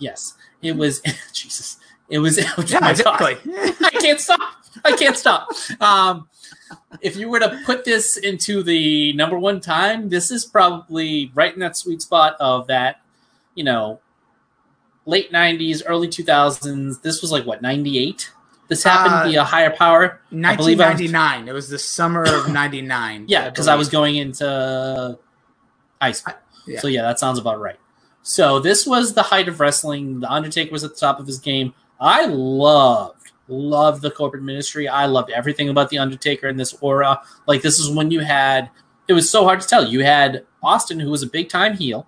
yes. 0.00 0.34
It 0.60 0.76
was 0.76 1.00
Jesus. 1.32 1.78
It 2.08 2.18
was. 2.20 2.38
oh 2.58 2.64
yeah, 2.66 2.80
my 2.80 2.92
God. 2.94 3.20
exactly. 3.30 3.52
I 3.84 3.90
can't 3.90 4.20
stop. 4.20 4.40
I 4.84 4.92
can't 4.96 5.16
stop. 5.16 5.48
Um, 5.80 6.28
if 7.00 7.16
you 7.16 7.28
were 7.28 7.40
to 7.40 7.60
put 7.64 7.84
this 7.84 8.16
into 8.16 8.62
the 8.62 9.12
number 9.14 9.38
one 9.38 9.60
time, 9.60 10.08
this 10.08 10.30
is 10.30 10.44
probably 10.44 11.30
right 11.34 11.52
in 11.52 11.60
that 11.60 11.76
sweet 11.76 12.02
spot 12.02 12.36
of 12.40 12.66
that, 12.68 13.00
you 13.54 13.64
know, 13.64 14.00
late 15.04 15.32
'90s, 15.32 15.82
early 15.86 16.08
2000s. 16.08 17.02
This 17.02 17.22
was 17.22 17.32
like 17.32 17.44
what 17.46 17.62
'98. 17.62 18.30
This 18.68 18.82
happened 18.82 19.14
Uh, 19.14 19.24
via 19.24 19.44
higher 19.44 19.70
power. 19.70 20.20
I 20.32 20.56
believe 20.56 20.80
I 20.80 20.90
was- 20.92 21.00
1999. 21.00 21.48
It 21.48 21.52
was 21.52 21.68
the 21.68 21.78
summer 21.78 22.22
of 22.24 22.48
'99. 22.52 23.26
Yeah, 23.28 23.48
because 23.48 23.68
I 23.68 23.76
was 23.76 23.88
going 23.88 24.16
into 24.16 25.18
high 26.00 26.12
school. 26.12 26.34
yeah. 26.66 26.80
So 26.80 26.88
yeah, 26.88 27.02
that 27.02 27.18
sounds 27.18 27.38
about 27.38 27.60
right. 27.60 27.78
So 28.22 28.58
this 28.58 28.84
was 28.86 29.14
the 29.14 29.22
height 29.22 29.46
of 29.48 29.60
wrestling. 29.60 30.18
The 30.20 30.30
Undertaker 30.32 30.72
was 30.72 30.82
at 30.82 30.94
the 30.94 31.00
top 31.00 31.20
of 31.20 31.26
his 31.28 31.38
game. 31.38 31.74
I 32.00 32.26
loved, 32.26 33.32
loved 33.48 34.02
the 34.02 34.10
corporate 34.10 34.42
ministry. 34.42 34.88
I 34.88 35.06
loved 35.06 35.30
everything 35.30 35.68
about 35.68 35.90
the 35.90 35.98
Undertaker 35.98 36.48
and 36.48 36.58
this 36.58 36.74
aura. 36.80 37.20
Like 37.46 37.62
this 37.62 37.78
is 37.78 37.90
when 37.90 38.10
you 38.10 38.20
had. 38.20 38.70
It 39.08 39.12
was 39.12 39.30
so 39.30 39.44
hard 39.44 39.60
to 39.60 39.68
tell. 39.68 39.86
You 39.86 40.02
had 40.02 40.44
Austin, 40.62 40.98
who 40.98 41.10
was 41.10 41.22
a 41.22 41.28
big 41.28 41.48
time 41.48 41.76
heel, 41.76 42.06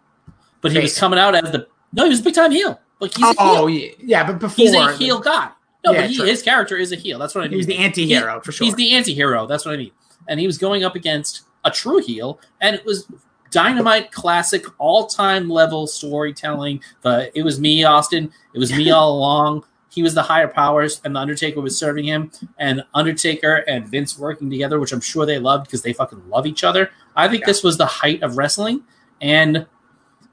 but 0.61 0.73
he 0.73 0.81
was 0.81 0.99
coming 0.99 1.19
out 1.19 1.35
as 1.35 1.53
the 1.53 1.69
no, 1.93 2.05
he 2.05 2.11
was 2.11 2.21
a 2.21 2.25
big 2.25 2.35
time 2.35 2.51
heel. 2.51 2.81
Like 3.01 3.15
he's 3.15 3.35
Oh 3.39 3.67
yeah, 3.67 3.93
yeah, 3.99 4.27
but 4.27 4.41
before 4.41 4.65
He's 4.65 4.75
a 4.75 4.97
heel 4.97 5.21
guy. 5.21 5.51
No, 5.85 5.93
Yeah, 5.93 6.03
but 6.03 6.11
he, 6.11 6.27
his 6.27 6.43
character 6.43 6.77
is 6.77 6.91
a 6.93 6.97
heel. 6.97 7.19
That's 7.19 7.35
what 7.35 7.45
I 7.45 7.49
mean. 7.49 7.59
He's 7.59 7.67
the 7.67 7.77
anti-hero 7.77 8.41
for 8.41 8.51
sure. 8.51 8.65
He's 8.65 8.75
the 8.75 8.95
anti-hero. 8.95 9.47
That's 9.47 9.65
what 9.65 9.75
I 9.75 9.77
mean. 9.77 9.93
And 10.27 10.41
he 10.41 10.47
was 10.47 10.59
going 10.59 10.83
up 10.83 10.97
against 10.97 11.43
a 11.65 11.71
true 11.71 12.03
heel, 12.03 12.41
and 12.61 12.75
it 12.75 12.85
was 12.85 13.07
dynamite, 13.51 14.13
classic, 14.13 14.65
all-time 14.79 15.49
level 15.49 15.87
storytelling. 15.87 16.83
The 17.03 17.31
it 17.39 17.43
was 17.43 17.61
me, 17.61 17.85
Austin. 17.85 18.33
It 18.55 18.59
was 18.59 18.73
me 18.73 18.91
all 18.91 19.17
along. 19.17 19.65
He 19.99 20.03
was 20.05 20.15
the 20.15 20.23
higher 20.23 20.47
powers, 20.47 21.01
and 21.05 21.17
the 21.17 21.19
Undertaker 21.19 21.61
was 21.61 21.77
serving 21.77 22.05
him. 22.05 22.31
And 22.57 22.85
Undertaker 22.95 23.57
and 23.67 23.85
Vince 23.89 24.17
working 24.17 24.49
together, 24.49 24.79
which 24.79 24.93
I'm 24.93 25.01
sure 25.01 25.27
they 25.27 25.41
loved 25.41 25.65
because 25.67 25.83
they 25.83 25.93
fucking 25.93 26.29
love 26.29 26.47
each 26.47 26.63
other. 26.63 26.91
I 27.17 27.27
think 27.27 27.41
Yeah. 27.41 27.47
this 27.49 27.65
was 27.65 27.79
the 27.79 27.87
height 27.87 28.23
of 28.23 28.37
wrestling, 28.37 28.83
and 29.21 29.67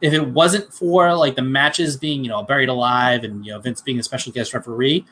if 0.02 0.14
it 0.14 0.28
wasn't 0.28 0.72
for 0.72 1.16
like 1.16 1.36
the 1.36 1.42
matches 1.42 1.98
being 1.98 2.24
you 2.24 2.30
know 2.30 2.44
buried 2.44 2.70
alive 2.70 3.24
and 3.24 3.44
you 3.44 3.52
know 3.54 3.60
Vince 3.60 3.82
being 3.82 3.98
a 3.98 4.04
special 4.04 4.32
guest 4.32 4.54
referee, 4.54 5.04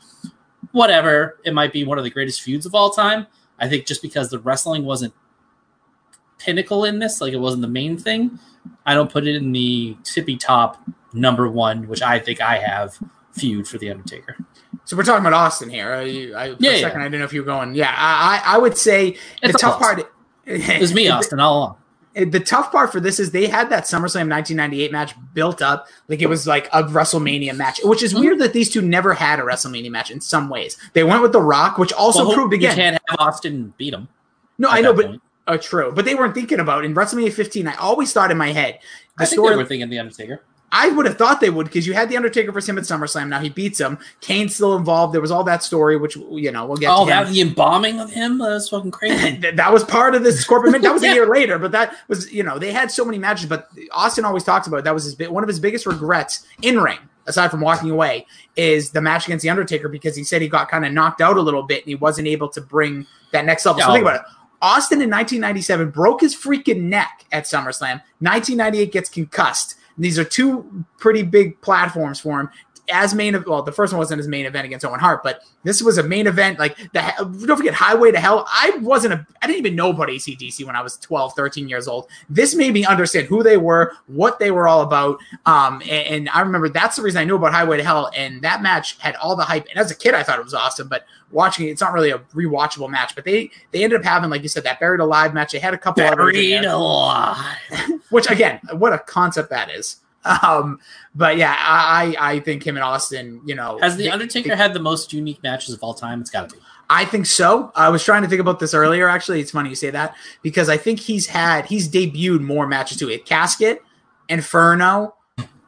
whatever, 0.71 1.39
it 1.43 1.55
might 1.55 1.73
be 1.73 1.83
one 1.83 1.97
of 1.97 2.03
the 2.03 2.11
greatest 2.11 2.43
feuds 2.43 2.67
of 2.67 2.75
all 2.75 2.91
time. 2.91 3.25
I 3.57 3.67
think 3.67 3.87
just 3.87 4.03
because 4.03 4.29
the 4.29 4.37
wrestling 4.37 4.85
wasn't 4.85 5.15
pinnacle 6.37 6.85
in 6.85 6.99
this, 6.99 7.21
like 7.21 7.33
it 7.33 7.39
wasn't 7.39 7.63
the 7.63 7.67
main 7.69 7.97
thing, 7.97 8.37
I 8.85 8.93
don't 8.93 9.11
put 9.11 9.25
it 9.25 9.35
in 9.35 9.51
the 9.51 9.97
tippy 10.03 10.37
top 10.37 10.79
number 11.11 11.49
one, 11.49 11.87
which 11.87 12.03
I 12.03 12.19
think 12.19 12.39
I 12.39 12.59
have 12.59 12.99
feud 13.33 13.67
for 13.67 13.77
the 13.77 13.89
Undertaker. 13.89 14.37
so 14.85 14.95
we're 14.95 15.03
talking 15.03 15.25
about 15.25 15.33
Austin 15.33 15.69
here. 15.69 15.93
I, 15.93 16.01
I, 16.01 16.03
for 16.03 16.57
Yeah, 16.59 16.71
a 16.71 16.73
yeah. 16.75 16.79
second, 16.81 17.01
I 17.01 17.05
didn't 17.05 17.19
know 17.19 17.25
if 17.25 17.33
you 17.33 17.41
were 17.41 17.45
going. 17.45 17.75
Yeah, 17.75 17.93
I, 17.95 18.41
I 18.45 18.57
would 18.57 18.77
say 18.77 19.11
the 19.11 19.17
It's 19.49 19.55
a 19.55 19.57
tough 19.57 19.77
plus. 19.79 19.95
part. 19.95 20.11
It 20.45 20.81
was 20.81 20.93
me, 20.93 21.07
Austin, 21.09 21.39
all 21.39 21.57
along. 21.57 21.77
the 22.31 22.39
tough 22.39 22.71
part 22.71 22.91
for 22.91 22.99
this 22.99 23.19
is 23.19 23.31
they 23.31 23.47
had 23.47 23.69
that 23.71 23.85
SummerSlam 23.85 24.29
1998 24.29 24.91
match 24.91 25.15
built 25.33 25.61
up 25.61 25.87
like 26.07 26.21
it 26.21 26.27
was 26.29 26.45
like 26.45 26.67
a 26.73 26.83
WrestleMania 26.83 27.55
match, 27.55 27.79
which 27.83 28.03
is 28.03 28.13
Mhm. 28.13 28.19
weird 28.19 28.39
that 28.39 28.53
these 28.53 28.69
two 28.69 28.81
never 28.81 29.13
had 29.13 29.39
a 29.39 29.43
WrestleMania 29.43 29.89
match 29.89 30.11
in 30.11 30.21
some 30.21 30.47
ways. 30.49 30.77
They 30.93 31.03
went 31.03 31.21
with 31.23 31.31
The 31.31 31.41
Rock, 31.41 31.77
which 31.79 31.91
also 31.93 32.25
Well, 32.25 32.35
proved 32.35 32.53
you 32.53 32.57
again. 32.59 32.75
can't 32.75 32.99
have 33.09 33.19
Austin 33.19 33.73
beat 33.77 33.93
him. 33.93 34.09
No, 34.59 34.69
I 34.69 34.81
know, 34.81 34.93
but 34.93 35.15
uh, 35.47 35.57
true. 35.57 35.91
But 35.91 36.05
they 36.05 36.13
weren't 36.13 36.35
thinking 36.35 36.59
about 36.59 36.85
in 36.85 36.93
WrestleMania 36.93 37.33
15. 37.33 37.67
I 37.67 37.75
always 37.77 38.13
thought 38.13 38.29
in 38.29 38.37
my 38.37 38.51
head 38.51 38.79
the 39.17 39.23
I 39.23 39.25
think 39.25 39.39
story. 39.39 39.49
they 39.51 39.57
were 39.57 39.65
thinking 39.65 39.89
the 39.89 39.97
Undertaker. 39.99 40.43
I 40.75 40.89
would 40.89 41.05
have 41.05 41.19
thought 41.19 41.39
they 41.39 41.51
would 41.51 41.67
because 41.67 41.85
you 41.85 41.93
had 41.93 42.09
the 42.09 42.17
Undertaker 42.17 42.51
versus 42.51 42.67
him 42.67 42.79
at 42.79 42.83
SummerSlam. 42.85 43.27
Now 43.29 43.39
he 43.39 43.49
beats 43.49 43.79
him. 43.79 43.99
Kane's 44.21 44.55
still 44.55 44.75
involved. 44.75 45.13
There 45.13 45.21
was 45.21 45.29
all 45.29 45.43
that 45.43 45.61
story, 45.61 45.97
which 45.97 46.15
you 46.15 46.51
know 46.51 46.65
we'll 46.65 46.77
get. 46.77 46.89
Oh, 46.91 47.05
to 47.05 47.09
that 47.09 47.27
the 47.29 47.41
embalming 47.41 47.99
of 47.99 48.09
him? 48.11 48.39
That 48.39 48.49
was 48.49 48.69
fucking 48.69 48.89
crazy. 48.89 49.37
Th- 49.41 49.55
that 49.55 49.71
was 49.71 49.83
part 49.83 50.15
of 50.15 50.23
this 50.23 50.41
Scorpion. 50.41 50.73
That 50.81 50.91
was 50.91 51.03
Yeah. 51.03 51.11
a 51.11 51.13
year 51.13 51.27
later, 51.27 51.59
but 51.59 51.71
that 51.73 51.95
was 52.07 52.33
you 52.33 52.41
know 52.41 52.57
they 52.57 52.71
had 52.71 52.89
so 52.91 53.05
many 53.05 53.19
matches. 53.19 53.45
But 53.47 53.69
Austin 53.91 54.25
always 54.25 54.43
talks 54.43 54.65
about 54.65 54.77
it. 54.77 54.83
that 54.85 54.93
was 54.95 55.03
his 55.15 55.29
one 55.29 55.43
of 55.43 55.47
his 55.47 55.59
biggest 55.59 55.85
regrets 55.85 56.45
in 56.63 56.79
ring, 56.79 56.97
aside 57.27 57.51
from 57.51 57.61
walking 57.61 57.91
away, 57.91 58.25
is 58.55 58.89
the 58.89 59.01
match 59.01 59.27
against 59.27 59.43
the 59.43 59.51
Undertaker 59.51 59.89
because 59.89 60.15
he 60.15 60.23
said 60.23 60.41
he 60.41 60.47
got 60.47 60.69
kind 60.71 60.85
of 60.87 60.91
knocked 60.91 61.21
out 61.21 61.37
a 61.37 61.41
little 61.41 61.61
bit 61.63 61.83
and 61.83 61.89
he 61.89 61.95
wasn't 61.95 62.27
able 62.27 62.49
to 62.49 62.59
bring 62.61 63.05
that 63.31 63.45
next 63.45 63.63
level. 63.67 63.81
So 63.83 63.93
think 63.93 64.01
about 64.01 64.15
it. 64.21 64.21
Austin 64.59 65.01
in 65.01 65.09
1997 65.11 65.91
broke 65.91 66.21
his 66.21 66.35
freaking 66.35 66.83
neck 66.83 67.25
at 67.31 67.43
SummerSlam. 67.43 68.01
1998 68.21 68.91
gets 68.91 69.09
concussed. 69.09 69.75
These 69.97 70.17
are 70.17 70.23
two 70.23 70.85
pretty 70.97 71.23
big 71.23 71.59
platforms 71.61 72.19
for 72.19 72.39
him. 72.39 72.49
As 72.91 73.13
main, 73.13 73.33
of 73.35 73.45
well, 73.45 73.61
the 73.61 73.71
first 73.71 73.93
one 73.93 73.97
wasn't 73.97 74.17
his 74.17 74.27
main 74.27 74.45
event 74.45 74.65
against 74.65 74.85
Owen 74.85 74.99
Hart, 74.99 75.23
but 75.23 75.41
this 75.63 75.81
was 75.81 75.97
a 75.97 76.03
main 76.03 76.27
event. 76.27 76.59
Like 76.59 76.75
the 76.91 77.45
don't 77.45 77.57
forget 77.57 77.73
Highway 77.73 78.11
to 78.11 78.19
Hell. 78.19 78.45
I 78.49 78.77
wasn't 78.81 79.13
a, 79.13 79.25
I 79.41 79.47
didn't 79.47 79.59
even 79.59 79.75
know 79.75 79.91
about 79.91 80.09
ACDC 80.09 80.65
when 80.65 80.75
I 80.75 80.81
was 80.81 80.97
12, 80.97 81.33
13 81.33 81.69
years 81.69 81.87
old. 81.87 82.09
This 82.29 82.55
made 82.55 82.73
me 82.73 82.85
understand 82.85 83.27
who 83.27 83.41
they 83.41 83.57
were, 83.57 83.93
what 84.07 84.39
they 84.39 84.51
were 84.51 84.67
all 84.67 84.81
about. 84.81 85.19
Um, 85.45 85.81
and, 85.83 86.07
and 86.07 86.29
I 86.29 86.41
remember 86.41 86.69
that's 86.69 86.97
the 86.97 87.03
reason 87.03 87.21
I 87.21 87.23
knew 87.23 87.35
about 87.35 87.53
Highway 87.53 87.77
to 87.77 87.83
Hell. 87.83 88.11
And 88.15 88.41
that 88.41 88.61
match 88.61 88.97
had 88.99 89.15
all 89.15 89.35
the 89.35 89.43
hype. 89.43 89.67
And 89.69 89.79
as 89.79 89.89
a 89.89 89.95
kid, 89.95 90.13
I 90.13 90.23
thought 90.23 90.39
it 90.39 90.45
was 90.45 90.53
awesome. 90.53 90.87
But 90.87 91.05
watching 91.31 91.67
it, 91.67 91.71
it's 91.71 91.81
not 91.81 91.93
really 91.93 92.11
a 92.11 92.19
rewatchable 92.33 92.89
match. 92.89 93.15
But 93.15 93.25
they 93.25 93.49
they 93.71 93.83
ended 93.83 93.99
up 93.99 94.05
having, 94.05 94.29
like 94.29 94.43
you 94.43 94.49
said, 94.49 94.63
that 94.63 94.79
buried 94.79 94.99
alive 94.99 95.33
match. 95.33 95.53
They 95.53 95.59
had 95.59 95.73
a 95.73 95.77
couple 95.77 96.03
Buried 96.03 96.65
alive. 96.65 97.37
which 98.09 98.29
again, 98.29 98.59
what 98.73 98.93
a 98.93 98.99
concept 98.99 99.49
that 99.49 99.71
is. 99.71 99.97
Um, 100.43 100.79
but 101.13 101.35
yeah, 101.35 101.53
I 101.57 102.15
I 102.17 102.39
think 102.39 102.65
him 102.65 102.77
and 102.77 102.83
Austin, 102.83 103.41
you 103.45 103.55
know, 103.55 103.77
Has 103.81 103.97
the 103.97 104.09
Undertaker 104.09 104.55
had 104.55 104.73
the 104.73 104.79
most 104.79 105.11
unique 105.11 105.43
matches 105.43 105.73
of 105.73 105.83
all 105.83 105.93
time? 105.93 106.21
It's 106.21 106.29
got 106.29 106.49
to 106.49 106.55
be. 106.55 106.61
I 106.89 107.05
think 107.05 107.25
so. 107.25 107.71
I 107.75 107.89
was 107.89 108.03
trying 108.03 108.21
to 108.23 108.29
think 108.29 108.39
about 108.39 108.59
this 108.59 108.73
earlier. 108.73 109.09
Actually, 109.09 109.41
it's 109.41 109.51
funny 109.51 109.69
you 109.69 109.75
say 109.75 109.89
that 109.89 110.15
because 110.41 110.69
I 110.69 110.77
think 110.77 110.99
he's 110.99 111.27
had 111.27 111.65
he's 111.65 111.89
debuted 111.89 112.41
more 112.41 112.67
matches 112.67 112.97
too. 112.97 113.09
It 113.09 113.25
Casket, 113.25 113.81
Inferno, 114.29 115.15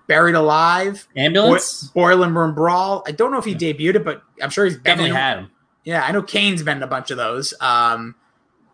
Buried 0.07 0.35
Alive, 0.35 1.07
Ambulance 1.15 1.83
Boiler 1.93 2.31
Room 2.31 2.53
Brawl. 2.53 3.03
I 3.07 3.11
don't 3.11 3.31
know 3.31 3.39
if 3.39 3.45
he 3.45 3.55
debuted 3.55 3.95
it, 3.95 4.05
but 4.05 4.21
I'm 4.41 4.49
sure 4.49 4.65
he's 4.65 4.75
been 4.75 4.83
definitely 4.83 5.11
had 5.11 5.39
him. 5.39 5.51
Yeah, 5.83 6.03
I 6.03 6.11
know 6.11 6.21
Kane's 6.21 6.63
been 6.63 6.77
in 6.77 6.83
a 6.83 6.87
bunch 6.87 7.11
of 7.11 7.17
those. 7.17 7.53
Um, 7.59 8.15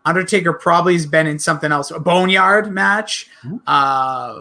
Undertaker 0.04 0.52
probably 0.52 0.94
has 0.94 1.06
been 1.06 1.26
in 1.26 1.38
something 1.38 1.70
else, 1.70 1.90
a 1.90 2.00
Boneyard 2.00 2.72
match. 2.72 3.28
Mm-hmm. 3.44 3.58
Uh, 3.66 4.40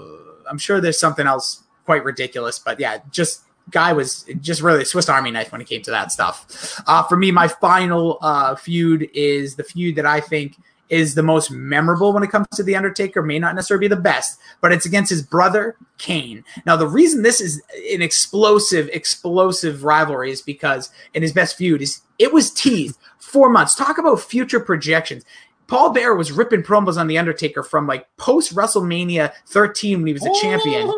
I'm 0.51 0.57
sure 0.57 0.79
there's 0.79 0.99
something 0.99 1.25
else 1.25 1.63
quite 1.85 2.03
ridiculous, 2.03 2.59
but 2.59 2.79
yeah, 2.79 2.99
just 3.09 3.41
guy 3.69 3.93
was 3.93 4.25
just 4.41 4.61
really 4.61 4.81
a 4.81 4.85
Swiss 4.85 5.09
Army 5.09 5.31
knife 5.31 5.51
when 5.51 5.61
it 5.61 5.67
came 5.67 5.81
to 5.83 5.91
that 5.91 6.11
stuff. 6.11 6.81
Uh, 6.87 7.03
for 7.03 7.17
me, 7.17 7.31
my 7.31 7.47
final 7.47 8.17
uh, 8.21 8.55
feud 8.55 9.09
is 9.13 9.55
the 9.55 9.63
feud 9.63 9.95
that 9.95 10.05
I 10.05 10.19
think 10.19 10.57
is 10.89 11.15
the 11.15 11.23
most 11.23 11.49
memorable 11.49 12.11
when 12.11 12.21
it 12.21 12.29
comes 12.29 12.47
to 12.53 12.63
the 12.63 12.75
Undertaker. 12.75 13.21
May 13.21 13.39
not 13.39 13.55
necessarily 13.55 13.87
be 13.87 13.95
the 13.95 14.01
best, 14.01 14.39
but 14.59 14.73
it's 14.73 14.85
against 14.85 15.09
his 15.09 15.21
brother 15.21 15.77
Kane. 15.97 16.43
Now, 16.65 16.75
the 16.75 16.87
reason 16.87 17.23
this 17.23 17.39
is 17.39 17.61
an 17.93 18.01
explosive, 18.01 18.89
explosive 18.91 19.85
rivalry 19.85 20.31
is 20.31 20.41
because 20.41 20.91
in 21.13 21.21
his 21.21 21.31
best 21.31 21.55
feud 21.55 21.81
is 21.81 22.01
it 22.19 22.33
was 22.33 22.51
teased 22.51 22.99
four 23.19 23.49
months. 23.49 23.73
Talk 23.73 23.97
about 23.97 24.19
future 24.19 24.59
projections. 24.59 25.23
Paul 25.71 25.93
Bearer 25.93 26.15
was 26.15 26.33
ripping 26.33 26.63
promos 26.63 26.97
on 26.97 27.07
the 27.07 27.17
Undertaker 27.17 27.63
from 27.63 27.87
like 27.87 28.05
post 28.17 28.53
WrestleMania 28.53 29.31
13 29.47 29.99
when 29.99 30.07
he 30.07 30.11
was 30.11 30.25
a 30.25 30.33
champion 30.41 30.91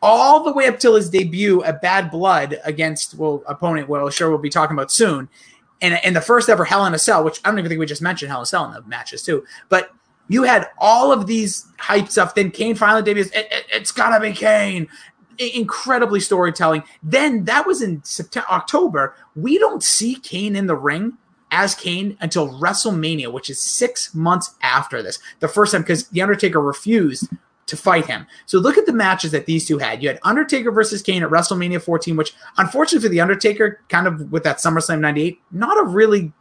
all 0.00 0.44
the 0.44 0.52
way 0.52 0.68
up 0.68 0.78
till 0.78 0.94
his 0.94 1.10
debut 1.10 1.64
at 1.64 1.82
Bad 1.82 2.12
Blood 2.12 2.60
against 2.62 3.14
well 3.14 3.42
opponent. 3.48 3.88
Well, 3.88 4.08
sure 4.10 4.30
we'll 4.30 4.38
be 4.38 4.48
talking 4.48 4.76
about 4.76 4.92
soon, 4.92 5.28
and 5.82 5.98
and 6.04 6.14
the 6.14 6.20
first 6.20 6.48
ever 6.48 6.64
Hell 6.64 6.86
in 6.86 6.94
a 6.94 7.00
Cell, 7.00 7.24
which 7.24 7.40
I 7.44 7.50
don't 7.50 7.58
even 7.58 7.68
think 7.68 7.80
we 7.80 7.86
just 7.86 8.00
mentioned 8.00 8.30
Hell 8.30 8.38
in 8.38 8.42
a 8.44 8.46
Cell 8.46 8.64
in 8.66 8.74
the 8.74 8.82
matches 8.82 9.24
too. 9.24 9.44
But 9.70 9.90
you 10.28 10.44
had 10.44 10.68
all 10.78 11.10
of 11.10 11.26
these 11.26 11.66
hype 11.80 12.08
stuff. 12.08 12.36
Then 12.36 12.52
Kane 12.52 12.76
finally 12.76 13.02
debuts. 13.02 13.30
It, 13.30 13.48
it, 13.50 13.66
it's 13.72 13.90
gotta 13.90 14.20
be 14.20 14.32
Kane. 14.32 14.86
Incredibly 15.36 16.20
storytelling. 16.20 16.84
Then 17.02 17.44
that 17.46 17.66
was 17.66 17.82
in 17.82 18.04
September, 18.04 18.46
October. 18.52 19.16
We 19.34 19.58
don't 19.58 19.82
see 19.82 20.14
Kane 20.14 20.54
in 20.54 20.68
the 20.68 20.76
ring 20.76 21.18
as 21.56 21.74
Kane 21.74 22.18
until 22.20 22.50
WrestleMania, 22.60 23.32
which 23.32 23.48
is 23.48 23.58
six 23.60 24.14
months 24.14 24.54
after 24.62 25.02
this. 25.02 25.18
The 25.40 25.48
first 25.48 25.72
time 25.72 25.80
because 25.80 26.06
the 26.08 26.20
Undertaker 26.20 26.60
refused 26.60 27.28
to 27.64 27.76
fight 27.76 28.06
him. 28.06 28.26
So 28.44 28.58
look 28.58 28.76
at 28.76 28.84
the 28.86 28.92
matches 28.92 29.32
that 29.32 29.46
these 29.46 29.66
two 29.66 29.78
had. 29.78 30.02
You 30.02 30.10
had 30.10 30.20
Undertaker 30.22 30.70
versus 30.70 31.00
Kane 31.02 31.22
at 31.22 31.30
WrestleMania 31.30 31.80
14, 31.82 32.14
which 32.16 32.34
unfortunately 32.58 33.08
for 33.08 33.10
the 33.10 33.20
Undertaker, 33.20 33.80
kind 33.88 34.06
of 34.06 34.30
with 34.30 34.44
that 34.44 34.58
SummerSlam 34.58 35.00
98, 35.00 35.40
not 35.50 35.78
a 35.80 35.84
really 35.88 36.32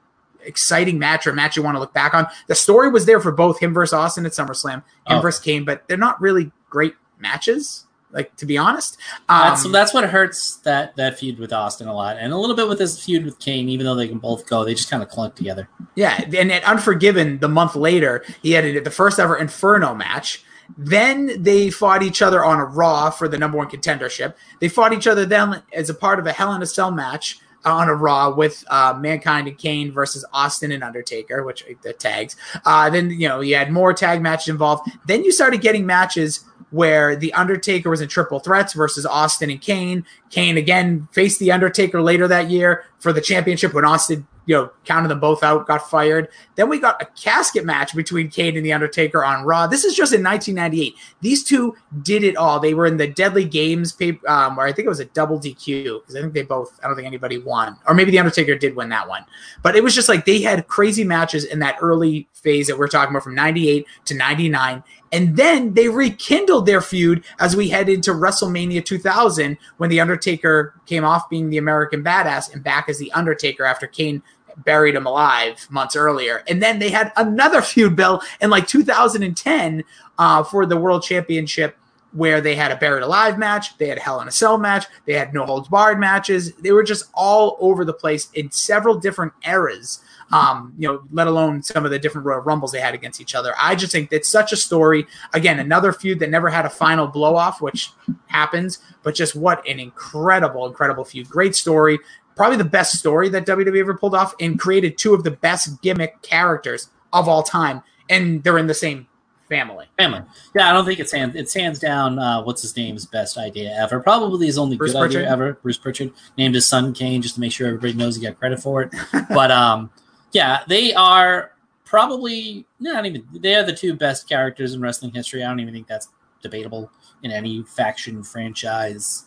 exciting 0.43 0.99
match 0.99 1.25
or 1.25 1.33
match 1.33 1.55
you 1.57 1.63
want 1.63 1.75
to 1.75 1.79
look 1.79 1.93
back 1.93 2.13
on. 2.13 2.27
The 2.47 2.53
story 2.55 2.89
was 2.91 3.05
there 3.05 3.19
for 3.19 3.31
both 3.31 3.59
him 3.59 3.73
versus 3.73 3.93
Austin 3.93 4.25
at 4.25 4.33
SummerSlam, 4.33 4.73
him 4.75 4.83
Oh. 5.07 5.21
versus 5.21 5.41
Kane, 5.41 5.63
but 5.65 5.87
they're 5.87 5.97
not 5.97 6.21
really 6.21 6.51
great 6.69 6.93
matches. 7.17 7.84
Like 8.15 8.33
to 8.37 8.45
be 8.45 8.57
honest, 8.57 8.97
um, 9.27 9.49
That's 9.49 9.71
that's 9.71 9.93
what 9.93 10.09
hurts 10.09 10.57
that 10.63 10.95
that 10.95 11.19
feud 11.19 11.37
with 11.37 11.51
Austin 11.51 11.89
a 11.89 11.93
lot, 11.93 12.15
and 12.17 12.31
a 12.31 12.37
little 12.37 12.55
bit 12.55 12.69
with 12.69 12.79
this 12.79 13.03
feud 13.03 13.25
with 13.25 13.37
Kane. 13.39 13.67
Even 13.67 13.85
though 13.85 13.93
they 13.93 14.07
can 14.07 14.19
both 14.19 14.47
go, 14.47 14.63
they 14.63 14.73
just 14.73 14.89
kind 14.89 15.03
of 15.03 15.09
clunk 15.09 15.35
together. 15.35 15.67
Yeah, 15.95 16.23
and 16.35 16.49
at 16.49 16.63
Unforgiven, 16.63 17.39
the 17.39 17.49
month 17.49 17.75
later, 17.75 18.23
he 18.41 18.51
had 18.51 18.83
the 18.85 18.89
first 18.89 19.19
ever 19.19 19.35
Inferno 19.35 19.93
match. 19.93 20.43
Then 20.77 21.43
they 21.43 21.69
fought 21.69 22.01
each 22.01 22.21
other 22.21 22.43
on 22.43 22.59
a 22.59 22.65
Raw 22.65 23.11
for 23.11 23.27
the 23.27 23.37
number 23.37 23.57
one 23.57 23.69
contendership. 23.69 24.33
They 24.59 24.69
fought 24.69 24.93
each 24.93 25.07
other 25.07 25.25
then 25.25 25.61
as 25.73 25.89
a 25.89 25.93
part 25.93 26.17
of 26.17 26.25
a 26.25 26.31
Hell 26.31 26.53
in 26.53 26.61
a 26.61 26.65
Cell 26.65 26.91
match 26.91 27.39
on 27.65 27.89
a 27.89 27.95
Raw 27.95 28.33
with 28.33 28.63
uh, 28.69 28.97
Mankind 28.99 29.47
and 29.47 29.57
Kane 29.57 29.91
versus 29.91 30.25
Austin 30.33 30.71
and 30.71 30.83
Undertaker, 30.83 31.43
which 31.43 31.65
the 31.81 31.93
tags. 31.93 32.35
Uh, 32.65 32.89
then 32.89 33.09
you 33.09 33.27
know 33.27 33.41
you 33.41 33.55
had 33.55 33.71
more 33.71 33.93
tag 33.93 34.21
matches 34.21 34.49
involved. 34.49 34.89
Then 35.07 35.23
you 35.23 35.31
started 35.31 35.61
getting 35.61 35.85
matches 35.85 36.45
where 36.71 37.15
the 37.15 37.33
Undertaker 37.33 37.89
was 37.89 38.01
in 38.01 38.09
triple 38.09 38.39
threats 38.39 38.73
versus 38.73 39.05
Austin 39.05 39.49
and 39.49 39.61
Kane. 39.61 40.05
Kane 40.29 40.57
again 40.57 41.07
faced 41.11 41.39
the 41.39 41.51
Undertaker 41.51 42.01
later 42.01 42.27
that 42.27 42.49
year 42.49 42.85
for 42.99 43.13
the 43.13 43.21
championship 43.21 43.73
when 43.73 43.85
Austin, 43.85 44.27
you 44.45 44.55
know, 44.55 44.71
counted 44.85 45.09
them 45.09 45.19
both 45.19 45.43
out, 45.43 45.67
got 45.67 45.89
fired. 45.89 46.29
Then 46.55 46.69
we 46.69 46.79
got 46.79 47.01
a 47.01 47.05
casket 47.05 47.65
match 47.65 47.95
between 47.95 48.29
Kane 48.29 48.55
and 48.55 48.65
the 48.65 48.73
Undertaker 48.73 49.23
on 49.23 49.43
Raw. 49.43 49.67
This 49.67 49.83
is 49.83 49.95
just 49.95 50.13
in 50.13 50.23
1998. 50.23 50.95
These 51.21 51.43
two 51.43 51.75
did 52.01 52.23
it 52.23 52.35
all. 52.37 52.59
They 52.59 52.73
were 52.73 52.85
in 52.85 52.97
the 52.97 53.07
Deadly 53.07 53.45
Games 53.45 53.91
paper, 53.91 54.27
um, 54.29 54.55
where 54.55 54.67
I 54.67 54.71
think 54.71 54.85
it 54.85 54.89
was 54.89 54.99
a 54.99 55.05
double 55.05 55.39
DQ 55.39 56.01
because 56.01 56.15
I 56.15 56.21
think 56.21 56.33
they 56.33 56.43
both. 56.43 56.79
I 56.83 56.87
don't 56.87 56.95
think 56.95 57.07
anybody 57.07 57.37
won, 57.37 57.77
or 57.87 57.93
maybe 57.93 58.11
the 58.11 58.19
Undertaker 58.19 58.55
did 58.55 58.75
win 58.75 58.89
that 58.89 59.07
one. 59.07 59.25
But 59.63 59.75
it 59.75 59.83
was 59.83 59.95
just 59.95 60.09
like 60.09 60.25
they 60.25 60.41
had 60.41 60.67
crazy 60.67 61.03
matches 61.03 61.45
in 61.45 61.59
that 61.59 61.77
early 61.81 62.27
phase 62.33 62.67
that 62.67 62.77
we're 62.77 62.87
talking 62.87 63.09
about 63.09 63.23
from 63.23 63.35
98 63.35 63.85
to 64.05 64.13
99. 64.13 64.83
And 65.11 65.37
then 65.37 65.73
they 65.73 65.87
rekindled 65.87 66.65
their 66.65 66.81
feud 66.81 67.23
as 67.39 67.55
we 67.55 67.69
head 67.69 67.89
into 67.89 68.11
WrestleMania 68.11 68.83
2000 68.83 69.57
when 69.77 69.89
The 69.89 70.01
Undertaker 70.01 70.73
came 70.85 71.05
off 71.05 71.29
being 71.29 71.49
the 71.49 71.57
American 71.57 72.03
Badass 72.03 72.53
and 72.53 72.63
back 72.63 72.89
as 72.89 72.99
The 72.99 73.11
Undertaker 73.13 73.63
after 73.63 73.87
Kane 73.87 74.21
buried 74.57 74.95
him 74.95 75.05
alive 75.05 75.67
months 75.69 75.95
earlier. 75.95 76.43
And 76.47 76.61
then 76.61 76.79
they 76.79 76.89
had 76.89 77.11
another 77.17 77.61
feud, 77.61 77.95
Bill, 77.95 78.21
in 78.41 78.49
like 78.49 78.67
2010 78.67 79.83
uh, 80.17 80.43
for 80.43 80.65
the 80.65 80.77
World 80.77 81.03
Championship 81.03 81.77
where 82.15 82.39
they 82.39 82.55
had 82.55 82.71
a 82.71 82.77
buried 82.77 83.03
alive 83.03 83.37
match, 83.37 83.77
they 83.77 83.87
had 83.87 83.97
a 83.97 84.01
Hell 84.01 84.21
in 84.21 84.27
a 84.27 84.31
Cell 84.31 84.57
match, 84.57 84.85
they 85.05 85.13
had 85.13 85.33
no 85.33 85.45
holds 85.45 85.67
barred 85.67 85.99
matches. 85.99 86.53
They 86.53 86.71
were 86.71 86.83
just 86.83 87.09
all 87.13 87.57
over 87.59 87.83
the 87.83 87.93
place 87.93 88.29
in 88.33 88.49
several 88.51 88.95
different 88.95 89.33
eras. 89.45 90.01
Um, 90.31 90.73
you 90.77 90.87
know, 90.87 91.03
let 91.11 91.27
alone 91.27 91.61
some 91.61 91.85
of 91.85 91.91
the 91.91 91.99
different 91.99 92.25
Royal 92.25 92.39
Rumbles 92.39 92.71
they 92.71 92.79
had 92.79 92.95
against 92.95 93.21
each 93.21 93.35
other. 93.35 93.53
I 93.61 93.75
just 93.75 93.91
think 93.91 94.11
it's 94.11 94.29
such 94.29 94.51
a 94.53 94.55
story. 94.55 95.05
Again, 95.33 95.59
another 95.59 95.93
feud 95.93 96.19
that 96.19 96.29
never 96.29 96.49
had 96.49 96.65
a 96.65 96.69
final 96.69 97.05
blow 97.05 97.35
off, 97.35 97.61
which 97.61 97.91
happens, 98.27 98.79
but 99.03 99.13
just 99.13 99.35
what 99.35 99.67
an 99.67 99.79
incredible, 99.79 100.65
incredible 100.65 101.05
feud. 101.05 101.29
Great 101.29 101.55
story. 101.55 101.99
Probably 102.35 102.57
the 102.57 102.63
best 102.65 102.97
story 102.99 103.29
that 103.29 103.45
WWE 103.45 103.79
ever 103.79 103.97
pulled 103.97 104.15
off 104.15 104.35
and 104.39 104.59
created 104.59 104.97
two 104.97 105.13
of 105.13 105.23
the 105.23 105.31
best 105.31 105.81
gimmick 105.81 106.21
characters 106.21 106.89
of 107.13 107.29
all 107.29 107.43
time. 107.43 107.81
And 108.09 108.43
they're 108.43 108.57
in 108.57 108.67
the 108.67 108.73
same 108.73 109.07
family. 109.49 109.85
Family. 109.97 110.21
Yeah, 110.55 110.69
I 110.69 110.73
don't 110.73 110.85
think 110.85 110.99
it's 110.99 111.11
hands. 111.11 111.35
It's 111.35 111.53
hands 111.53 111.79
down. 111.79 112.19
Uh, 112.19 112.43
what's 112.43 112.61
his 112.61 112.75
name's 112.75 113.05
best 113.05 113.37
idea 113.37 113.73
ever? 113.75 113.99
Probably 113.99 114.47
his 114.47 114.57
only 114.57 114.77
Bruce 114.77 114.93
good 114.93 114.99
Prichard? 114.99 115.21
idea 115.21 115.31
ever. 115.31 115.53
Bruce 115.61 115.77
Prichard 115.77 116.11
named 116.37 116.55
his 116.55 116.65
son 116.65 116.93
Kane 116.93 117.21
just 117.21 117.35
to 117.35 117.41
make 117.41 117.51
sure 117.51 117.67
everybody 117.67 117.93
knows 117.93 118.15
he 118.15 118.21
got 118.21 118.37
credit 118.37 118.59
for 118.59 118.81
it. 118.81 118.93
but 119.29 119.51
um, 119.51 119.89
yeah, 120.31 120.61
they 120.67 120.93
are 120.93 121.51
probably 121.85 122.65
not 122.79 123.05
even. 123.05 123.25
They 123.33 123.55
are 123.55 123.63
the 123.63 123.73
two 123.73 123.93
best 123.93 124.27
characters 124.27 124.73
in 124.73 124.81
wrestling 124.81 125.13
history. 125.13 125.43
I 125.43 125.47
don't 125.47 125.59
even 125.59 125.73
think 125.73 125.87
that's 125.87 126.09
debatable 126.41 126.91
in 127.23 127.31
any 127.31 127.63
faction, 127.63 128.23
franchise, 128.23 129.25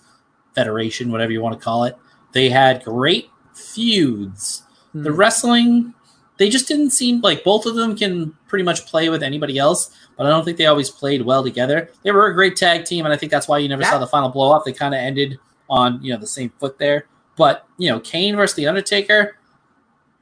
federation, 0.55 1.11
whatever 1.11 1.33
you 1.33 1.41
want 1.41 1.59
to 1.59 1.65
call 1.65 1.85
it. 1.85 1.97
They 2.33 2.51
had 2.51 2.85
great 2.85 3.31
feuds. 3.55 4.63
The 4.95 5.11
Hmm. 5.11 5.17
wrestling, 5.17 5.95
they 6.39 6.49
just 6.49 6.69
didn't 6.69 6.91
seem 6.91 7.21
like 7.21 7.45
both 7.45 7.67
of 7.67 7.75
them 7.75 7.97
can 7.97 8.35
pretty 8.49 8.65
much 8.65 8.87
play 8.87 9.09
with 9.09 9.23
anybody 9.23 9.59
else, 9.59 9.91
but 10.17 10.27
I 10.27 10.31
don't 10.31 10.45
think 10.45 10.57
they 10.57 10.67
always 10.67 10.91
played 10.91 11.23
well 11.23 11.43
together. 11.43 11.91
They 12.03 12.11
were 12.13 12.27
a 12.27 12.35
great 12.35 12.57
tag 12.57 12.85
team, 12.85 13.05
and 13.05 13.13
I 13.13 13.17
think 13.17 13.33
that's 13.33 13.49
why 13.49 13.59
you 13.59 13.69
never 13.69 13.83
That- 13.83 13.91
saw 13.93 13.99
the 13.99 14.07
final 14.07 14.29
blow 14.31 14.51
off. 14.53 14.65
They 14.65 14.73
kind 14.73 14.95
of 14.95 15.01
ended 15.01 15.39
on 15.71 16.01
you 16.03 16.13
know 16.13 16.19
the 16.19 16.27
same 16.27 16.51
foot 16.59 16.79
there. 16.79 17.07
But 17.37 17.65
you 17.77 17.91
know, 17.91 18.01
Kane 18.01 18.37
versus 18.37 18.57
the 18.57 18.67
Undertaker, 18.67 19.37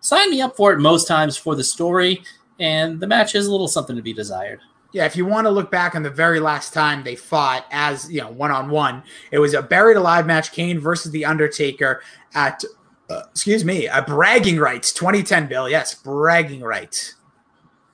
sign 0.01 0.31
me 0.31 0.41
up 0.41 0.57
for 0.57 0.73
it 0.73 0.79
most 0.81 1.07
times 1.09 1.37
for 1.37 1.55
the 1.55 1.65
story, 1.65 2.23
and 2.59 3.01
the 3.01 3.07
match 3.07 3.35
is 3.35 3.47
a 3.47 3.51
little 3.51 3.69
something 3.69 3.97
to 3.97 4.03
be 4.03 4.13
desired. 4.13 4.61
Yeah, 4.93 5.05
if 5.05 5.17
you 5.17 5.27
want 5.27 5.47
to 5.47 5.51
look 5.51 5.71
back 5.71 5.95
on 5.95 6.03
the 6.03 6.11
very 6.11 6.41
last 6.41 6.73
time 6.73 7.05
they 7.05 7.17
fought 7.17 7.67
as, 7.71 8.11
you 8.11 8.21
know, 8.21 8.31
one 8.31 8.51
on 8.51 8.71
one, 8.71 9.03
it 9.31 9.39
was 9.39 9.53
a 9.53 9.63
buried 9.63 9.97
alive 9.97 10.27
match 10.27 10.53
Kane 10.53 10.79
versus 10.79 11.13
The 11.13 11.25
Undertaker 11.25 12.03
at, 12.35 12.65
uh, 13.11 13.23
excuse 13.31 13.65
me, 13.65 13.87
a 13.87 14.01
bragging 14.03 14.59
rights 14.59 14.93
2010, 14.93 15.49
Bill. 15.49 15.69
Yes, 15.69 15.95
bragging 15.95 16.63
rights. 16.63 17.17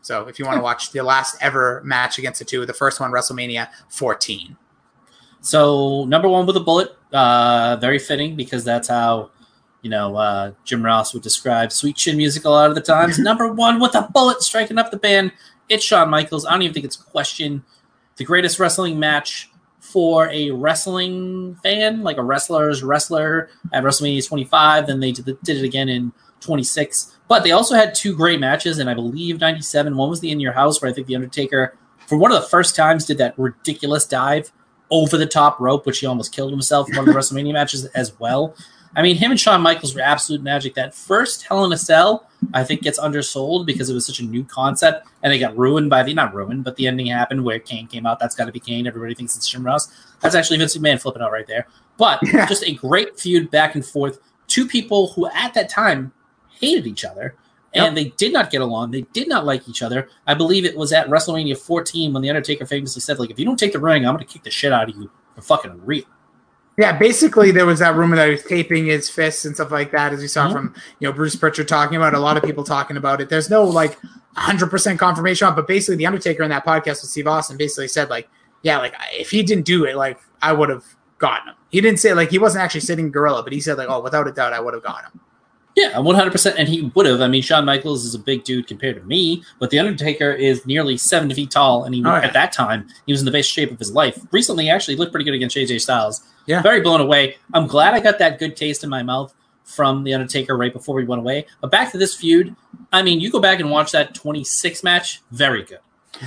So 0.03 0.27
if 0.27 0.39
you 0.39 0.45
want 0.45 0.59
to 0.59 0.63
watch 0.63 0.91
the 0.91 1.03
last 1.03 1.37
ever 1.41 1.81
match 1.85 2.19
against 2.19 2.41
the 2.41 2.45
two, 2.45 2.67
the 2.67 2.73
first 2.73 3.01
one, 3.01 3.11
WrestleMania 3.11 3.69
14. 3.89 4.57
So 5.41 6.05
number 6.05 6.29
one 6.29 6.47
with 6.47 6.57
a 6.57 6.61
bullet, 6.61 6.97
uh, 7.13 7.77
very 7.81 7.99
fitting 7.99 8.37
because 8.37 8.65
that's 8.65 8.89
how 8.89 9.31
you 9.83 9.91
know 9.91 10.17
uh, 10.17 10.53
Jim 10.65 10.85
Ross 10.85 11.13
would 11.15 11.23
describe 11.23 11.73
sweet 11.73 11.97
chin 11.97 12.17
music 12.17 12.45
a 12.45 12.51
lot 12.51 12.69
of 12.69 12.75
the 12.75 12.81
times. 12.81 13.19
number 13.21 13.53
one 13.53 13.81
with 13.81 13.95
a 13.95 14.09
bullet 14.13 14.43
striking 14.43 14.79
up 14.79 14.91
the 14.91 14.97
band. 14.97 15.33
It's 15.69 15.85
Shawn 15.85 16.11
Michaels. 16.11 16.45
I 16.45 16.53
don't 16.53 16.63
even 16.63 16.75
think 16.75 16.87
it's 16.87 17.01
a 17.01 17.05
question. 17.05 17.65
The 18.17 18.25
greatest 18.25 18.59
wrestling 18.59 18.99
match 18.99 19.51
for 19.81 20.29
a 20.31 20.51
wrestling 20.51 21.57
fan, 21.63 22.03
like 22.03 22.17
a 22.17 22.23
wrestler's 22.23 22.83
wrestler 22.83 23.51
at 23.73 23.83
WrestleMania 23.83 24.27
25. 24.27 24.87
Then 24.87 25.01
they 25.01 25.13
did, 25.13 25.25
did 25.43 25.57
it 25.57 25.65
again 25.65 25.89
in 25.89 26.13
26. 26.41 27.17
But 27.29 27.43
they 27.43 27.51
also 27.51 27.75
had 27.75 27.95
two 27.95 28.15
great 28.15 28.39
matches, 28.39 28.79
and 28.79 28.89
I 28.91 28.95
believe 28.95 29.41
97. 29.41 29.97
One 29.97 30.11
was 30.11 30.21
the 30.21 30.31
In 30.31 30.41
Your 30.41 30.53
House, 30.53 30.81
where 30.81 30.91
I 30.91 30.95
think 30.95 31.07
The 31.07 31.15
Undertaker, 31.15 31.77
for 32.07 32.19
one 32.19 32.31
of 32.31 32.41
the 32.41 32.49
first 32.49 32.77
times, 32.77 33.07
did 33.07 33.19
that 33.19 33.39
ridiculous 33.39 34.05
dive 34.05 34.53
over 34.91 35.17
the 35.17 35.27
top 35.27 35.59
rope, 35.59 35.87
which 35.87 36.01
he 36.01 36.07
almost 36.07 36.35
killed 36.35 36.53
himself 36.53 36.89
in 36.89 36.97
one 36.97 37.09
of 37.09 37.15
the 37.15 37.19
WrestleMania 37.19 37.55
matches 37.55 37.87
as 37.87 38.19
well. 38.21 38.55
I 38.95 39.03
mean, 39.03 39.17
him 39.17 39.31
and 39.31 39.41
Shawn 39.41 39.63
Michaels 39.63 39.95
were 39.95 40.03
absolute 40.03 40.43
magic. 40.43 40.75
That 40.75 40.95
first 40.95 41.45
Hell 41.45 41.65
in 41.65 41.73
a 41.73 41.79
Cell, 41.79 42.29
I 42.53 42.63
think, 42.63 42.83
gets 42.83 42.99
undersold 42.99 43.67
because 43.67 43.89
it 43.89 43.95
was 43.95 44.05
such 44.05 44.21
a 44.21 44.25
new 44.25 44.45
concept, 44.45 45.07
and 45.23 45.33
it 45.33 45.39
got 45.39 45.57
ruined 45.57 45.89
by 45.89 46.03
the 46.03 46.13
not 46.13 46.35
ruined, 46.35 46.65
but 46.65 46.77
the 46.77 46.87
ending 46.87 47.07
happened 47.07 47.43
where 47.45 47.59
Kane 47.59 47.87
came 47.87 48.05
out. 48.05 48.19
That's 48.19 48.35
got 48.35 48.45
to 48.47 48.53
be 48.53 48.61
Kane. 48.61 48.87
Everybody 48.87 49.15
thinks 49.15 49.37
it's 49.37 49.49
Jim 49.49 49.65
Ross. 49.65 49.89
That's 50.21 50.35
actually 50.35 50.59
Vince 50.59 50.77
McMahon 50.77 51.01
flipping 51.01 51.23
out 51.23 51.33
right 51.33 51.47
there. 51.47 51.67
But 51.97 52.21
Yeah. 52.33 52.47
just 52.47 52.65
a 52.65 52.75
great 52.75 53.19
feud 53.19 53.51
back 53.51 53.75
and 53.75 53.85
forth. 53.85 54.19
Two 54.47 54.67
people 54.67 55.09
who 55.09 55.27
at 55.35 55.55
that 55.55 55.69
time 55.71 56.13
hated 56.61 56.87
each 56.87 57.05
other. 57.05 57.35
And 57.75 57.97
they 57.97 58.11
did 58.19 58.35
not 58.35 58.51
get 58.51 58.61
along. 58.61 58.91
They 58.91 59.01
did 59.15 59.29
not 59.29 59.47
like 59.47 59.67
each 59.67 59.81
other. 59.83 60.11
I 60.27 60.35
believe 60.35 60.67
it 60.67 60.77
was 60.77 60.93
at 60.93 61.07
WrestleMania 61.09 61.57
14 61.57 62.13
when 62.13 62.23
The 62.23 62.29
Undertaker 62.29 62.67
famously 62.67 63.01
said, 63.01 63.19
like, 63.19 63.31
if 63.31 63.39
you 63.39 63.47
don't 63.47 63.59
take 63.59 63.73
the 63.73 63.79
ring, 63.79 64.05
I'm 64.05 64.15
going 64.15 64.27
to 64.27 64.31
kick 64.31 64.43
the 64.43 64.51
shit 64.51 64.75
out 64.75 64.91
of 64.91 64.95
you 64.95 65.11
for 65.35 65.41
fucking 65.41 65.81
real. 65.87 66.05
Yeah, 66.79 66.97
basically 66.97 67.51
there 67.51 67.67
was 67.67 67.81
that 67.81 67.95
rumor 67.97 68.17
that 68.17 68.27
he 68.27 68.33
was 68.33 68.45
taping 68.45 68.87
his 68.87 69.11
fists 69.11 69.45
and 69.45 69.55
stuff 69.55 69.71
like 69.71 69.91
that, 69.93 70.13
as 70.13 70.21
we 70.21 70.27
saw 70.27 70.47
mm-hmm. 70.47 70.55
from 70.55 70.75
you 71.01 71.09
know 71.09 71.13
Bruce 71.13 71.37
Prichard 71.37 71.69
talking 71.69 71.97
about. 71.97 72.15
It, 72.15 72.17
a 72.17 72.21
lot 72.21 72.37
of 72.37 72.43
people 72.43 72.65
talking 72.65 72.97
about 72.97 73.21
it. 73.21 73.29
There's 73.29 73.51
no 73.51 73.65
like 73.65 73.99
100 74.35 74.71
percent 74.71 74.99
confirmation 74.99 75.49
on, 75.49 75.55
but 75.55 75.69
basically 75.69 75.97
the 75.97 76.07
Undertaker 76.07 76.43
in 76.43 76.51
that 76.51 76.65
podcast 76.65 77.03
with 77.03 77.11
Steve 77.11 77.27
Austin 77.27 77.59
basically 77.59 77.89
said 77.89 78.09
like, 78.09 78.29
yeah, 78.63 78.79
like 78.79 78.95
if 79.13 79.31
he 79.31 79.43
didn't 79.43 79.67
do 79.67 79.85
it, 79.85 79.97
like 79.97 80.19
I 80.41 80.53
would 80.53 80.71
have 80.71 80.85
gotten 81.19 81.49
him. 81.49 81.55
He 81.71 81.81
didn't 81.83 82.01
say 82.01 82.15
like 82.15 82.31
he 82.31 82.39
wasn't 82.39 82.65
actually 82.65 82.81
sitting 82.81 83.11
gorilla, 83.11 83.43
but 83.43 83.53
he 83.53 83.61
said 83.61 83.77
like, 83.77 83.89
oh, 83.91 84.01
without 84.01 84.27
a 84.27 84.33
doubt, 84.33 84.55
I 84.55 84.61
would 84.61 84.73
have 84.73 84.83
gotten 84.83 85.11
him. 85.13 85.21
Yeah, 85.75 85.93
100%. 85.95 86.55
And 86.59 86.69
he 86.69 86.83
would 86.95 87.07
have. 87.07 87.21
I 87.21 87.29
mean, 87.29 87.43
Shawn 87.43 87.65
Michaels 87.65 88.05
is 88.05 88.15
a 88.15 88.19
big 88.19 88.45
dude 88.45 88.67
compared 88.67 88.97
to 88.97 89.03
me, 89.03 89.43
but 89.59 89.71
The 89.71 89.79
Undertaker 89.79 90.31
is 90.31 90.67
nearly 90.67 90.99
seven 90.99 91.33
feet 91.33 91.51
tall. 91.51 91.85
And 91.85 91.95
he, 91.95 92.05
oh, 92.05 92.11
at 92.11 92.33
that 92.35 92.53
time, 92.53 92.89
he 93.07 93.13
was 93.13 93.21
in 93.21 93.25
the 93.25 93.33
best 93.33 93.51
shape 93.51 93.71
of 93.71 93.79
his 93.79 93.93
life. 93.93 94.19
Recently, 94.33 94.69
actually, 94.69 94.97
looked 94.97 95.13
pretty 95.13 95.25
good 95.25 95.35
against 95.35 95.57
AJ 95.57 95.81
Styles. 95.81 96.23
Yeah. 96.47 96.61
Very 96.63 96.81
blown 96.81 97.01
away. 97.01 97.37
I'm 97.55 97.67
glad 97.67 97.95
I 97.95 98.01
got 98.01 98.19
that 98.19 98.39
good 98.39 98.57
taste 98.57 98.85
in 98.85 98.91
my 98.91 99.03
mouth 99.03 99.35
from 99.65 100.05
The 100.05 100.13
Undertaker 100.13 100.57
right 100.57 100.73
before 100.73 100.95
we 100.95 101.05
went 101.05 101.21
away. 101.21 101.47
But 101.61 101.71
back 101.71 101.93
to 101.93 101.99
this 101.99 102.15
feud, 102.15 102.55
I 102.93 103.03
mean, 103.03 103.21
you 103.21 103.31
go 103.31 103.41
back 103.41 103.61
and 103.61 103.71
watch 103.71 103.93
that 103.93 104.15
26 104.15 104.83
match, 104.83 105.23
very 105.31 105.63
good. 105.63 105.79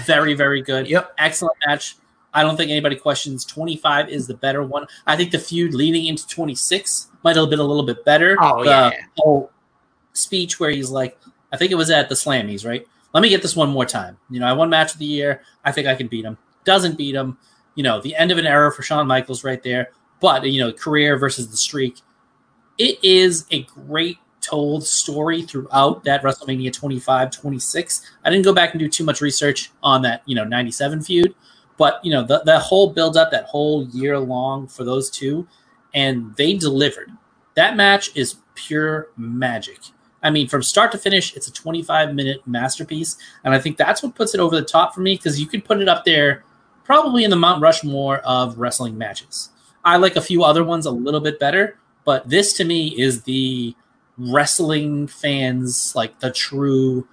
Very, 0.05 0.33
very 0.33 0.61
good. 0.61 0.87
Yep. 0.87 1.13
Excellent 1.17 1.55
match. 1.67 1.95
I 2.36 2.43
don't 2.43 2.57
think 2.57 2.69
anybody 2.69 2.97
questions 2.97 3.45
25 3.45 4.09
is 4.09 4.27
the 4.27 4.33
better 4.33 4.61
one. 4.61 4.86
I 5.07 5.15
think 5.15 5.31
the 5.31 5.39
feud 5.39 5.73
leading 5.73 6.05
into 6.05 6.27
26 6.27 7.07
might 7.23 7.38
have 7.38 7.49
been 7.49 7.59
a 7.59 7.63
little 7.63 7.86
bit 7.86 8.03
better. 8.05 8.38
Oh, 8.39 8.63
the 8.63 8.69
yeah. 8.69 8.91
Whole 9.17 9.51
speech 10.13 10.59
where 10.59 10.69
he's 10.69 10.89
like, 10.91 11.17
I 11.51 11.57
think 11.57 11.71
it 11.71 11.75
was 11.75 11.89
at 11.89 12.09
the 12.09 12.15
Slammies, 12.15 12.65
right? 12.65 12.86
Let 13.13 13.21
me 13.21 13.29
get 13.29 13.41
this 13.41 13.55
one 13.55 13.69
more 13.69 13.86
time. 13.86 14.17
You 14.29 14.41
know, 14.41 14.47
I 14.47 14.53
won 14.53 14.69
match 14.69 14.93
of 14.93 14.99
the 14.99 15.05
year. 15.05 15.41
I 15.63 15.71
think 15.71 15.88
I 15.88 15.95
can 15.95 16.07
beat 16.07 16.25
him. 16.25 16.38
Doesn't 16.65 16.97
beat 16.97 17.15
him. 17.15 17.38
You 17.75 17.83
know, 17.83 18.01
the 18.01 18.15
end 18.15 18.31
of 18.31 18.38
an 18.38 18.45
era 18.45 18.71
for 18.71 18.83
Shawn 18.83 19.07
Michaels 19.07 19.45
right 19.45 19.63
there. 19.63 19.91
But, 20.19 20.43
you 20.45 20.59
know, 20.59 20.73
career 20.73 21.17
versus 21.17 21.49
the 21.49 21.57
streak. 21.57 22.01
It 22.77 23.01
is 23.01 23.45
a 23.51 23.63
great 23.63 24.17
told 24.41 24.86
story 24.86 25.41
throughout 25.41 26.03
that 26.03 26.21
WrestleMania 26.21 26.71
25 26.71 27.31
26. 27.31 28.11
I 28.23 28.29
didn't 28.29 28.45
go 28.45 28.53
back 28.53 28.73
and 28.73 28.79
do 28.79 28.88
too 28.88 29.03
much 29.03 29.21
research 29.21 29.71
on 29.81 30.01
that, 30.03 30.21
you 30.25 30.36
know, 30.36 30.43
97 30.43 31.01
feud, 31.01 31.33
but 31.78 31.99
you 32.03 32.11
know, 32.11 32.23
the, 32.23 32.41
the 32.45 32.59
whole 32.59 32.91
build 32.91 33.17
up 33.17 33.32
that 33.32 33.45
whole 33.45 33.88
year 33.89 34.19
long 34.19 34.67
for 34.67 34.84
those 34.84 35.09
two, 35.09 35.47
and 35.93 36.36
they 36.36 36.53
delivered. 36.53 37.11
That 37.55 37.76
match 37.76 38.15
is 38.15 38.36
pure 38.55 39.09
magic. 39.17 39.80
I 40.23 40.32
mean, 40.32 40.47
from 40.47 40.63
start 40.63 40.91
to 40.93 40.97
finish, 40.97 41.36
it's 41.36 41.47
a 41.47 41.53
25 41.53 42.15
minute 42.15 42.41
masterpiece. 42.47 43.15
And 43.43 43.53
I 43.53 43.59
think 43.59 43.78
that's 43.78 44.01
what 44.01 44.15
puts 44.15 44.34
it 44.34 44.39
over 44.39 44.55
the 44.55 44.65
top 44.65 44.95
for 44.95 45.01
me 45.01 45.15
because 45.15 45.39
you 45.39 45.45
could 45.45 45.63
put 45.63 45.80
it 45.80 45.88
up 45.88 46.03
there 46.03 46.43
probably 46.84 47.23
in 47.23 47.30
the 47.30 47.36
Mount 47.36 47.61
Rushmore 47.61 48.19
of 48.19 48.57
wrestling 48.57 48.97
matches. 48.97 49.49
I 49.84 49.97
like 49.97 50.15
a 50.15 50.21
few 50.21 50.43
other 50.43 50.63
ones 50.63 50.88
a 50.88 50.91
little 50.91 51.19
bit 51.19 51.39
better, 51.39 51.78
but 52.05 52.28
this 52.28 52.53
to 52.53 52.63
me 52.63 52.99
is 52.99 53.21
the 53.23 53.76
wrestling 54.17 55.07
fans, 55.07 55.93
like 55.95 56.19
the 56.19 56.32
true 56.32 57.07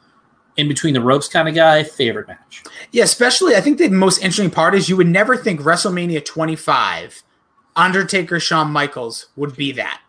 in 0.57 0.69
between 0.69 0.95
the 0.95 1.01
ropes 1.01 1.29
kind 1.29 1.49
of 1.49 1.55
guy, 1.55 1.83
favorite 1.83 2.29
match. 2.29 2.63
Yeah, 2.91 3.05
especially 3.05 3.57
I 3.57 3.61
think 3.61 3.79
the 3.79 3.89
most 3.89 4.19
interesting 4.19 4.51
part 4.51 4.75
is 4.75 4.89
you 4.89 4.97
would 4.97 5.09
never 5.09 5.37
think 5.37 5.61
WrestleMania 5.61 6.25
25, 6.25 7.23
Undertaker, 7.77 8.39
Shawn 8.39 8.71
Michaels 8.71 9.29
would 9.37 9.57
be 9.57 9.73
that 9.73 10.01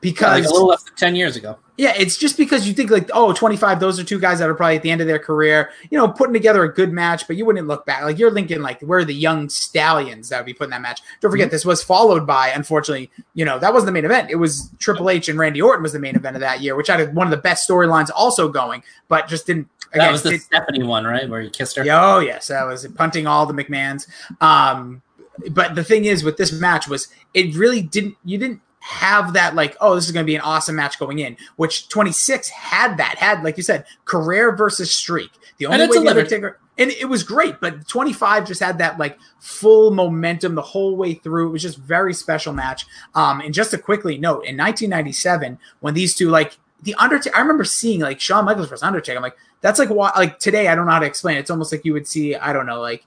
because 0.00 0.42
like 0.42 0.48
a 0.48 0.52
little 0.52 0.68
less 0.68 0.82
than 0.82 0.94
10 0.94 1.16
years 1.16 1.36
ago. 1.36 1.58
Yeah, 1.76 1.94
it's 1.96 2.18
just 2.18 2.36
because 2.36 2.68
you 2.68 2.74
think 2.74 2.90
like, 2.90 3.08
oh, 3.14 3.32
25, 3.32 3.80
those 3.80 3.98
are 3.98 4.04
two 4.04 4.20
guys 4.20 4.38
that 4.38 4.50
are 4.50 4.54
probably 4.54 4.76
at 4.76 4.82
the 4.82 4.90
end 4.90 5.00
of 5.00 5.06
their 5.06 5.18
career, 5.18 5.70
you 5.90 5.96
know, 5.96 6.08
putting 6.08 6.34
together 6.34 6.62
a 6.62 6.72
good 6.72 6.92
match, 6.92 7.26
but 7.26 7.36
you 7.36 7.46
wouldn't 7.46 7.66
look 7.66 7.86
back. 7.86 8.02
Like 8.02 8.18
you're 8.18 8.32
thinking 8.32 8.60
like 8.60 8.82
where 8.82 8.98
are 8.98 9.04
the 9.04 9.14
young 9.14 9.48
stallions 9.48 10.28
that 10.28 10.38
would 10.38 10.46
be 10.46 10.52
putting 10.52 10.72
that 10.72 10.82
match. 10.82 11.00
Don't 11.20 11.30
forget 11.30 11.46
mm-hmm. 11.46 11.52
this 11.52 11.64
was 11.64 11.82
followed 11.82 12.26
by, 12.26 12.48
unfortunately, 12.48 13.10
you 13.32 13.46
know, 13.46 13.58
that 13.58 13.72
wasn't 13.72 13.86
the 13.86 13.92
main 13.92 14.04
event. 14.04 14.30
It 14.30 14.36
was 14.36 14.70
Triple 14.78 15.08
H 15.08 15.30
and 15.30 15.38
Randy 15.38 15.62
Orton 15.62 15.82
was 15.82 15.94
the 15.94 15.98
main 15.98 16.16
event 16.16 16.36
of 16.36 16.40
that 16.40 16.60
year, 16.60 16.76
which 16.76 16.88
had 16.88 17.14
one 17.14 17.26
of 17.26 17.30
the 17.30 17.38
best 17.38 17.66
storylines 17.66 18.10
also 18.14 18.48
going, 18.48 18.82
but 19.08 19.26
just 19.26 19.46
didn't 19.46 19.68
Again, 19.92 20.06
that 20.06 20.12
was 20.12 20.22
the 20.22 20.32
it, 20.32 20.42
Stephanie 20.42 20.82
one, 20.82 21.04
right? 21.04 21.28
Where 21.28 21.40
he 21.40 21.50
kissed 21.50 21.76
her. 21.76 21.84
Oh 21.90 22.20
yes, 22.20 22.48
that 22.48 22.64
was 22.64 22.86
punting 22.88 23.26
all 23.26 23.46
the 23.46 23.54
McMahons. 23.54 24.08
Um, 24.40 25.02
but 25.50 25.74
the 25.74 25.84
thing 25.84 26.04
is, 26.04 26.22
with 26.22 26.36
this 26.36 26.52
match 26.52 26.88
was 26.88 27.08
it 27.34 27.54
really 27.56 27.82
didn't. 27.82 28.16
You 28.24 28.38
didn't 28.38 28.60
have 28.80 29.34
that 29.34 29.54
like, 29.54 29.76
oh, 29.80 29.94
this 29.94 30.06
is 30.06 30.12
going 30.12 30.24
to 30.24 30.30
be 30.30 30.34
an 30.34 30.40
awesome 30.40 30.76
match 30.76 30.98
going 30.98 31.18
in. 31.18 31.36
Which 31.56 31.88
26 31.88 32.48
had 32.48 32.96
that 32.98 33.16
had 33.18 33.42
like 33.42 33.56
you 33.56 33.62
said, 33.62 33.84
career 34.04 34.54
versus 34.54 34.90
streak. 34.90 35.30
The 35.58 35.66
only 35.66 35.88
way 35.88 36.04
the 36.04 36.08
Undertaker 36.08 36.58
and 36.80 36.90
it 36.92 37.10
was 37.10 37.22
great, 37.22 37.60
but 37.60 37.86
25 37.88 38.46
just 38.46 38.62
had 38.62 38.78
that 38.78 38.98
like 38.98 39.18
full 39.38 39.90
momentum 39.90 40.54
the 40.54 40.62
whole 40.62 40.96
way 40.96 41.12
through. 41.12 41.48
It 41.48 41.52
was 41.52 41.62
just 41.62 41.76
very 41.76 42.14
special 42.14 42.54
match. 42.54 42.86
Um, 43.14 43.42
and 43.42 43.52
just 43.52 43.70
to 43.72 43.78
quickly 43.78 44.16
note, 44.16 44.46
in 44.46 44.56
1997, 44.56 45.58
when 45.80 45.92
these 45.92 46.14
two 46.14 46.30
like 46.30 46.56
the 46.82 46.94
Undertaker, 46.94 47.36
I 47.36 47.40
remember 47.40 47.64
seeing 47.64 48.00
like 48.00 48.18
Shawn 48.18 48.46
Michaels 48.46 48.70
versus 48.70 48.82
Undertaker. 48.82 49.18
I'm 49.18 49.22
like, 49.22 49.36
that's 49.60 49.78
like 49.78 49.88
why 49.90 50.10
like 50.16 50.38
today 50.38 50.68
I 50.68 50.74
don't 50.74 50.86
know 50.86 50.92
how 50.92 50.98
to 50.98 51.06
explain 51.06 51.36
it. 51.36 51.40
It's 51.40 51.50
almost 51.50 51.72
like 51.72 51.84
you 51.84 51.92
would 51.92 52.06
see, 52.06 52.34
I 52.34 52.52
don't 52.52 52.66
know, 52.66 52.80
like 52.80 53.04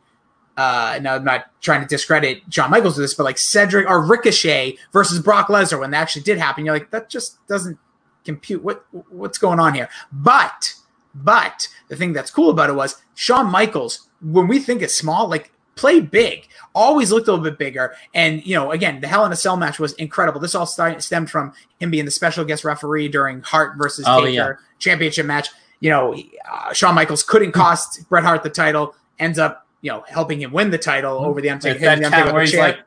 uh 0.56 1.00
now 1.02 1.16
I'm 1.16 1.24
not 1.24 1.46
trying 1.62 1.82
to 1.82 1.88
discredit 1.88 2.42
Shawn 2.50 2.70
Michaels 2.70 2.98
with 2.98 3.04
this, 3.06 3.14
but 3.14 3.24
like 3.24 3.38
Cedric 3.38 3.90
or 3.90 4.06
Ricochet 4.06 4.78
versus 4.92 5.20
Brock 5.20 5.48
Lesnar 5.48 5.80
when 5.80 5.92
that 5.92 6.02
actually 6.02 6.24
did 6.24 6.38
happen, 6.38 6.66
you're 6.66 6.76
like, 6.76 6.92
that 6.92 7.10
just 7.10 7.46
doesn't 7.48 7.78
compute. 8.24 8.64
What 8.64 8.86
what's 9.10 9.38
going 9.38 9.60
on 9.60 9.74
here? 9.74 9.90
But 10.12 10.76
but 11.16 11.68
the 11.90 11.96
thing 11.96 12.14
that's 12.14 12.32
cool 12.32 12.50
about 12.50 12.70
it 12.70 12.74
was 12.74 13.02
Shawn 13.16 13.52
Michaels, 13.52 14.10
when 14.22 14.48
we 14.48 14.60
think 14.60 14.82
it's 14.82 14.96
small, 14.96 15.28
like 15.28 15.52
play 15.76 16.00
big, 16.00 16.48
always 16.74 17.12
looked 17.12 17.28
a 17.28 17.32
little 17.32 17.44
bit 17.44 17.58
bigger. 17.58 17.96
And, 18.14 18.46
you 18.46 18.56
know, 18.56 18.72
again, 18.72 19.02
the 19.02 19.08
Hell 19.08 19.26
in 19.26 19.32
a 19.32 19.36
Cell 19.36 19.58
match 19.58 19.80
was 19.80 19.94
incredible. 19.94 20.40
This 20.40 20.56
all 20.56 20.66
stemmed 20.66 21.30
from 21.30 21.54
him 21.80 21.92
being 21.92 22.06
the 22.06 22.12
special 22.12 22.46
guest 22.46 22.64
referee 22.64 23.10
during 23.10 23.42
Hart 23.42 23.78
versus 23.78 24.06
oh, 24.08 24.22
Taker 24.22 24.30
yeah. 24.32 24.54
championship 24.80 25.26
match 25.26 25.50
you 25.84 25.90
know, 25.90 26.16
uh, 26.50 26.72
Shawn 26.72 26.96
Michaels 26.96 27.24
couldn't 27.24 27.50
hmm. 27.50 27.60
cost 27.60 28.08
Bret 28.08 28.24
Hart 28.24 28.42
the 28.42 28.50
title, 28.50 28.96
ends 29.20 29.38
up, 29.38 29.68
you 29.82 29.92
know, 29.92 30.06
helping 30.08 30.42
him 30.42 30.54
win 30.54 30.72
the 30.72 30.78
title 30.78 31.20
hmm. 31.20 31.26
over 31.26 31.42
the 31.42 31.50
Undertaker. 31.50 31.80
That 31.80 32.28
the 32.28 32.34
where 32.34 32.42
he's 32.42 32.56
like, 32.56 32.80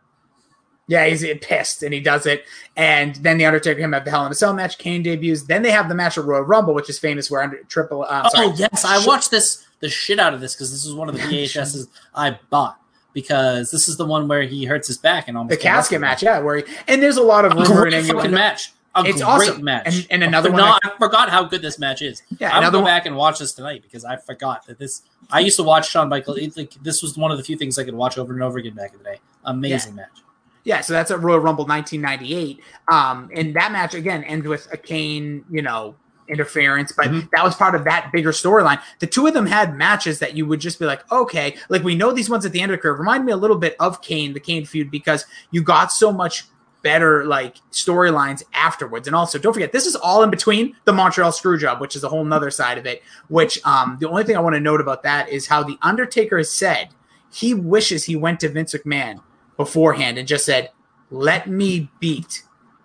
yeah, 0.89 1.07
he's 1.07 1.23
pissed 1.43 1.83
and 1.83 1.93
he 1.93 2.01
does 2.01 2.25
it. 2.25 2.45
And 2.75 3.15
then 3.17 3.37
the 3.37 3.45
Undertaker 3.45 3.81
him 3.81 3.93
have 3.93 4.07
the 4.07 4.11
Hell 4.11 4.25
in 4.25 4.33
a 4.33 4.35
Cell 4.35 4.55
match. 4.55 4.79
Kane 4.79 5.03
debuts. 5.03 5.43
Then 5.43 5.63
they 5.63 5.73
have 5.73 5.91
the 5.91 5.95
match 5.95 6.17
at 6.17 6.25
Royal 6.25 6.43
Rumble, 6.43 6.73
which 6.73 6.89
is 6.89 6.99
famous 6.99 7.31
where 7.31 7.43
under 7.43 7.63
triple. 7.65 8.03
Uh, 8.09 8.31
oh 8.35 8.55
yes, 8.57 8.83
I 8.87 9.05
watched 9.07 9.31
this 9.31 9.67
the 9.81 9.91
shit 9.91 10.19
out 10.19 10.33
of 10.33 10.41
this 10.41 10.55
because 10.55 10.71
this 10.71 10.87
is 10.87 10.95
one 10.95 11.11
of 11.11 11.17
the 11.17 11.21
VHSs 11.45 11.89
I 12.15 12.39
bought 12.49 12.81
because 13.13 13.71
this 13.71 13.89
is 13.91 13.99
the 13.99 14.07
one 14.07 14.27
where 14.27 14.43
he 14.43 14.65
hurts 14.65 14.89
his 14.89 14.97
back 14.97 15.29
and 15.29 15.37
almost 15.37 15.51
the 15.51 15.63
casket 15.63 16.01
match. 16.01 16.23
Yeah, 16.23 16.39
where 16.39 16.59
he, 16.59 16.65
and 16.89 17.03
there's 17.03 17.19
a 17.19 17.23
lot 17.23 17.45
of 17.45 17.53
rumor 17.53 17.87
and 17.87 18.07
fucking 18.07 18.31
match 18.31 18.73
a 18.97 19.09
it's 19.09 19.23
great 19.23 19.51
awesome. 19.51 19.65
match. 19.65 19.87
And, 19.87 20.07
and 20.11 20.23
another 20.25 20.51
one, 20.51 20.61
I, 20.61 20.79
I, 20.83 20.91
forgot 20.99 21.29
how 21.29 21.45
good 21.45 21.63
this 21.63 21.79
match 21.79 22.03
is. 22.03 22.23
Yeah, 22.39 22.51
I'm 22.55 22.63
gonna 22.63 22.73
go 22.73 22.85
back 22.85 23.07
and 23.07 23.17
watch 23.17 23.39
this 23.39 23.53
tonight 23.53 23.83
because 23.83 24.05
I 24.05 24.17
forgot 24.17 24.67
that 24.67 24.79
this. 24.79 25.03
I 25.31 25.41
used 25.41 25.57
to 25.57 25.63
watch 25.63 25.91
Shawn 25.91 26.09
Michaels. 26.09 26.57
Like 26.57 26.75
this 26.83 27.03
was 27.03 27.17
one 27.17 27.31
of 27.31 27.39
the 27.39 27.45
few 27.45 27.57
things 27.57 27.79
I 27.79 27.85
could 27.85 27.95
watch 27.95 28.19
over 28.19 28.33
and 28.33 28.43
over 28.43 28.59
again 28.59 28.75
back 28.75 28.93
in 28.93 28.99
the 28.99 29.05
day. 29.05 29.21
Amazing 29.45 29.93
yeah. 29.93 30.03
match. 30.03 30.23
Yeah, 30.65 30.81
so 30.81 30.93
that's 30.95 31.13
at 31.13 31.21
Royal 31.21 31.39
Rumble 31.39 31.65
1998. 31.65 32.61
Um, 32.89 33.31
and 33.35 33.55
that 33.55 33.71
match 33.71 33.95
again 33.95 34.25
ends 34.25 34.49
with 34.49 34.67
a 34.73 34.77
Kane, 34.77 35.45
you 35.49 35.63
know, 35.63 35.95
interference, 36.29 36.93
but 36.93 37.07
mm-hmm. 37.07 37.29
that 37.33 37.45
was 37.45 37.55
part 37.55 37.75
of 37.75 37.85
that 37.85 38.11
bigger 38.13 38.33
storyline. 38.33 38.81
The 38.99 39.07
two 39.07 39.27
of 39.27 39.35
them 39.35 39.47
had 39.47 39.77
matches 39.77 40.19
that 40.19 40.37
you 40.37 40.47
would 40.47 40.61
just 40.61 40.79
be 40.79 40.85
like, 40.85 41.11
okay, 41.13 41.57
like 41.69 41.83
we 41.83 41.95
know 41.95 42.13
these 42.13 42.29
ones 42.29 42.45
at 42.45 42.53
the 42.53 42.61
end 42.61 42.73
of 42.73 42.79
the 42.79 42.83
curve 42.83 42.99
remind 42.99 43.25
me 43.25 43.33
a 43.33 43.37
little 43.37 43.57
bit 43.57 43.77
of 43.79 44.03
Kane, 44.03 44.33
the 44.33 44.41
Kane 44.41 44.65
feud, 44.65 44.91
because 44.91 45.25
you 45.51 45.63
got 45.63 45.93
so 45.93 46.13
much 46.13 46.45
better 46.87 47.25
like 47.25 47.57
storylines 47.73 48.45
afterwards. 48.55 49.09
And 49.09 49.17
also, 49.17 49.41
don't 49.41 49.53
forget, 49.53 49.73
this 49.73 49.87
is 49.87 49.97
all 49.97 50.23
in 50.23 50.31
between 50.31 50.77
the 50.85 50.93
Montreal 50.93 51.33
Screwjob, 51.33 51.81
which 51.81 51.97
is 51.97 52.05
a 52.05 52.09
whole 52.09 52.25
nother 52.25 52.49
side 52.49 52.79
of 52.79 52.87
it. 52.87 53.03
Which 53.27 53.59
um, 53.67 53.97
the 53.99 54.09
only 54.09 54.23
thing 54.23 54.37
I 54.37 54.41
want 54.41 54.55
to 54.55 54.61
note 54.61 54.81
about 54.81 55.03
that 55.03 55.29
is 55.29 55.49
how 55.49 55.65
the 55.65 55.77
Undertaker 55.83 56.37
has 56.37 56.49
said 56.49 56.91
he 57.33 57.55
wishes 57.55 58.05
he 58.05 58.15
went 58.15 58.39
to 58.41 58.49
Vince 58.49 58.73
McMahon 58.73 59.21
beforehand 59.57 60.17
and 60.17 60.29
just 60.29 60.45
said, 60.47 60.71
"Let 61.11 61.49
me 61.49 61.91
beat, 61.99 62.45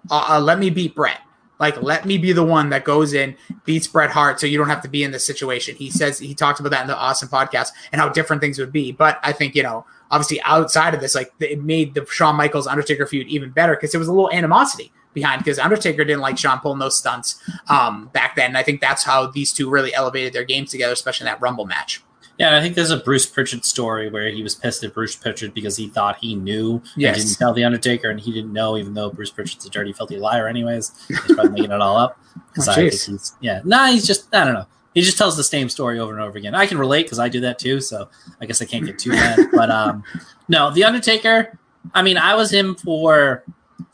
uh, 0.10 0.26
uh, 0.30 0.40
let 0.40 0.58
me 0.58 0.72
beat 0.72 0.96
Bret." 0.96 1.20
Like, 1.60 1.80
let 1.84 2.08
me 2.08 2.18
be 2.18 2.34
the 2.34 2.44
one 2.44 2.70
that 2.70 2.84
goes 2.84 3.14
in, 3.14 3.38
beats 3.66 3.86
Bret 3.86 4.10
Hart, 4.10 4.40
so 4.40 4.48
you 4.48 4.58
don't 4.58 4.68
have 4.68 4.82
to 4.82 4.90
be 4.90 5.04
in 5.04 5.12
this 5.12 5.24
situation. 5.24 5.76
He 5.76 5.92
says 5.92 6.18
he 6.18 6.34
talked 6.34 6.60
about 6.60 6.72
that 6.72 6.82
in 6.82 6.88
the 6.88 6.98
Austin 6.98 7.30
podcast 7.30 7.70
and 7.92 8.02
how 8.02 8.10
different 8.10 8.42
things 8.42 8.58
would 8.58 8.72
be. 8.72 8.92
But 8.92 9.20
I 9.22 9.32
think 9.32 9.54
you 9.54 9.62
know 9.62 9.86
obviously 10.12 10.42
outside 10.44 10.94
of 10.94 11.02
this, 11.02 11.16
like 11.16 11.34
it 11.40 11.64
made 11.64 11.94
the 11.96 12.06
Shawn 12.06 12.36
Michaels 12.36 12.68
Undertaker 12.68 13.08
feud 13.08 13.28
even 13.28 13.50
better 13.50 13.76
because 13.76 13.92
there 13.92 14.00
was 14.00 14.08
a 14.08 14.14
little 14.14 14.32
animosity 14.32 14.92
behind 15.14 15.44
because 15.44 15.58
Undertaker 15.58 16.04
didn't 16.04 16.22
like 16.22 16.38
Shawn 16.38 16.60
pulling 16.60 16.80
those 16.80 16.98
stunts 16.98 17.42
um, 17.70 18.10
back 18.14 18.36
then. 18.36 18.48
And 18.48 18.58
I 18.58 18.64
think 18.64 18.82
that's 18.82 19.04
how 19.04 19.28
these 19.28 19.52
two 19.52 19.70
really 19.70 19.94
elevated 19.94 20.34
their 20.34 20.44
games 20.44 20.72
together, 20.72 20.94
especially 20.94 21.28
in 21.28 21.34
that 21.34 21.42
Rumble 21.42 21.66
match. 21.66 22.04
Yeah, 22.38 22.48
and 22.48 22.56
I 22.56 22.62
think 22.62 22.76
there's 22.76 22.92
a 22.92 22.98
Bruce 22.98 23.26
Prichard 23.26 23.66
story 23.66 24.10
where 24.10 24.30
he 24.32 24.42
was 24.42 24.56
pissed 24.56 24.84
at 24.84 24.94
Bruce 24.94 25.16
Prichard 25.16 25.54
because 25.54 25.78
he 25.78 25.90
thought 25.90 26.18
he 26.18 26.34
knew 26.34 26.82
yes. 26.96 27.16
and 27.16 27.26
didn't 27.28 27.38
tell 27.38 27.54
the 27.54 27.64
Undertaker, 27.64 28.10
and 28.10 28.20
he 28.20 28.32
didn't 28.32 28.54
know, 28.54 28.78
even 28.78 28.94
though 28.94 29.12
Bruce 29.12 29.30
Prichard's 29.30 29.66
a 29.66 29.70
dirty, 29.70 29.94
filthy 29.94 30.18
liar. 30.18 30.48
Anyways, 30.48 30.92
he's 31.08 31.20
probably 31.20 31.50
making 31.50 31.72
it 31.72 31.82
all 31.82 31.98
up. 31.98 32.18
Oh, 32.58 32.72
I 32.72 32.82
he's 32.84 33.36
yeah, 33.42 33.62
nah, 33.66 33.88
he's 33.88 34.08
just 34.08 34.34
I 34.34 34.46
don't 34.46 34.54
know. 34.54 34.66
He 34.94 35.02
just 35.02 35.18
tells 35.18 35.38
the 35.38 35.44
same 35.44 35.70
story 35.70 36.00
over 36.00 36.12
and 36.12 36.22
over 36.22 36.38
again. 36.38 36.54
I 36.54 36.66
can 36.66 36.78
relate 36.78 37.04
because 37.04 37.20
I 37.20 37.30
do 37.30 37.40
that 37.42 37.60
too, 37.60 37.80
so 37.82 38.10
I 38.42 38.46
guess 38.46 38.62
I 38.62 38.66
can't 38.66 38.86
get 38.86 39.00
too 39.00 39.12
mad. 39.12 39.40
but 39.54 39.70
um, 39.72 40.04
no, 40.48 40.72
the 40.72 40.84
Undertaker. 40.84 41.58
I 41.94 42.02
mean, 42.02 42.18
I 42.18 42.36
was 42.36 42.52
him 42.52 42.76
for 42.76 43.44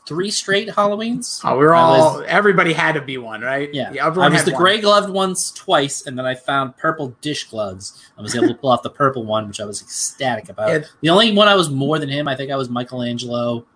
three 0.06 0.30
straight 0.30 0.68
Halloweens. 0.68 1.40
Oh, 1.44 1.56
we 1.56 1.64
were 1.64 1.74
all. 1.74 2.18
was- 2.18 2.24
everybody 2.26 2.72
had 2.72 2.92
to 2.96 3.00
be 3.00 3.16
one, 3.18 3.42
right? 3.42 3.72
Yeah, 3.72 3.90
I 3.92 4.06
everyone 4.06 4.32
was 4.32 4.44
the 4.44 4.50
one. 4.52 4.60
gray 4.60 4.80
gloved 4.80 5.10
ones 5.10 5.52
twice, 5.52 6.04
and 6.06 6.18
then 6.18 6.26
I 6.26 6.34
found 6.34 6.76
purple 6.76 7.14
dish 7.20 7.44
gloves. 7.48 8.10
I 8.18 8.22
was 8.22 8.34
able 8.34 8.48
to 8.48 8.54
pull 8.54 8.70
off 8.70 8.82
the 8.82 8.90
purple 8.90 9.24
one, 9.24 9.46
which 9.46 9.60
I 9.60 9.64
was 9.66 9.80
ecstatic 9.80 10.48
about. 10.48 10.70
Yeah. 10.70 10.78
The 11.00 11.10
only 11.10 11.32
one 11.32 11.46
I 11.46 11.54
was 11.54 11.70
more 11.70 11.98
than 11.98 12.08
him, 12.08 12.26
I 12.26 12.34
think 12.34 12.50
I 12.50 12.56
was 12.56 12.68
Michelangelo, 12.68 13.66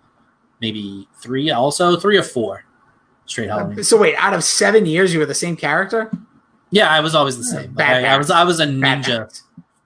maybe 0.61 1.07
three, 1.21 1.51
also 1.51 1.97
three 1.97 2.17
or 2.19 2.23
four 2.23 2.65
straight 3.27 3.49
Halloween. 3.49 3.85
So 3.85 3.97
wait, 3.97 4.17
out 4.17 4.35
of 4.35 4.43
seven 4.43 4.87
years, 4.87 5.13
you 5.15 5.21
were 5.21 5.27
the 5.27 5.35
same 5.35 5.57
character. 5.57 6.11
Yeah, 6.73 6.89
I 6.91 6.99
was 7.01 7.15
always 7.15 7.37
the 7.37 7.45
same. 7.45 7.75
Like, 7.75 7.87
I, 7.87 8.15
I 8.15 8.19
was 8.19 8.31
I 8.31 8.43
was 8.45 8.59
a 8.59 8.67
ninja. 8.67 9.41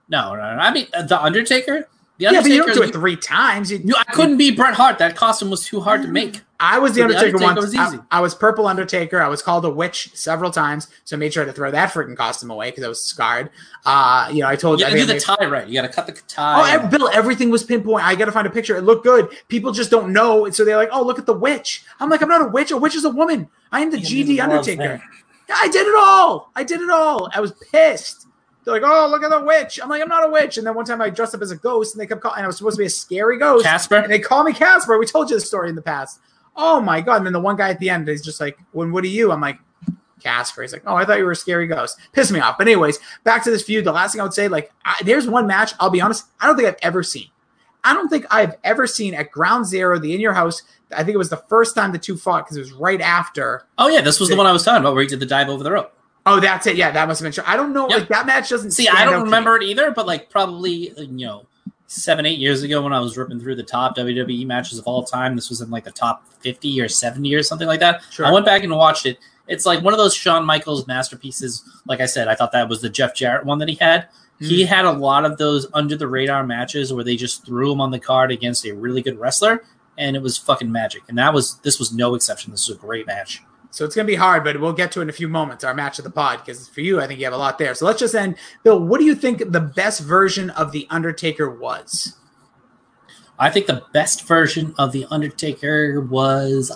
No, 0.09 0.33
no, 0.33 0.41
no. 0.55 0.61
I 0.61 0.71
mean 0.73 0.87
the 1.07 1.21
Undertaker. 1.21 1.87
The 2.17 2.23
Yeah, 2.23 2.29
but 2.31 2.37
Undertaker. 2.37 2.55
you 2.55 2.65
don't 2.65 2.75
do 2.75 2.83
it 2.83 2.93
three 2.93 3.15
times. 3.17 3.69
You, 3.71 3.77
you- 3.83 3.95
I 3.95 4.03
couldn't 4.13 4.37
be 4.37 4.49
Bret 4.51 4.73
Hart. 4.73 4.97
That 4.97 5.15
costume 5.15 5.49
was 5.51 5.63
too 5.65 5.81
hard 5.81 6.01
to 6.01 6.07
make. 6.07 6.41
I 6.59 6.79
was 6.79 6.93
the 6.95 7.01
So 7.01 7.07
the 7.09 7.13
Undertaker, 7.17 7.37
Undertaker 7.37 7.53
once. 7.53 7.65
was 7.67 7.75
I- 7.75 7.87
easy. 7.87 7.99
I, 8.09 8.19
was 8.21 8.33
Purple 8.33 8.65
Undertaker. 8.65 9.21
I 9.21 9.27
was 9.27 9.43
called 9.43 9.63
a 9.65 9.69
witch 9.69 10.09
several 10.15 10.49
times, 10.49 10.87
so 11.03 11.15
I 11.15 11.19
made 11.19 11.31
sure 11.31 11.45
to 11.45 11.53
throw 11.53 11.69
that 11.69 11.91
freaking 11.93 12.17
costume 12.17 12.49
away 12.49 12.71
because 12.71 12.83
I 12.83 12.87
was 12.87 12.99
scarred. 13.03 13.51
Uh, 13.85 14.29
you 14.33 14.41
know, 14.41 14.47
I 14.47 14.55
told 14.55 14.79
You 14.79 14.85
gotta 14.87 14.97
do 14.97 15.05
the 15.05 15.13
made- 15.13 15.21
tie 15.21 15.45
right. 15.45 15.67
You 15.67 15.75
gotta 15.79 15.93
cut 15.93 16.07
the 16.07 16.13
Oh, 16.13 16.23
tie. 16.27 16.71
ev- 16.71 16.89
Bill, 16.89 17.09
everything 17.13 17.51
was 17.51 17.63
pinpoint. 17.63 18.03
I 18.03 18.15
got 18.15 18.25
to 18.25 18.31
find 18.31 18.47
a 18.47 18.49
picture. 18.49 18.75
It 18.75 18.81
looked 18.85 19.03
good. 19.03 19.29
People 19.49 19.71
just 19.71 19.91
don't 19.91 20.11
know. 20.13 20.45
And 20.45 20.55
so 20.55 20.65
they're 20.65 20.77
like, 20.77 20.89
oh, 20.91 21.03
look 21.03 21.19
at 21.19 21.27
the 21.27 21.33
witch. 21.37 21.83
I'm 21.99 22.09
like, 22.09 22.23
I'm 22.23 22.29
not 22.29 22.41
a 22.41 22.47
witch. 22.47 22.71
A 22.71 22.77
witch 22.77 22.95
is 22.95 23.03
a 23.05 23.09
woman. 23.11 23.49
I 23.71 23.81
am 23.81 23.91
the 23.91 23.99
You 23.99 24.25
GD 24.25 24.39
Undertaker. 24.41 25.03
I 25.49 25.67
did 25.69 25.87
it 25.87 25.95
all. 25.97 26.51
I 26.55 26.63
did 26.63 26.81
it 26.81 26.89
all. 26.89 27.29
I 27.33 27.39
was 27.39 27.53
pissed. 27.71 28.27
They're 28.63 28.73
like, 28.73 28.83
oh, 28.85 29.07
look 29.09 29.23
at 29.23 29.29
the 29.29 29.45
witch. 29.45 29.79
I'm 29.81 29.87
like, 29.87 30.01
I'm 30.01 30.09
not 30.09 30.25
a 30.25 30.29
witch. 30.29 30.57
And 30.57 30.67
then 30.67 30.75
one 30.75 30.83
time 30.83 31.01
I 31.01 31.09
dressed 31.09 31.33
up 31.33 31.41
as 31.41 31.51
a 31.51 31.55
ghost 31.55 31.95
and 31.95 32.01
they 32.01 32.05
kept 32.05 32.21
calling, 32.21 32.37
and 32.37 32.43
I 32.43 32.47
was 32.47 32.57
supposed 32.57 32.75
to 32.75 32.81
be 32.81 32.87
a 32.87 32.89
scary 32.89 33.39
ghost. 33.39 33.63
Casper. 33.63 33.95
And 33.95 34.11
they 34.11 34.19
call 34.19 34.43
me 34.43 34.51
Casper. 34.51 34.97
We 34.97 35.05
told 35.05 35.29
you 35.29 35.37
the 35.37 35.41
story 35.41 35.69
in 35.69 35.75
the 35.75 35.81
past. 35.81 36.19
Oh 36.55 36.81
my 36.81 36.99
God. 36.99 37.17
And 37.17 37.25
then 37.25 37.33
the 37.33 37.39
one 37.39 37.55
guy 37.55 37.69
at 37.69 37.79
the 37.79 37.89
end 37.89 38.09
is 38.09 38.21
just 38.21 38.41
like, 38.41 38.57
when 38.73 38.91
what 38.91 39.05
are 39.05 39.07
you? 39.07 39.31
I'm 39.31 39.39
like, 39.39 39.59
Casper. 40.21 40.63
He's 40.63 40.73
like, 40.73 40.83
oh, 40.85 40.95
I 40.95 41.05
thought 41.05 41.17
you 41.17 41.23
were 41.23 41.31
a 41.31 41.35
scary 41.35 41.67
ghost. 41.67 41.97
Pissed 42.11 42.31
me 42.31 42.39
off. 42.41 42.57
But 42.57 42.67
anyways, 42.67 42.99
back 43.23 43.43
to 43.45 43.51
this 43.51 43.63
feud. 43.63 43.85
The 43.85 43.91
last 43.91 44.11
thing 44.11 44.19
I 44.19 44.23
would 44.25 44.33
say, 44.33 44.47
like, 44.49 44.73
I, 44.83 44.95
there's 45.05 45.29
one 45.29 45.47
match. 45.47 45.73
I'll 45.79 45.89
be 45.89 46.01
honest. 46.01 46.25
I 46.41 46.47
don't 46.47 46.57
think 46.57 46.67
I've 46.67 46.79
ever 46.81 47.03
seen. 47.03 47.27
I 47.83 47.93
don't 47.93 48.09
think 48.09 48.25
I've 48.29 48.55
ever 48.63 48.87
seen 48.87 49.13
at 49.13 49.31
Ground 49.31 49.65
Zero, 49.65 49.99
the 49.99 50.13
In 50.13 50.19
Your 50.19 50.33
House. 50.33 50.63
I 50.91 51.03
think 51.03 51.15
it 51.15 51.17
was 51.17 51.29
the 51.29 51.43
first 51.49 51.75
time 51.75 51.91
the 51.91 51.99
two 51.99 52.17
fought 52.17 52.45
because 52.45 52.57
it 52.57 52.61
was 52.61 52.73
right 52.73 53.01
after. 53.01 53.65
Oh 53.77 53.87
yeah, 53.87 54.01
this 54.01 54.19
was 54.19 54.29
the 54.29 54.35
one 54.35 54.45
I 54.45 54.51
was 54.51 54.63
talking 54.63 54.81
about 54.81 54.93
where 54.93 55.03
he 55.03 55.07
did 55.07 55.19
the 55.19 55.25
dive 55.25 55.49
over 55.49 55.63
the 55.63 55.71
rope. 55.71 55.93
Oh, 56.25 56.41
that's 56.41 56.67
it. 56.67 56.75
Yeah, 56.75 56.91
that 56.91 57.07
must 57.07 57.21
have 57.21 57.25
been 57.25 57.31
true. 57.31 57.43
I 57.47 57.55
don't 57.55 57.73
know. 57.73 57.87
Yep. 57.89 57.99
Like 57.99 58.09
that 58.09 58.25
match 58.25 58.49
doesn't. 58.49 58.71
See, 58.71 58.87
I 58.89 59.05
don't 59.05 59.23
remember 59.23 59.55
it 59.55 59.63
either, 59.63 59.91
but 59.91 60.05
like 60.05 60.29
probably 60.29 60.91
you 60.97 61.25
know 61.25 61.47
seven, 61.87 62.25
eight 62.25 62.39
years 62.39 62.63
ago 62.63 62.81
when 62.81 62.91
I 62.91 62.99
was 62.99 63.17
ripping 63.17 63.39
through 63.39 63.55
the 63.55 63.63
top 63.63 63.95
WWE 63.95 64.45
matches 64.45 64.77
of 64.77 64.85
all 64.87 65.03
time. 65.03 65.35
This 65.35 65.49
was 65.49 65.61
in 65.61 65.69
like 65.69 65.85
the 65.85 65.91
top 65.91 66.27
fifty 66.41 66.79
or 66.81 66.89
seventy 66.89 67.33
or 67.33 67.43
something 67.43 67.67
like 67.67 67.79
that. 67.79 68.01
Sure. 68.11 68.25
I 68.25 68.31
went 68.31 68.45
back 68.45 68.63
and 68.63 68.75
watched 68.75 69.05
it. 69.05 69.19
It's 69.47 69.65
like 69.65 69.81
one 69.81 69.93
of 69.93 69.97
those 69.97 70.13
Shawn 70.13 70.45
Michaels 70.45 70.85
masterpieces. 70.87 71.63
Like 71.87 72.01
I 72.01 72.05
said, 72.05 72.27
I 72.27 72.35
thought 72.35 72.51
that 72.51 72.67
was 72.67 72.81
the 72.81 72.89
Jeff 72.89 73.15
Jarrett 73.15 73.45
one 73.45 73.59
that 73.59 73.69
he 73.69 73.75
had. 73.75 74.09
He 74.39 74.63
Hmm. 74.63 74.67
had 74.67 74.85
a 74.85 74.91
lot 74.91 75.25
of 75.25 75.37
those 75.37 75.65
under 75.73 75.95
the 75.95 76.07
radar 76.07 76.45
matches 76.45 76.93
where 76.93 77.03
they 77.03 77.15
just 77.15 77.45
threw 77.45 77.71
him 77.71 77.81
on 77.81 77.91
the 77.91 77.99
card 77.99 78.31
against 78.31 78.65
a 78.65 78.71
really 78.73 79.01
good 79.01 79.19
wrestler, 79.19 79.63
and 79.97 80.15
it 80.15 80.21
was 80.21 80.37
fucking 80.37 80.71
magic. 80.71 81.01
And 81.09 81.17
that 81.17 81.33
was 81.33 81.55
this 81.63 81.79
was 81.79 81.91
no 81.91 82.13
exception. 82.15 82.51
This 82.51 82.67
was 82.67 82.77
a 82.77 82.79
great 82.79 83.07
match. 83.07 83.41
So 83.71 83.83
it's 83.85 83.95
going 83.95 84.07
to 84.07 84.11
be 84.11 84.15
hard, 84.15 84.43
but 84.43 84.59
we'll 84.59 84.73
get 84.73 84.91
to 84.93 84.99
it 84.99 85.03
in 85.03 85.09
a 85.09 85.13
few 85.13 85.27
moments. 85.27 85.63
Our 85.63 85.73
match 85.73 85.99
of 85.99 86.03
the 86.03 86.09
pod, 86.09 86.39
because 86.43 86.67
for 86.67 86.81
you, 86.81 87.01
I 87.01 87.05
think 87.07 87.19
you 87.19 87.25
have 87.25 87.33
a 87.33 87.37
lot 87.37 87.57
there. 87.59 87.75
So 87.75 87.85
let's 87.85 87.99
just 87.99 88.15
end. 88.15 88.35
Bill, 88.63 88.79
what 88.79 88.99
do 88.99 89.05
you 89.05 89.13
think 89.13 89.51
the 89.51 89.59
best 89.59 89.99
version 90.01 90.49
of 90.51 90.71
the 90.71 90.87
Undertaker 90.89 91.49
was? 91.49 92.17
I 93.37 93.49
think 93.51 93.67
the 93.67 93.83
best 93.93 94.25
version 94.25 94.73
of 94.79 94.93
the 94.93 95.05
Undertaker 95.11 95.99
was. 96.01 96.71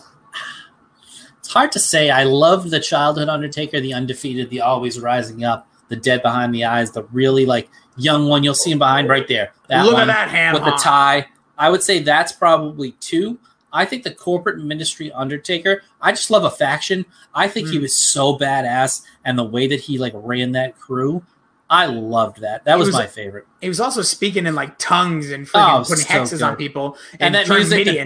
It's 1.40 1.52
hard 1.54 1.72
to 1.72 1.80
say. 1.80 2.10
I 2.12 2.24
loved 2.24 2.70
the 2.70 2.80
childhood 2.80 3.30
Undertaker, 3.30 3.80
the 3.80 3.94
undefeated, 3.94 4.50
the 4.50 4.62
always 4.62 5.00
rising 5.00 5.44
up, 5.44 5.68
the 5.92 5.96
dead 5.98 6.24
behind 6.24 6.56
the 6.56 6.66
eyes, 6.66 6.92
the 6.92 7.04
really 7.12 7.46
like 7.46 7.70
young 7.98 8.28
one. 8.28 8.44
You'll 8.44 8.56
see 8.56 8.72
him 8.72 8.80
behind 8.80 9.08
right 9.08 9.28
there. 9.28 9.54
That 9.68 9.86
Look 9.86 9.94
one 9.94 10.10
at 10.10 10.32
that 10.32 10.54
with 10.54 10.64
the 10.64 10.72
tie. 10.72 11.28
I 11.58 11.70
would 11.70 11.84
say 11.84 12.00
that's 12.00 12.32
probably 12.32 12.94
two. 12.94 13.38
I 13.74 13.86
think 13.86 14.04
the 14.04 14.14
corporate 14.14 14.58
ministry 14.60 15.12
Undertaker. 15.12 15.84
I 16.02 16.12
just 16.12 16.32
love 16.32 16.44
a 16.44 16.50
faction. 16.50 17.06
I 17.36 17.48
think 17.48 17.70
he 17.70 17.78
Mm. 17.78 17.84
was 17.84 17.96
so 18.12 18.38
badass, 18.38 19.02
and 19.24 19.38
the 19.38 19.44
way 19.44 19.68
that 19.68 19.80
he 19.82 19.98
like 19.98 20.14
ran 20.16 20.54
that 20.54 20.78
crew, 20.80 21.24
I 21.72 21.86
loved 21.86 22.42
that. 22.42 22.66
That 22.66 22.78
was, 22.78 22.90
was, 22.90 22.96
my 22.96 23.08
favorite. 23.08 23.48
He 23.62 23.70
was 23.70 23.80
also 23.80 24.02
speaking 24.02 24.46
in 24.46 24.56
like 24.56 24.78
tongues 24.78 25.32
and 25.32 25.48
freaking 25.48 25.80
oh, 25.80 25.84
putting 25.88 26.04
so 26.04 26.14
hexes 26.14 26.32
good. 26.32 26.42
on 26.42 26.56
people. 26.58 26.98
And, 27.14 27.34
and 27.34 27.36
that 27.36 27.48
music, 27.48 27.86
the 27.86 28.00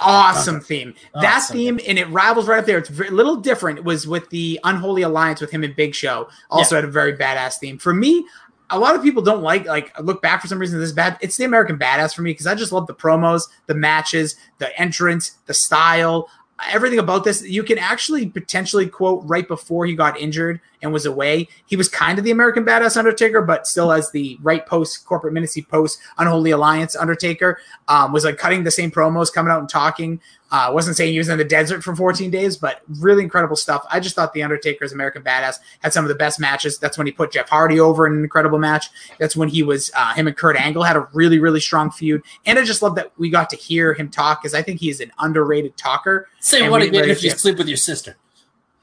awesome 0.00 0.60
theme. 0.60 0.94
That 1.14 1.46
theme 1.48 1.78
and 1.86 1.96
it 1.96 2.08
rivals 2.08 2.48
right 2.48 2.58
up 2.58 2.66
there. 2.66 2.78
It's 2.78 2.90
a 2.90 2.92
little 3.12 3.36
different. 3.36 3.78
It 3.78 3.84
Was 3.84 4.08
with 4.08 4.28
the 4.30 4.58
Unholy 4.64 5.02
Alliance 5.02 5.40
with 5.40 5.52
him 5.52 5.62
and 5.62 5.76
Big 5.76 5.94
Show. 5.94 6.28
Also 6.50 6.74
yeah. 6.74 6.80
had 6.80 6.88
a 6.88 6.92
very 6.92 7.16
badass 7.16 7.58
theme. 7.58 7.78
For 7.78 7.94
me, 7.94 8.26
a 8.70 8.78
lot 8.78 8.96
of 8.96 9.02
people 9.02 9.22
don't 9.22 9.42
like 9.42 9.64
like 9.64 9.96
look 10.00 10.20
back 10.20 10.42
for 10.42 10.48
some 10.48 10.58
reason 10.58 10.78
this 10.78 10.92
bad 10.92 11.16
it's 11.22 11.38
the 11.38 11.44
american 11.44 11.78
badass 11.78 12.14
for 12.14 12.20
me 12.20 12.32
because 12.32 12.46
i 12.46 12.54
just 12.54 12.70
love 12.70 12.86
the 12.86 12.94
promos 12.94 13.44
the 13.64 13.72
matches 13.72 14.36
the 14.58 14.78
entrance 14.78 15.38
the 15.46 15.54
style 15.54 16.28
everything 16.70 16.98
about 16.98 17.24
this 17.24 17.42
you 17.42 17.62
can 17.62 17.78
actually 17.78 18.26
potentially 18.26 18.86
quote 18.86 19.22
right 19.24 19.48
before 19.48 19.86
he 19.86 19.94
got 19.94 20.20
injured 20.20 20.60
and 20.82 20.92
was 20.92 21.06
away. 21.06 21.48
He 21.66 21.76
was 21.76 21.88
kind 21.88 22.18
of 22.18 22.24
the 22.24 22.30
American 22.30 22.64
Badass 22.64 22.96
Undertaker, 22.96 23.42
but 23.42 23.66
still 23.66 23.92
as 23.92 24.10
the 24.10 24.38
right 24.42 24.64
post 24.66 25.04
corporate 25.06 25.34
ministry 25.34 25.62
post 25.62 25.98
Unholy 26.18 26.50
Alliance 26.50 26.94
Undertaker. 26.96 27.60
Um, 27.88 28.12
was 28.12 28.24
like 28.24 28.38
cutting 28.38 28.64
the 28.64 28.70
same 28.70 28.90
promos, 28.90 29.32
coming 29.32 29.50
out 29.50 29.60
and 29.60 29.68
talking. 29.68 30.20
Uh, 30.50 30.70
wasn't 30.72 30.96
saying 30.96 31.12
he 31.12 31.18
was 31.18 31.28
in 31.28 31.36
the 31.36 31.44
desert 31.44 31.84
for 31.84 31.94
14 31.94 32.30
days, 32.30 32.56
but 32.56 32.80
really 33.00 33.22
incredible 33.22 33.56
stuff. 33.56 33.84
I 33.90 34.00
just 34.00 34.14
thought 34.14 34.32
the 34.32 34.42
Undertaker's 34.42 34.92
American 34.92 35.22
Badass 35.22 35.56
had 35.80 35.92
some 35.92 36.06
of 36.06 36.08
the 36.08 36.14
best 36.14 36.40
matches. 36.40 36.78
That's 36.78 36.96
when 36.96 37.06
he 37.06 37.12
put 37.12 37.32
Jeff 37.32 37.50
Hardy 37.50 37.78
over 37.78 38.06
in 38.06 38.14
an 38.14 38.22
incredible 38.22 38.58
match. 38.58 38.86
That's 39.18 39.36
when 39.36 39.48
he 39.48 39.62
was 39.62 39.90
uh, 39.94 40.14
him 40.14 40.26
and 40.26 40.36
Kurt 40.36 40.56
Angle 40.56 40.84
had 40.84 40.96
a 40.96 41.06
really 41.12 41.38
really 41.38 41.60
strong 41.60 41.90
feud. 41.90 42.22
And 42.46 42.58
I 42.58 42.64
just 42.64 42.80
love 42.82 42.94
that 42.94 43.12
we 43.18 43.28
got 43.28 43.50
to 43.50 43.56
hear 43.56 43.92
him 43.92 44.08
talk 44.08 44.40
because 44.42 44.54
I 44.54 44.62
think 44.62 44.80
he 44.80 44.88
is 44.88 45.00
an 45.00 45.12
underrated 45.18 45.76
talker. 45.76 46.28
Say 46.40 46.68
what 46.68 46.82
again 46.82 47.10
if 47.10 47.22
you 47.22 47.30
sleep 47.30 47.58
with 47.58 47.68
your 47.68 47.76
sister. 47.76 48.16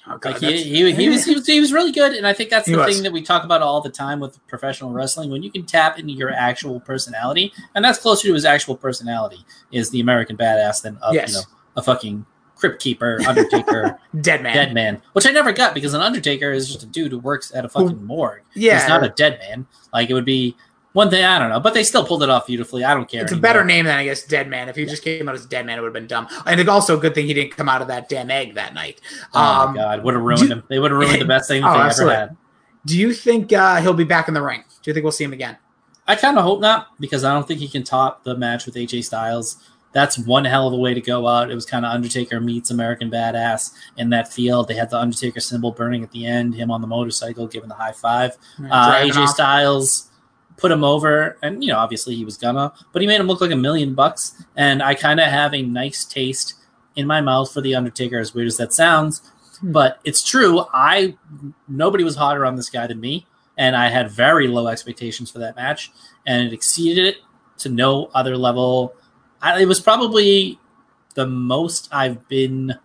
Oh, 0.07 0.17
God, 0.17 0.33
Like 0.33 0.41
he, 0.41 0.61
he, 0.63 0.91
he 0.93 1.09
was 1.09 1.25
he 1.25 1.33
was 1.35 1.47
he 1.47 1.59
was 1.59 1.73
really 1.73 1.91
good, 1.91 2.13
and 2.13 2.27
I 2.27 2.33
think 2.33 2.49
that's 2.51 2.67
the 2.67 2.77
was. 2.77 2.93
thing 2.93 3.03
that 3.03 3.11
we 3.11 3.21
talk 3.23 3.43
about 3.43 3.61
all 3.61 3.81
the 3.81 3.89
time 3.89 4.19
with 4.19 4.45
professional 4.47 4.91
wrestling. 4.91 5.31
When 5.31 5.41
you 5.41 5.51
can 5.51 5.65
tap 5.65 5.97
into 5.97 6.13
your 6.13 6.31
actual 6.31 6.79
personality, 6.79 7.51
and 7.73 7.83
that's 7.83 7.97
closer 7.99 8.27
to 8.27 8.33
his 8.33 8.45
actual 8.45 8.77
personality, 8.77 9.43
is 9.71 9.89
the 9.89 9.99
American 9.99 10.37
badass 10.37 10.81
than 10.83 10.97
uh, 10.97 11.07
of 11.07 11.13
Yes. 11.15 11.29
you 11.29 11.35
know 11.37 11.41
a 11.77 11.81
fucking 11.81 12.25
crypt 12.55 12.81
keeper, 12.81 13.19
Undertaker, 13.27 13.99
dead 14.21 14.41
man. 14.43 14.53
dead 14.55 14.73
man, 14.73 15.01
which 15.13 15.25
I 15.25 15.31
never 15.31 15.51
got 15.51 15.73
because 15.73 15.93
an 15.93 16.01
Undertaker 16.01 16.51
is 16.51 16.67
just 16.67 16.83
a 16.83 16.85
dude 16.85 17.11
who 17.11 17.19
works 17.19 17.53
at 17.53 17.65
a 17.65 17.69
fucking 17.69 18.03
morgue. 18.05 18.41
Yeah, 18.53 18.79
He's 18.79 18.87
not 18.87 19.03
a 19.03 19.09
dead 19.09 19.39
man. 19.39 19.65
Like 19.91 20.09
it 20.09 20.13
would 20.13 20.23
be 20.25 20.55
one 20.95 21.09
thing 21.09 21.23
I 21.25 21.37
don't 21.37 21.49
know, 21.49 21.59
but 21.59 21.73
they 21.73 21.83
still 21.83 22.05
pulled 22.05 22.23
it 22.23 22.29
off 22.29 22.47
beautifully. 22.47 22.83
I 22.83 22.93
don't 22.93 23.07
care. 23.07 23.21
It's 23.23 23.31
a 23.33 23.37
better 23.37 23.63
name 23.65 23.85
than 23.85 23.97
I 23.97 24.05
guess 24.05 24.23
Dead 24.23 24.47
Man. 24.47 24.69
If 24.69 24.75
he 24.77 24.85
just 24.85 25.03
came 25.03 25.27
out 25.27 25.35
as 25.35 25.45
Dead 25.45 25.65
Man, 25.65 25.77
it 25.77 25.81
would 25.81 25.87
have 25.87 25.93
been 25.93 26.07
dumb. 26.07 26.27
And 26.45 26.59
it's 26.59 26.69
also 26.69 26.97
a 26.97 26.99
good 26.99 27.13
thing 27.13 27.27
he 27.27 27.33
didn't 27.33 27.55
come 27.57 27.67
out 27.67 27.81
of 27.81 27.89
that 27.89 28.07
damn 28.09 28.31
egg 28.31 28.55
that 28.55 28.73
night. 28.73 29.01
Oh 29.33 29.39
Um, 29.39 29.71
my 29.71 29.75
god, 29.77 30.03
would 30.03 30.13
have 30.13 30.23
ruined 30.23 30.41
do- 30.47 30.53
him. 30.53 30.63
They 30.69 30.79
would 30.79 30.91
have 30.91 30.99
ruined 30.99 31.21
the 31.21 31.25
best 31.25 31.49
thing 31.49 31.63
Oh, 31.65 31.73
they 31.73 32.03
ever 32.03 32.15
had. 32.15 32.37
Do 32.85 32.97
you 32.97 33.13
think 33.13 33.51
uh, 33.51 33.81
he'll 33.81 33.93
be 33.93 34.03
back 34.05 34.27
in 34.27 34.33
the 34.33 34.41
ring? 34.41 34.63
Do 34.81 34.89
you 34.89 34.93
think 34.93 35.03
we'll 35.03 35.11
see 35.11 35.23
him 35.25 35.33
again? 35.33 35.57
I 36.07 36.15
kind 36.15 36.37
of 36.37 36.43
hope 36.43 36.61
not 36.61 36.87
because 36.99 37.23
I 37.23 37.33
don't 37.33 37.47
think 37.47 37.59
he 37.59 37.67
can 37.67 37.83
top 37.83 38.23
the 38.23 38.37
match 38.37 38.65
with 38.65 38.75
AJ 38.75 39.03
Styles. 39.05 39.57
That's 39.91 40.17
one 40.19 40.45
hell 40.45 40.67
of 40.67 40.73
a 40.73 40.77
way 40.77 40.93
to 40.93 41.01
go 41.01 41.25
out. 41.27 41.49
It 41.49 41.55
was 41.55 41.65
kind 41.65 41.85
of 41.85 41.91
Undertaker 41.93 42.39
meets 42.39 42.69
American 42.69 43.09
Badass 43.09 43.71
in 43.97 44.09
that 44.11 44.31
field. 44.31 44.67
They 44.67 44.75
had 44.75 44.89
the 44.89 44.97
Undertaker 44.99 45.39
symbol 45.39 45.71
burning 45.71 46.03
at 46.03 46.11
the 46.11 46.25
end, 46.25 46.53
him 46.53 46.69
on 46.69 46.81
the 46.81 46.87
motorcycle 46.87 47.47
giving 47.47 47.69
the 47.69 47.75
high 47.75 47.93
five. 47.93 48.37
Uh, 48.69 48.93
AJ 48.95 49.15
off. 49.23 49.29
Styles 49.29 50.09
put 50.57 50.71
him 50.71 50.83
over, 50.83 51.37
and 51.41 51.63
you 51.63 51.71
know, 51.71 51.77
obviously 51.77 52.15
he 52.15 52.25
was 52.25 52.37
gonna, 52.37 52.73
but 52.93 53.01
he 53.01 53.07
made 53.07 53.19
him 53.19 53.27
look 53.27 53.41
like 53.41 53.51
a 53.51 53.55
million 53.55 53.93
bucks. 53.93 54.41
And 54.55 54.81
I 54.81 54.95
kind 54.95 55.19
of 55.19 55.27
have 55.27 55.53
a 55.53 55.61
nice 55.61 56.03
taste 56.05 56.55
in 56.95 57.07
my 57.07 57.21
mouth 57.21 57.51
for 57.51 57.61
the 57.61 57.75
Undertaker, 57.75 58.19
as 58.19 58.33
weird 58.33 58.47
as 58.47 58.57
that 58.57 58.73
sounds. 58.73 59.21
Hmm. 59.59 59.71
But 59.71 59.99
it's 60.03 60.23
true. 60.23 60.65
I 60.73 61.17
nobody 61.67 62.03
was 62.03 62.15
hotter 62.15 62.45
on 62.45 62.55
this 62.55 62.69
guy 62.69 62.87
than 62.87 62.99
me, 62.99 63.25
and 63.57 63.75
I 63.75 63.89
had 63.89 64.11
very 64.11 64.47
low 64.47 64.67
expectations 64.67 65.29
for 65.31 65.39
that 65.39 65.55
match, 65.55 65.91
and 66.25 66.47
it 66.47 66.53
exceeded 66.53 67.05
it 67.05 67.17
to 67.59 67.69
no 67.69 68.09
other 68.13 68.37
level. 68.37 68.93
I, 69.41 69.61
it 69.61 69.65
was 69.65 69.79
probably 69.79 70.59
the 71.15 71.27
most 71.27 71.87
I've 71.91 72.27
been 72.27 72.75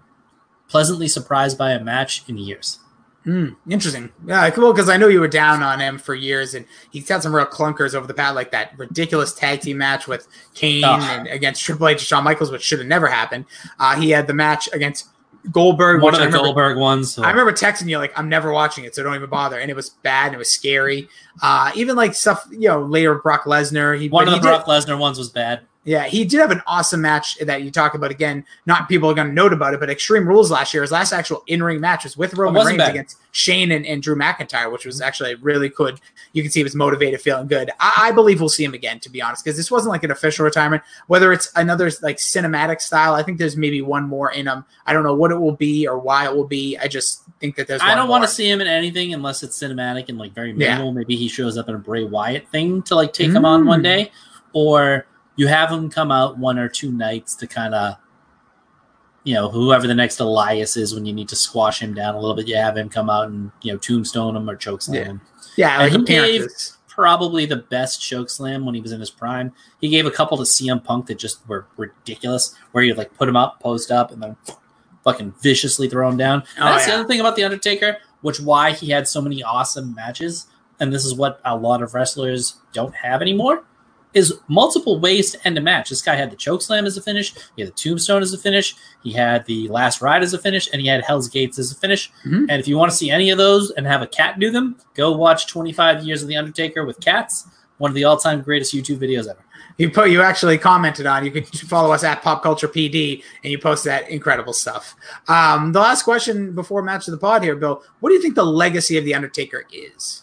pleasantly 0.68 1.08
surprised 1.08 1.58
by 1.58 1.72
a 1.72 1.82
match 1.82 2.22
in 2.28 2.38
years. 2.38 2.78
Hmm, 3.24 3.48
interesting. 3.68 4.10
Yeah, 4.26 4.48
cool. 4.50 4.72
Because 4.72 4.88
I 4.88 4.96
know 4.96 5.08
you 5.08 5.20
were 5.20 5.28
down 5.28 5.62
on 5.62 5.78
him 5.78 5.98
for 5.98 6.14
years, 6.14 6.54
and 6.54 6.64
he's 6.90 7.06
had 7.08 7.22
some 7.22 7.34
real 7.36 7.44
clunkers 7.44 7.94
over 7.94 8.06
the 8.06 8.14
past, 8.14 8.34
like 8.34 8.50
that 8.52 8.72
ridiculous 8.78 9.34
tag 9.34 9.60
team 9.60 9.76
match 9.78 10.08
with 10.08 10.26
Kane 10.54 10.84
Ugh. 10.84 11.02
and 11.02 11.26
against 11.28 11.62
Triple 11.62 11.88
H 11.88 11.98
and 11.98 12.06
Shawn 12.06 12.24
Michaels, 12.24 12.50
which 12.50 12.62
should 12.62 12.78
have 12.78 12.88
never 12.88 13.08
happened. 13.08 13.44
Uh, 13.78 13.94
he 14.00 14.08
had 14.10 14.26
the 14.26 14.32
match 14.32 14.70
against 14.72 15.08
Goldberg. 15.52 16.02
One 16.02 16.14
of 16.14 16.20
the 16.20 16.26
remember, 16.26 16.44
Goldberg 16.46 16.78
ones. 16.78 17.14
so- 17.14 17.22
I 17.22 17.28
remember 17.30 17.52
texting 17.52 17.88
you 17.88 17.98
like, 17.98 18.18
"I'm 18.18 18.28
never 18.30 18.52
watching 18.52 18.84
it, 18.84 18.94
so 18.94 19.02
don't 19.02 19.14
even 19.14 19.28
bother." 19.30 19.58
And 19.58 19.70
it 19.70 19.76
was 19.76 19.90
bad 19.90 20.26
and 20.26 20.34
it 20.36 20.38
was 20.38 20.50
scary. 20.52 21.08
Uh, 21.42 21.70
even 21.74 21.96
like 21.96 22.14
stuff, 22.14 22.46
you 22.50 22.68
know, 22.68 22.82
later 22.82 23.14
Brock 23.16 23.44
Lesnar. 23.44 23.98
He 24.00 24.08
one 24.08 24.28
of 24.28 24.32
the 24.32 24.38
did- 24.38 24.42
Brock 24.46 24.64
Lesnar 24.66 24.98
ones 24.98 25.18
was 25.18 25.28
bad. 25.28 25.60
Yeah, 25.82 26.04
he 26.04 26.26
did 26.26 26.40
have 26.40 26.50
an 26.50 26.60
awesome 26.66 27.00
match 27.00 27.38
that 27.38 27.62
you 27.62 27.70
talk 27.70 27.94
about 27.94 28.10
again. 28.10 28.44
Not 28.66 28.86
people 28.86 29.10
are 29.10 29.14
going 29.14 29.28
to 29.28 29.32
note 29.32 29.54
about 29.54 29.72
it, 29.72 29.80
but 29.80 29.88
Extreme 29.88 30.28
Rules 30.28 30.50
last 30.50 30.74
year, 30.74 30.82
his 30.82 30.92
last 30.92 31.10
actual 31.10 31.42
in 31.46 31.62
ring 31.62 31.80
match 31.80 32.04
was 32.04 32.18
with 32.18 32.34
Roman 32.34 32.66
Reigns 32.66 32.76
bad. 32.76 32.90
against 32.90 33.16
Shane 33.32 33.72
and, 33.72 33.86
and 33.86 34.02
Drew 34.02 34.14
McIntyre, 34.14 34.70
which 34.70 34.84
was 34.84 35.00
actually 35.00 35.36
really 35.36 35.70
good. 35.70 35.98
You 36.34 36.42
can 36.42 36.50
see 36.52 36.60
he 36.60 36.64
was 36.64 36.74
motivated, 36.74 37.22
feeling 37.22 37.46
good. 37.46 37.70
I, 37.80 37.94
I 38.08 38.12
believe 38.12 38.40
we'll 38.40 38.50
see 38.50 38.62
him 38.62 38.74
again, 38.74 39.00
to 39.00 39.08
be 39.10 39.22
honest, 39.22 39.42
because 39.42 39.56
this 39.56 39.70
wasn't 39.70 39.92
like 39.92 40.04
an 40.04 40.10
official 40.10 40.44
retirement. 40.44 40.82
Whether 41.06 41.32
it's 41.32 41.50
another 41.56 41.90
like 42.02 42.18
cinematic 42.18 42.82
style, 42.82 43.14
I 43.14 43.22
think 43.22 43.38
there's 43.38 43.56
maybe 43.56 43.80
one 43.80 44.06
more 44.06 44.30
in 44.32 44.48
him. 44.48 44.66
I 44.84 44.92
don't 44.92 45.02
know 45.02 45.14
what 45.14 45.30
it 45.32 45.38
will 45.38 45.56
be 45.56 45.88
or 45.88 45.98
why 45.98 46.26
it 46.26 46.36
will 46.36 46.46
be. 46.46 46.76
I 46.76 46.88
just 46.88 47.22
think 47.40 47.56
that 47.56 47.66
there's. 47.68 47.80
I 47.80 47.94
don't 47.94 48.10
want 48.10 48.22
to 48.24 48.28
see 48.28 48.50
him 48.50 48.60
in 48.60 48.66
anything 48.66 49.14
unless 49.14 49.42
it's 49.42 49.58
cinematic 49.58 50.10
and 50.10 50.18
like 50.18 50.34
very 50.34 50.50
Yeah. 50.50 50.74
minimal. 50.74 50.92
Maybe 50.92 51.16
he 51.16 51.26
shows 51.26 51.56
up 51.56 51.70
in 51.70 51.74
a 51.74 51.78
Bray 51.78 52.04
Wyatt 52.04 52.46
thing 52.48 52.82
to 52.82 52.94
like 52.94 53.14
take 53.14 53.30
him 53.30 53.46
on 53.46 53.64
one 53.64 53.80
Mm. 53.80 53.84
day, 53.84 54.12
or 54.52 55.06
you 55.36 55.46
have 55.48 55.70
him 55.70 55.88
come 55.90 56.10
out 56.10 56.38
one 56.38 56.58
or 56.58 56.68
two 56.68 56.90
nights 56.92 57.34
to 57.36 57.46
kind 57.46 57.74
of, 57.74 57.94
you 59.24 59.34
know, 59.34 59.48
whoever 59.50 59.86
the 59.86 59.94
next 59.94 60.18
Elias 60.20 60.76
is 60.76 60.94
when 60.94 61.04
you 61.06 61.12
need 61.12 61.28
to 61.28 61.36
squash 61.36 61.80
him 61.80 61.94
down 61.94 62.14
a 62.14 62.20
little 62.20 62.34
bit. 62.34 62.48
You 62.48 62.56
have 62.56 62.76
him 62.76 62.88
come 62.88 63.10
out 63.10 63.28
and 63.28 63.50
you 63.62 63.72
know 63.72 63.78
tombstone 63.78 64.36
him 64.36 64.48
or 64.48 64.56
chokeslam 64.56 64.94
Yeah. 64.94 65.04
him. 65.04 65.20
Yeah, 65.56 65.78
like 65.78 65.92
he 65.92 66.02
gave- 66.04 66.46
Probably 66.88 67.46
the 67.46 67.56
best 67.56 68.00
chokeslam 68.02 68.64
when 68.64 68.74
he 68.74 68.80
was 68.82 68.92
in 68.92 69.00
his 69.00 69.10
prime. 69.10 69.52
He 69.80 69.88
gave 69.88 70.04
a 70.04 70.10
couple 70.10 70.36
to 70.36 70.42
CM 70.44 70.84
Punk 70.84 71.06
that 71.06 71.18
just 71.18 71.46
were 71.48 71.66
ridiculous, 71.78 72.54
where 72.72 72.84
you'd 72.84 72.98
like 72.98 73.14
put 73.16 73.26
him 73.26 73.36
up, 73.36 73.58
post 73.60 73.90
up, 73.90 74.10
and 74.10 74.22
then 74.22 74.36
fucking 75.04 75.32
viciously 75.40 75.88
throw 75.88 76.06
him 76.10 76.18
down. 76.18 76.42
Oh, 76.58 76.64
That's 76.64 76.86
yeah. 76.86 76.96
the 76.96 77.00
other 77.00 77.08
thing 77.08 77.20
about 77.20 77.36
the 77.36 77.44
Undertaker, 77.44 77.96
which 78.20 78.38
why 78.40 78.72
he 78.72 78.90
had 78.90 79.08
so 79.08 79.22
many 79.22 79.42
awesome 79.42 79.94
matches, 79.94 80.46
and 80.78 80.92
this 80.92 81.06
is 81.06 81.14
what 81.14 81.40
a 81.46 81.56
lot 81.56 81.80
of 81.82 81.94
wrestlers 81.94 82.56
don't 82.74 82.94
have 82.96 83.22
anymore, 83.22 83.64
is 84.12 84.34
multiple 84.48 84.98
ways 84.98 85.32
to 85.32 85.46
end 85.46 85.56
a 85.56 85.60
match. 85.60 85.90
This 85.90 86.02
guy 86.02 86.16
had 86.16 86.30
the 86.30 86.36
choke 86.36 86.62
slam 86.62 86.84
as 86.86 86.96
a 86.96 87.02
finish, 87.02 87.34
he 87.56 87.62
had 87.62 87.68
the 87.70 87.74
tombstone 87.74 88.22
as 88.22 88.32
a 88.32 88.38
finish, 88.38 88.74
he 89.02 89.12
had 89.12 89.44
the 89.46 89.68
last 89.68 90.00
ride 90.02 90.22
as 90.22 90.34
a 90.34 90.38
finish, 90.38 90.68
and 90.72 90.82
he 90.82 90.88
had 90.88 91.04
Hell's 91.04 91.28
Gates 91.28 91.58
as 91.58 91.70
a 91.72 91.74
finish. 91.76 92.10
Mhm. 92.26 92.46
And 92.48 92.60
if 92.60 92.66
you 92.66 92.76
want 92.76 92.90
to 92.90 92.96
see 92.96 93.10
any 93.10 93.30
of 93.30 93.38
those 93.38 93.70
and 93.70 93.86
have 93.86 94.02
a 94.02 94.06
cat 94.06 94.38
do 94.38 94.50
them, 94.50 94.76
go 94.94 95.12
watch 95.12 95.46
25 95.46 96.04
Years 96.04 96.22
of 96.22 96.28
the 96.28 96.36
Undertaker 96.36 96.84
with 96.84 97.00
Cats, 97.00 97.46
one 97.78 97.90
of 97.90 97.94
the 97.94 98.04
all-time 98.04 98.42
greatest 98.42 98.74
YouTube 98.74 98.98
videos 98.98 99.28
ever. 99.28 99.38
You 99.78 99.90
put 99.90 100.10
you 100.10 100.20
actually 100.20 100.58
commented 100.58 101.06
on. 101.06 101.24
You 101.24 101.30
can 101.30 101.44
follow 101.68 101.92
us 101.92 102.04
at 102.04 102.20
Pop 102.20 102.42
Culture 102.42 102.68
PD, 102.68 103.22
and 103.42 103.50
you 103.50 103.58
post 103.58 103.84
that 103.84 104.10
incredible 104.10 104.52
stuff. 104.52 104.94
Um, 105.26 105.72
the 105.72 105.80
last 105.80 106.02
question 106.02 106.52
before 106.54 106.82
match 106.82 107.08
of 107.08 107.12
the 107.12 107.18
pod 107.18 107.42
here, 107.42 107.56
Bill. 107.56 107.82
What 108.00 108.10
do 108.10 108.14
you 108.14 108.20
think 108.20 108.34
the 108.34 108.44
legacy 108.44 108.98
of 108.98 109.04
the 109.04 109.14
Undertaker 109.14 109.64
is? 109.72 110.22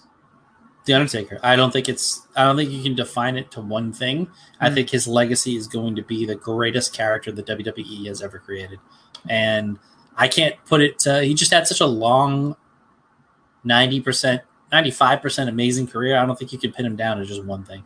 The 0.87 0.93
Undertaker. 0.95 1.39
I 1.43 1.55
don't 1.55 1.71
think 1.71 1.87
it's. 1.87 2.25
I 2.35 2.43
don't 2.45 2.55
think 2.57 2.71
you 2.71 2.81
can 2.81 2.95
define 2.95 3.37
it 3.37 3.51
to 3.51 3.61
one 3.61 3.93
thing. 3.93 4.29
I 4.59 4.69
Mhm. 4.69 4.73
think 4.73 4.89
his 4.89 5.07
legacy 5.07 5.55
is 5.55 5.67
going 5.67 5.95
to 5.97 6.01
be 6.01 6.25
the 6.25 6.35
greatest 6.35 6.93
character 6.93 7.31
the 7.31 7.43
WWE 7.43 8.07
has 8.07 8.21
ever 8.23 8.39
created, 8.39 8.79
and 9.29 9.77
I 10.17 10.27
can't 10.27 10.55
put 10.65 10.81
it. 10.81 10.97
To, 10.99 11.21
he 11.23 11.33
just 11.35 11.51
had 11.51 11.67
such 11.67 11.81
a 11.81 11.85
long, 11.85 12.55
ninety 13.63 13.99
percent, 14.01 14.41
ninety 14.71 14.91
five 14.91 15.21
percent 15.21 15.49
amazing 15.49 15.87
career. 15.87 16.17
I 16.17 16.25
don't 16.25 16.37
think 16.39 16.51
you 16.53 16.57
can 16.59 16.71
pin 16.71 16.85
him 16.85 16.95
down 16.95 17.17
to 17.17 17.25
just 17.25 17.43
one 17.43 17.63
thing. 17.63 17.83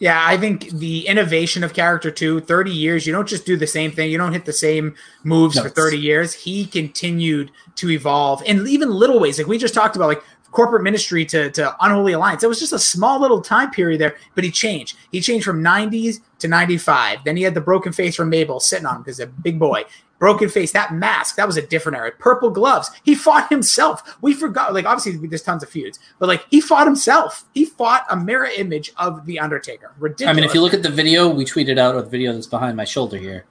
Yeah, 0.00 0.20
I 0.26 0.36
think 0.36 0.70
the 0.70 1.06
innovation 1.06 1.62
of 1.62 1.72
character 1.72 2.10
too. 2.10 2.40
Thirty 2.40 2.72
years, 2.72 3.06
you 3.06 3.12
don't 3.12 3.28
just 3.28 3.46
do 3.46 3.56
the 3.56 3.66
same 3.66 3.92
thing. 3.92 4.10
You 4.10 4.18
don't 4.18 4.32
hit 4.32 4.44
the 4.44 4.52
same 4.52 4.94
moves 5.22 5.56
No, 5.56 5.62
for 5.62 5.68
thirty 5.68 5.98
years. 5.98 6.32
He 6.34 6.66
continued 6.66 7.50
to 7.76 7.90
evolve, 7.90 8.42
and 8.46 8.66
even 8.68 8.90
little 8.90 9.20
ways, 9.20 9.38
like 9.38 9.46
we 9.46 9.56
just 9.58 9.74
talked 9.74 9.96
about, 9.96 10.08
like 10.08 10.22
corporate 10.54 10.82
ministry 10.82 11.26
to, 11.26 11.50
to 11.50 11.76
unholy 11.84 12.12
alliance. 12.12 12.42
It 12.42 12.48
was 12.48 12.60
just 12.60 12.72
a 12.72 12.78
small 12.78 13.20
little 13.20 13.42
time 13.42 13.70
period 13.70 14.00
there, 14.00 14.16
but 14.34 14.44
he 14.44 14.50
changed. 14.50 14.96
He 15.12 15.20
changed 15.20 15.44
from 15.44 15.62
'90s 15.62 16.20
to 16.38 16.48
'95. 16.48 17.24
Then 17.24 17.36
he 17.36 17.42
had 17.42 17.54
the 17.54 17.60
broken 17.60 17.92
face 17.92 18.16
from 18.16 18.30
Mabel 18.30 18.60
sitting 18.60 18.86
on 18.86 18.96
him 18.96 19.02
because 19.02 19.20
a 19.20 19.26
big 19.26 19.58
boy. 19.58 19.84
Broken 20.20 20.48
face, 20.48 20.72
that 20.72 20.94
mask, 20.94 21.36
that 21.36 21.46
was 21.46 21.56
a 21.58 21.66
different 21.66 21.98
era. 21.98 22.10
Purple 22.18 22.48
gloves, 22.48 22.88
he 23.02 23.14
fought 23.14 23.48
himself. 23.50 24.16
We 24.22 24.32
forgot, 24.32 24.72
like, 24.72 24.86
obviously, 24.86 25.26
there's 25.26 25.42
tons 25.42 25.62
of 25.62 25.68
feuds, 25.68 25.98
but 26.18 26.28
like, 26.28 26.46
he 26.50 26.60
fought 26.62 26.86
himself. 26.86 27.44
He 27.52 27.64
fought 27.66 28.06
a 28.08 28.16
mirror 28.16 28.46
image 28.46 28.92
of 28.96 29.26
The 29.26 29.40
Undertaker. 29.40 29.92
Ridiculous. 29.98 30.30
I 30.30 30.34
mean, 30.34 30.48
if 30.48 30.54
you 30.54 30.62
look 30.62 30.72
at 30.72 30.84
the 30.84 30.88
video 30.88 31.28
we 31.28 31.44
tweeted 31.44 31.78
out, 31.78 31.96
or 31.96 32.00
the 32.00 32.08
video 32.08 32.32
that's 32.32 32.46
behind 32.46 32.76
my 32.76 32.84
shoulder 32.84 33.18
here, 33.18 33.44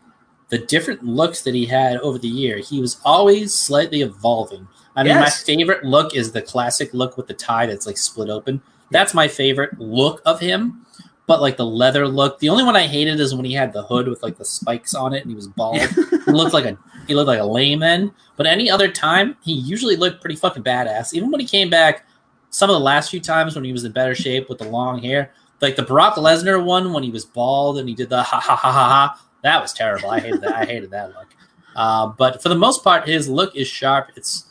the 0.49 0.58
different 0.58 1.04
looks 1.04 1.41
that 1.41 1.54
he 1.54 1.66
had 1.66 1.97
over 1.97 2.18
the 2.18 2.28
year, 2.28 2.58
he 2.58 2.80
was 2.80 2.99
always 3.04 3.54
slightly 3.54 4.01
evolving. 4.01 4.68
I 4.96 5.04
mean, 5.04 5.10
Yes. 5.16 5.20
my 5.20 5.54
favorite 5.54 5.84
look 5.84 6.16
is 6.16 6.32
the 6.32 6.41
classic 6.41 6.94
look 6.94 7.18
with 7.18 7.28
the 7.28 7.34
tie 7.34 7.66
that's 7.66 7.88
like 7.88 7.98
split 7.98 8.30
open. 8.30 8.62
That's 8.91 9.14
my 9.14 9.28
favorite 9.28 9.80
look 9.80 10.22
of 10.26 10.39
him. 10.39 10.86
But 11.26 11.41
like 11.41 11.56
the 11.58 11.66
leather 11.66 12.06
look, 12.08 12.39
the 12.39 12.50
only 12.50 12.64
one 12.66 12.76
I 12.76 12.86
hated 12.86 13.20
is 13.20 13.34
when 13.34 13.46
he 13.46 13.54
had 13.54 13.72
the 13.72 13.84
hood 13.84 14.08
with 14.10 14.22
like 14.22 14.38
the 14.38 14.44
spikes 14.46 14.94
on 14.94 15.14
it 15.14 15.22
and 15.22 15.32
he 15.32 15.36
was 15.36 15.48
bald. 15.48 15.78
he 15.80 16.32
looked 16.32 16.54
like 16.54 16.66
a 16.66 16.78
he 17.08 17.16
looked 17.16 17.28
like 17.30 17.39
a 17.39 17.46
layman. 17.46 18.12
But 18.36 18.46
any 18.46 18.70
other 18.70 18.91
time, 18.91 19.38
he 19.41 19.54
usually 19.54 19.96
looked 19.96 20.20
pretty 20.22 20.36
fucking 20.36 20.64
badass. 20.64 21.14
Even 21.14 21.32
when 21.32 21.39
he 21.39 21.46
came 21.48 21.70
back, 21.70 22.06
some 22.50 22.70
of 22.70 22.74
the 22.76 22.80
last 22.82 23.10
few 23.10 23.20
times 23.22 23.56
when 23.56 23.64
he 23.64 23.72
was 23.72 23.84
in 23.86 23.94
better 23.94 24.14
shape 24.14 24.50
with 24.50 24.58
the 24.60 24.68
long 24.68 25.00
hair, 25.02 25.32
like 25.62 25.76
the 25.78 25.82
Brock 25.84 26.16
Lesnar 26.16 26.64
one 26.64 26.91
when 26.94 27.04
he 27.04 27.10
was 27.10 27.24
bald 27.26 27.78
and 27.78 27.88
he 27.88 27.96
did 27.96 28.10
the 28.10 28.22
ha 28.22 28.39
ha 28.39 28.56
ha 28.56 28.72
ha 28.72 28.88
ha. 28.89 29.22
That 29.44 29.62
was 29.62 29.72
terrible. 29.74 30.10
I 30.10 30.20
hated 30.20 30.41
that. 30.41 30.54
I 30.56 30.66
hated 30.66 30.91
that 30.91 31.10
look. 31.16 31.28
Uh, 31.76 32.08
but 32.08 32.41
for 32.44 32.50
the 32.50 32.56
most 32.56 32.84
part, 32.84 33.08
his 33.08 33.28
look 33.30 33.56
is 33.56 33.68
sharp. 33.68 34.10
It's 34.16 34.46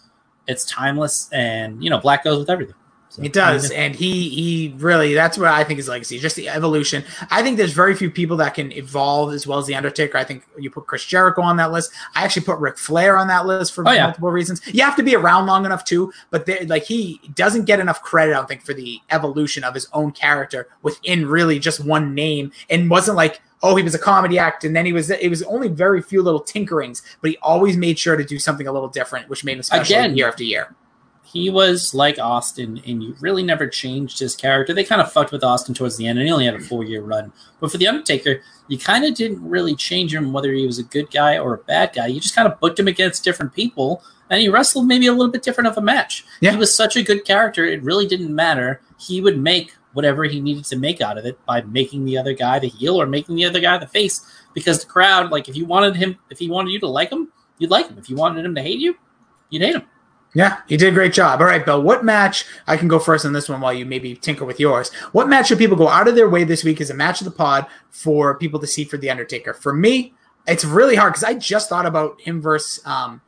it's 0.46 0.64
timeless, 0.64 1.28
and 1.32 1.82
you 1.82 1.90
know, 1.90 1.98
black 1.98 2.24
goes 2.24 2.38
with 2.38 2.50
everything. 2.50 2.74
So, 3.12 3.22
It 3.22 3.34
does, 3.34 3.70
and 3.70 3.94
he 3.94 4.30
he 4.30 4.74
really 4.78 5.12
that's 5.12 5.36
what 5.36 5.48
I 5.48 5.64
think 5.64 5.76
his 5.76 5.86
legacy, 5.86 6.18
just 6.18 6.34
the 6.34 6.48
evolution. 6.48 7.04
I 7.30 7.42
think 7.42 7.58
there's 7.58 7.74
very 7.74 7.94
few 7.94 8.10
people 8.10 8.38
that 8.38 8.54
can 8.54 8.72
evolve 8.72 9.34
as 9.34 9.46
well 9.46 9.58
as 9.58 9.66
the 9.66 9.74
Undertaker. 9.74 10.16
I 10.16 10.24
think 10.24 10.44
you 10.58 10.70
put 10.70 10.86
Chris 10.86 11.04
Jericho 11.04 11.42
on 11.42 11.58
that 11.58 11.72
list. 11.72 11.92
I 12.14 12.24
actually 12.24 12.46
put 12.46 12.58
Ric 12.58 12.78
Flair 12.78 13.18
on 13.18 13.28
that 13.28 13.44
list 13.44 13.74
for 13.74 13.86
Oh, 13.86 13.92
yeah. 13.92 14.04
multiple 14.04 14.30
reasons. 14.30 14.62
You 14.66 14.82
have 14.82 14.96
to 14.96 15.02
be 15.02 15.14
around 15.14 15.44
long 15.44 15.66
enough 15.66 15.84
too, 15.84 16.10
but 16.30 16.48
like 16.68 16.84
he 16.84 17.20
doesn't 17.34 17.66
get 17.66 17.80
enough 17.80 18.02
credit, 18.02 18.32
I 18.32 18.36
don't 18.36 18.48
think, 18.48 18.62
for 18.62 18.72
the 18.72 18.98
evolution 19.10 19.62
of 19.62 19.74
his 19.74 19.88
own 19.92 20.12
character 20.12 20.68
within 20.80 21.26
really 21.28 21.58
just 21.58 21.84
one 21.84 22.14
name, 22.14 22.50
and 22.70 22.88
wasn't 22.88 23.18
like. 23.18 23.42
Oh, 23.64 23.76
he 23.76 23.84
was 23.84 23.94
a 23.94 23.98
comedy 23.98 24.40
act, 24.40 24.64
and 24.64 24.74
then 24.74 24.86
he 24.86 24.92
was. 24.92 25.08
It 25.08 25.28
was 25.28 25.40
only 25.44 25.68
very 25.68 26.02
few 26.02 26.20
little 26.20 26.42
tinkerings, 26.42 27.00
but 27.20 27.30
he 27.30 27.36
always 27.42 27.76
made 27.76 27.96
sure 27.96 28.16
to 28.16 28.24
do 28.24 28.40
something 28.40 28.66
a 28.66 28.72
little 28.72 28.88
different, 28.88 29.28
which 29.28 29.44
made 29.44 29.56
him 29.56 29.62
special 29.62 29.84
Again, 29.84 30.16
year 30.16 30.26
after 30.26 30.42
year. 30.42 30.74
He 31.32 31.48
was 31.48 31.94
like 31.94 32.18
Austin, 32.18 32.82
and 32.86 33.02
you 33.02 33.16
really 33.18 33.42
never 33.42 33.66
changed 33.66 34.18
his 34.18 34.36
character. 34.36 34.74
They 34.74 34.84
kind 34.84 35.00
of 35.00 35.10
fucked 35.10 35.32
with 35.32 35.42
Austin 35.42 35.74
towards 35.74 35.96
the 35.96 36.06
end, 36.06 36.18
and 36.18 36.26
he 36.26 36.32
only 36.32 36.44
had 36.44 36.54
a 36.54 36.60
four 36.60 36.84
year 36.84 37.00
run. 37.00 37.32
But 37.58 37.70
for 37.70 37.78
the 37.78 37.88
Undertaker, 37.88 38.42
you 38.68 38.76
kind 38.76 39.04
of 39.04 39.14
didn't 39.14 39.48
really 39.48 39.74
change 39.74 40.14
him 40.14 40.32
whether 40.32 40.52
he 40.52 40.66
was 40.66 40.78
a 40.78 40.84
good 40.84 41.10
guy 41.10 41.38
or 41.38 41.54
a 41.54 41.58
bad 41.58 41.94
guy. 41.94 42.08
You 42.08 42.20
just 42.20 42.34
kind 42.34 42.46
of 42.46 42.60
booked 42.60 42.78
him 42.78 42.86
against 42.86 43.24
different 43.24 43.54
people, 43.54 44.02
and 44.28 44.42
he 44.42 44.50
wrestled 44.50 44.86
maybe 44.86 45.06
a 45.06 45.12
little 45.12 45.32
bit 45.32 45.42
different 45.42 45.68
of 45.68 45.78
a 45.78 45.80
match. 45.80 46.24
Yeah. 46.42 46.50
He 46.50 46.58
was 46.58 46.74
such 46.74 46.96
a 46.96 47.02
good 47.02 47.24
character; 47.24 47.64
it 47.64 47.82
really 47.82 48.06
didn't 48.06 48.34
matter. 48.34 48.82
He 48.98 49.22
would 49.22 49.38
make 49.38 49.74
whatever 49.94 50.24
he 50.24 50.38
needed 50.38 50.64
to 50.66 50.76
make 50.76 51.00
out 51.00 51.16
of 51.16 51.24
it 51.24 51.38
by 51.46 51.62
making 51.62 52.04
the 52.04 52.18
other 52.18 52.34
guy 52.34 52.58
the 52.58 52.68
heel 52.68 53.00
or 53.00 53.06
making 53.06 53.36
the 53.36 53.46
other 53.46 53.60
guy 53.60 53.78
the 53.78 53.86
face. 53.86 54.20
Because 54.52 54.80
the 54.80 54.86
crowd, 54.86 55.30
like, 55.30 55.48
if 55.48 55.56
you 55.56 55.64
wanted 55.64 55.96
him, 55.96 56.18
if 56.30 56.38
he 56.38 56.50
wanted 56.50 56.72
you 56.72 56.80
to 56.80 56.88
like 56.88 57.10
him, 57.10 57.32
you'd 57.56 57.70
like 57.70 57.88
him. 57.88 57.96
If 57.96 58.10
you 58.10 58.16
wanted 58.16 58.44
him 58.44 58.54
to 58.54 58.62
hate 58.62 58.80
you, 58.80 58.96
you'd 59.48 59.62
hate 59.62 59.76
him. 59.76 59.84
Yeah, 60.34 60.58
he 60.66 60.78
did 60.78 60.88
a 60.88 60.92
great 60.92 61.12
job. 61.12 61.40
All 61.40 61.46
right, 61.46 61.64
Bill, 61.64 61.82
what 61.82 62.04
match? 62.04 62.46
I 62.66 62.78
can 62.78 62.88
go 62.88 62.98
first 62.98 63.26
on 63.26 63.34
this 63.34 63.50
one 63.50 63.60
while 63.60 63.72
you 63.74 63.84
maybe 63.84 64.14
tinker 64.14 64.46
with 64.46 64.58
yours. 64.58 64.90
What 65.12 65.28
match 65.28 65.48
should 65.48 65.58
people 65.58 65.76
go 65.76 65.88
out 65.88 66.08
of 66.08 66.14
their 66.14 66.28
way 66.30 66.44
this 66.44 66.64
week 66.64 66.80
as 66.80 66.88
a 66.88 66.94
match 66.94 67.20
of 67.20 67.26
the 67.26 67.30
pod 67.30 67.66
for 67.90 68.34
people 68.38 68.58
to 68.60 68.66
see 68.66 68.84
for 68.84 68.96
The 68.96 69.10
Undertaker? 69.10 69.52
For 69.52 69.74
me, 69.74 70.14
it's 70.46 70.64
really 70.64 70.96
hard 70.96 71.12
because 71.12 71.24
I 71.24 71.34
just 71.34 71.68
thought 71.68 71.84
about 71.84 72.18
him 72.22 72.40
versus 72.40 72.82
um, 72.86 73.20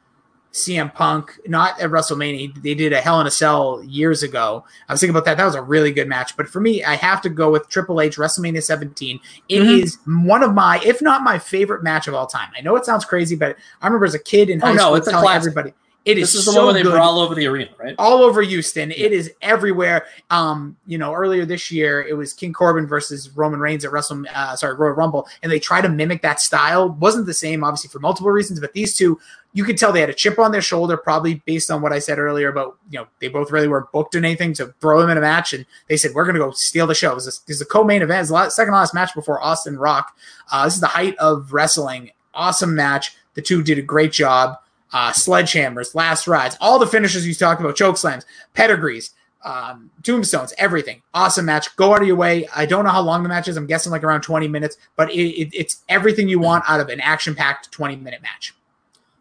CM 0.55 0.95
Punk, 0.95 1.39
not 1.47 1.79
at 1.79 1.91
WrestleMania. 1.91 2.63
They 2.63 2.75
did 2.75 2.95
a 2.95 3.03
Hell 3.03 3.21
in 3.21 3.27
a 3.27 3.31
Cell 3.31 3.83
years 3.85 4.23
ago. 4.23 4.65
I 4.89 4.93
was 4.95 5.01
thinking 5.01 5.15
about 5.15 5.27
that. 5.27 5.37
That 5.37 5.45
was 5.45 5.57
a 5.57 5.63
really 5.63 5.93
good 5.93 6.09
match. 6.09 6.37
But 6.39 6.49
for 6.49 6.61
me, 6.61 6.83
I 6.85 6.95
have 6.95 7.21
to 7.23 7.29
go 7.29 7.51
with 7.51 7.69
Triple 7.69 8.01
H 8.01 8.17
WrestleMania 8.17 8.63
17. 8.63 9.21
It 9.51 9.63
is 9.63 9.99
Mhm. 10.09 10.25
one 10.27 10.43
of 10.43 10.55
my, 10.55 10.81
if 10.87 11.03
not 11.03 11.23
my 11.23 11.39
favorite 11.39 11.83
match 11.83 12.09
of 12.09 12.15
all 12.15 12.27
time. 12.27 12.49
I 12.57 12.63
know 12.63 12.77
it 12.77 12.87
sounds 12.87 13.05
crazy, 13.05 13.37
but 13.37 13.57
I 13.83 13.87
remember 13.89 14.07
as 14.07 14.15
a 14.15 14.19
kid 14.19 14.49
in 14.49 14.63
Oh, 14.63 14.69
high 14.69 14.73
no, 14.73 14.79
school 14.85 14.95
it's 14.95 15.09
a 15.09 15.11
telling 15.11 15.29
everybody. 15.37 15.75
It 16.05 16.19
is 16.19 16.33
This 16.33 16.41
is 16.41 16.45
the 16.47 16.53
so 16.53 16.67
one 16.67 16.75
they 16.75 16.83
good 16.83 16.93
brawl 16.93 17.19
over 17.19 17.35
the 17.35 17.47
arena, 17.47 17.71
right? 17.79 17.95
all 17.99 18.23
over 18.23 18.43
Houston. 18.43 18.91
It 18.91 19.13
is 19.13 19.33
everywhere. 19.41 20.07
Um, 20.29 20.77
you 20.87 20.99
know, 20.99 21.15
earlier 21.15 21.47
this 21.47 21.71
year 21.71 22.03
it 22.03 22.13
was 22.13 22.35
King 22.35 22.53
Corbin 22.53 22.87
versus 22.87 23.31
Roman 23.31 23.59
Reigns 23.59 23.87
at 23.87 23.93
Wrestle, 23.93 24.25
uh, 24.35 24.55
sorry, 24.55 24.75
Royal 24.75 24.93
Rumble, 24.93 25.27
and 25.43 25.51
they 25.51 25.59
tried 25.59 25.81
to 25.83 25.89
mimic 25.89 26.21
that 26.21 26.41
style. 26.41 26.91
wasn't 26.91 27.25
the 27.25 27.33
same, 27.33 27.65
obviously, 27.65 27.89
for 27.89 28.01
multiple 28.01 28.31
reasons. 28.31 28.61
But 28.61 28.75
these 28.75 28.95
two, 28.95 29.19
you 29.55 29.65
could 29.65 29.79
tell 29.79 29.93
they 29.93 30.01
had 30.01 30.11
a 30.11 30.15
chip 30.15 30.39
on 30.39 30.53
their 30.53 30.61
shoulder, 30.61 30.99
probably 30.99 31.37
based 31.47 31.71
on 31.71 31.81
what 31.81 31.93
I 31.93 32.01
said 32.01 32.19
earlier 32.19 32.49
about 32.49 32.77
you 32.91 32.99
know 32.99 33.07
they 33.21 33.29
both 33.29 33.51
really 33.51 33.69
weren't 33.69 33.91
booked 33.91 34.15
in 34.15 34.27
anything 34.27 34.53
to 34.55 34.75
throw 34.81 35.01
them 35.01 35.09
in 35.09 35.17
a 35.17 35.23
match, 35.23 35.55
and 35.55 35.65
they 35.89 35.97
said 35.97 36.13
we're 36.15 36.25
going 36.25 36.35
to 36.35 36.41
go 36.41 36.51
steal 36.51 36.87
the 36.87 36.95
show. 36.95 37.13
It 37.13 37.15
was 37.15 37.27
a, 37.27 37.47
this 37.47 37.57
is 37.57 37.63
a 37.63 37.67
co-main 37.67 38.03
event, 38.03 38.21
it's 38.21 38.31
the 38.31 38.51
second 38.51 38.75
last 38.75 38.93
match 38.93 39.15
before 39.15 39.43
Austin 39.43 39.79
Rock. 39.79 40.15
Uh, 40.53 40.67
this 40.67 40.75
is 40.75 40.81
the 40.81 40.87
height 40.89 41.17
of 41.17 41.55
wrestling. 41.55 42.11
Awesome 42.35 42.75
match. 42.75 43.17
The 43.35 43.43
two 43.43 43.63
did 43.63 43.79
a 43.79 43.83
great 43.83 44.13
job. 44.13 44.59
Uh, 44.95 45.11
sledgehammers, 45.11 45.95
last 45.95 46.29
rides, 46.29 46.57
all 46.61 46.79
the 46.79 46.87
finishes 46.87 47.27
you 47.27 47.35
talked 47.35 47.61
about, 47.61 47.75
choke 47.75 47.99
slams, 47.99 48.25
pedigrees, 48.55 49.11
um, 49.45 49.91
tombstones, 50.05 50.55
everything. 50.57 51.03
Awesome 51.13 51.45
match. 51.45 51.75
Go 51.77 51.93
out 51.93 52.01
of 52.01 52.07
your 52.07 52.17
way. 52.17 52.47
I 52.55 52.65
don't 52.65 52.85
know 52.85 52.91
how 52.91 53.03
long 53.03 53.25
the 53.25 53.29
match 53.29 53.49
is. 53.49 53.57
I'm 53.57 53.67
guessing 53.67 53.91
like 53.91 54.05
around 54.05 54.23
20 54.23 54.47
minutes, 54.47 54.79
but 54.95 55.11
it, 55.11 55.19
it, 55.19 55.51
it's 55.53 55.83
everything 55.89 56.29
you 56.29 56.39
want 56.39 56.65
out 56.69 56.79
of 56.79 56.89
an 56.89 57.01
action 57.01 57.35
packed 57.35 57.73
20 57.73 57.97
minute 57.97 58.23
match. 58.23 58.55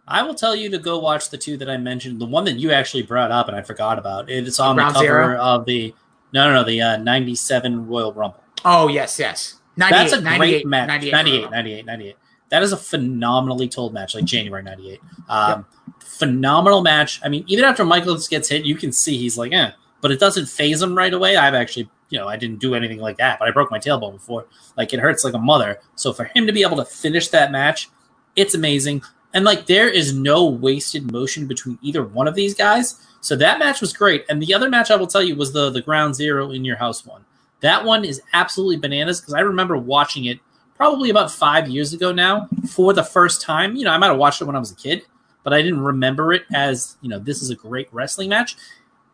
I 0.08 0.22
will 0.22 0.36
tell 0.36 0.56
you 0.56 0.70
to 0.70 0.78
go 0.78 1.00
watch 1.00 1.30
the 1.30 1.38
two 1.38 1.58
that 1.58 1.70
I 1.70 1.78
mentioned. 1.78 2.22
The 2.22 2.26
one 2.26 2.46
that 2.46 2.60
you 2.60 2.72
actually 2.72 3.04
brought 3.04 3.32
up 3.32 3.48
and 3.48 3.58
I 3.58 3.64
forgot 3.64 3.98
about. 3.98 4.30
It's 4.30 4.60
on 4.60 4.76
the 4.76 4.84
cover 4.84 5.00
Zero? 5.00 5.38
of 5.40 5.66
the 5.66 5.96
no, 6.34 6.48
no, 6.48 6.62
no, 6.62 6.64
the 6.64 6.82
uh, 6.82 6.98
97 6.98 7.88
Royal 7.88 8.14
Rumble. 8.14 8.44
Oh, 8.64 8.88
yes, 8.88 9.20
yes. 9.20 9.60
98, 9.78 9.98
That's 9.98 10.14
a 10.14 10.22
98, 10.22 10.38
great 10.38 10.68
match. 10.68 10.88
98, 10.88 11.12
98, 11.12 11.52
98, 11.52 11.86
98, 11.86 12.16
That 12.54 12.62
is 12.62 12.72
a 12.72 12.78
phenomenally 12.78 13.68
told 13.68 13.96
match, 13.96 14.14
like 14.14 14.26
January 14.26 14.62
98. 14.62 15.02
Um, 15.28 15.66
Phenomenal 16.00 16.84
match. 16.84 17.20
I 17.24 17.28
mean, 17.28 17.44
even 17.48 17.66
after 17.66 17.84
Michaels 17.84 18.28
gets 18.28 18.48
hit, 18.48 18.64
you 18.64 18.76
can 18.76 18.92
see 18.92 19.18
he's 19.18 19.40
like, 19.40 19.52
eh, 19.52 19.72
but 20.02 20.12
it 20.12 20.20
doesn't 20.20 20.46
phase 20.46 20.80
him 20.80 20.96
right 20.96 21.12
away. 21.12 21.36
I've 21.36 21.56
actually, 21.56 21.90
you 22.10 22.20
know, 22.20 22.28
I 22.28 22.38
didn't 22.38 22.60
do 22.60 22.76
anything 22.76 23.00
like 23.00 23.18
that, 23.18 23.40
but 23.40 23.48
I 23.48 23.52
broke 23.52 23.72
my 23.72 23.80
tailbone 23.80 24.14
before. 24.14 24.46
Like, 24.78 24.94
it 24.94 25.00
hurts 25.00 25.24
like 25.24 25.34
a 25.34 25.40
mother. 25.40 25.80
So 25.96 26.14
for 26.14 26.26
him 26.26 26.46
to 26.46 26.54
be 26.54 26.62
able 26.62 26.78
to 26.78 26.86
finish 26.86 27.30
that 27.30 27.52
match, 27.52 27.90
it's 28.36 28.54
amazing. 28.54 29.02
And 29.34 29.46
like, 29.46 29.66
there 29.66 29.90
is 29.90 30.14
no 30.14 30.46
wasted 30.46 31.12
motion 31.12 31.48
between 31.48 31.80
either 31.82 32.04
one 32.04 32.28
of 32.28 32.36
these 32.36 32.54
guys. 32.54 33.04
So 33.22 33.36
that 33.38 33.58
match 33.58 33.82
was 33.82 33.94
great. 33.94 34.26
And 34.30 34.40
the 34.40 34.54
other 34.54 34.70
match 34.70 34.92
I 34.92 34.96
will 34.96 35.08
tell 35.08 35.24
you 35.24 35.36
was 35.36 35.54
the 35.54 35.72
the 35.72 35.82
Ground 35.82 36.14
Zero 36.14 36.52
in 36.52 36.64
your 36.66 36.78
house 36.78 37.04
one. 37.04 37.26
That 37.62 37.84
one 37.84 38.06
is 38.06 38.22
absolutely 38.32 38.78
bananas 38.78 39.22
because 39.22 39.34
I 39.34 39.40
remember 39.40 39.76
watching 39.76 40.26
it 40.26 40.40
probably 40.76 41.10
about 41.10 41.32
five 41.32 41.68
years 41.70 41.94
ago 41.94 42.12
now 42.12 42.48
for 42.70 42.94
the 42.94 43.04
first 43.04 43.42
time. 43.42 43.76
You 43.76 43.86
know, 43.86 43.92
I 43.92 43.98
might 43.98 44.08
have 44.08 44.18
watched 44.18 44.42
it 44.42 44.46
when 44.46 44.56
I 44.56 44.60
was 44.60 44.72
a 44.72 44.76
kid, 44.76 45.04
but 45.44 45.54
I 45.54 45.62
didn't 45.62 45.82
remember 45.82 46.34
it 46.34 46.44
as, 46.54 46.98
you 47.02 47.10
know, 47.10 47.20
this 47.20 47.42
is 47.42 47.50
a 47.50 47.56
great 47.56 47.88
wrestling 47.92 48.30
match. 48.30 48.56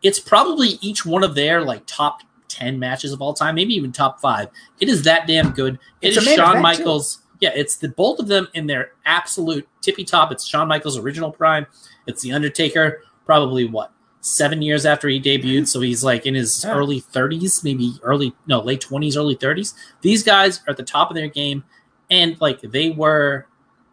It's 0.02 0.20
probably 0.20 0.80
each 0.82 1.06
one 1.06 1.24
of 1.24 1.36
their 1.36 1.62
like 1.62 1.84
top 1.86 2.22
10 2.48 2.80
matches 2.80 3.12
of 3.12 3.22
all 3.22 3.34
time, 3.34 3.56
maybe 3.56 3.74
even 3.74 3.92
top 3.92 4.20
five. 4.20 4.50
It 4.80 4.90
is 4.90 5.04
that 5.04 5.28
damn 5.28 5.52
good. 5.52 5.76
It 6.02 6.10
It's 6.10 6.18
is 6.18 6.24
Shawn 6.24 6.40
event, 6.40 6.56
too. 6.56 6.62
Michaels. 6.62 7.20
Yeah, 7.40 7.52
it's 7.56 7.78
the 7.78 7.90
both 7.90 8.20
of 8.20 8.28
them 8.28 8.48
in 8.54 8.68
their 8.68 8.92
absolute 9.06 9.68
tippy 9.82 10.04
top. 10.04 10.32
It's 10.32 10.46
Shawn 10.46 10.68
Michaels' 10.68 10.98
original 10.98 11.32
prime. 11.32 11.66
It's 12.06 12.22
The 12.22 12.34
Undertaker, 12.34 13.04
probably 13.26 13.66
what, 13.66 13.94
seven 14.22 14.62
years 14.62 14.86
after 14.86 15.08
he 15.08 15.20
debuted. 15.20 15.68
So 15.68 15.80
he's 15.82 16.04
like 16.04 16.26
in 16.26 16.36
his 16.36 16.64
Yeah. 16.64 16.74
early 16.76 17.02
30s, 17.02 17.64
maybe 17.64 17.94
early, 18.04 18.34
no, 18.48 18.60
late 18.60 18.82
20s, 18.82 19.16
early 19.18 19.36
30s. 19.36 19.74
These 20.02 20.24
guys 20.24 20.60
are 20.68 20.72
at 20.72 20.78
the 20.78 20.84
top 20.84 21.10
of 21.10 21.16
their 21.16 21.28
game. 21.30 21.64
And 22.10 22.40
like 22.42 22.62
they 22.62 22.90
were, 22.90 23.46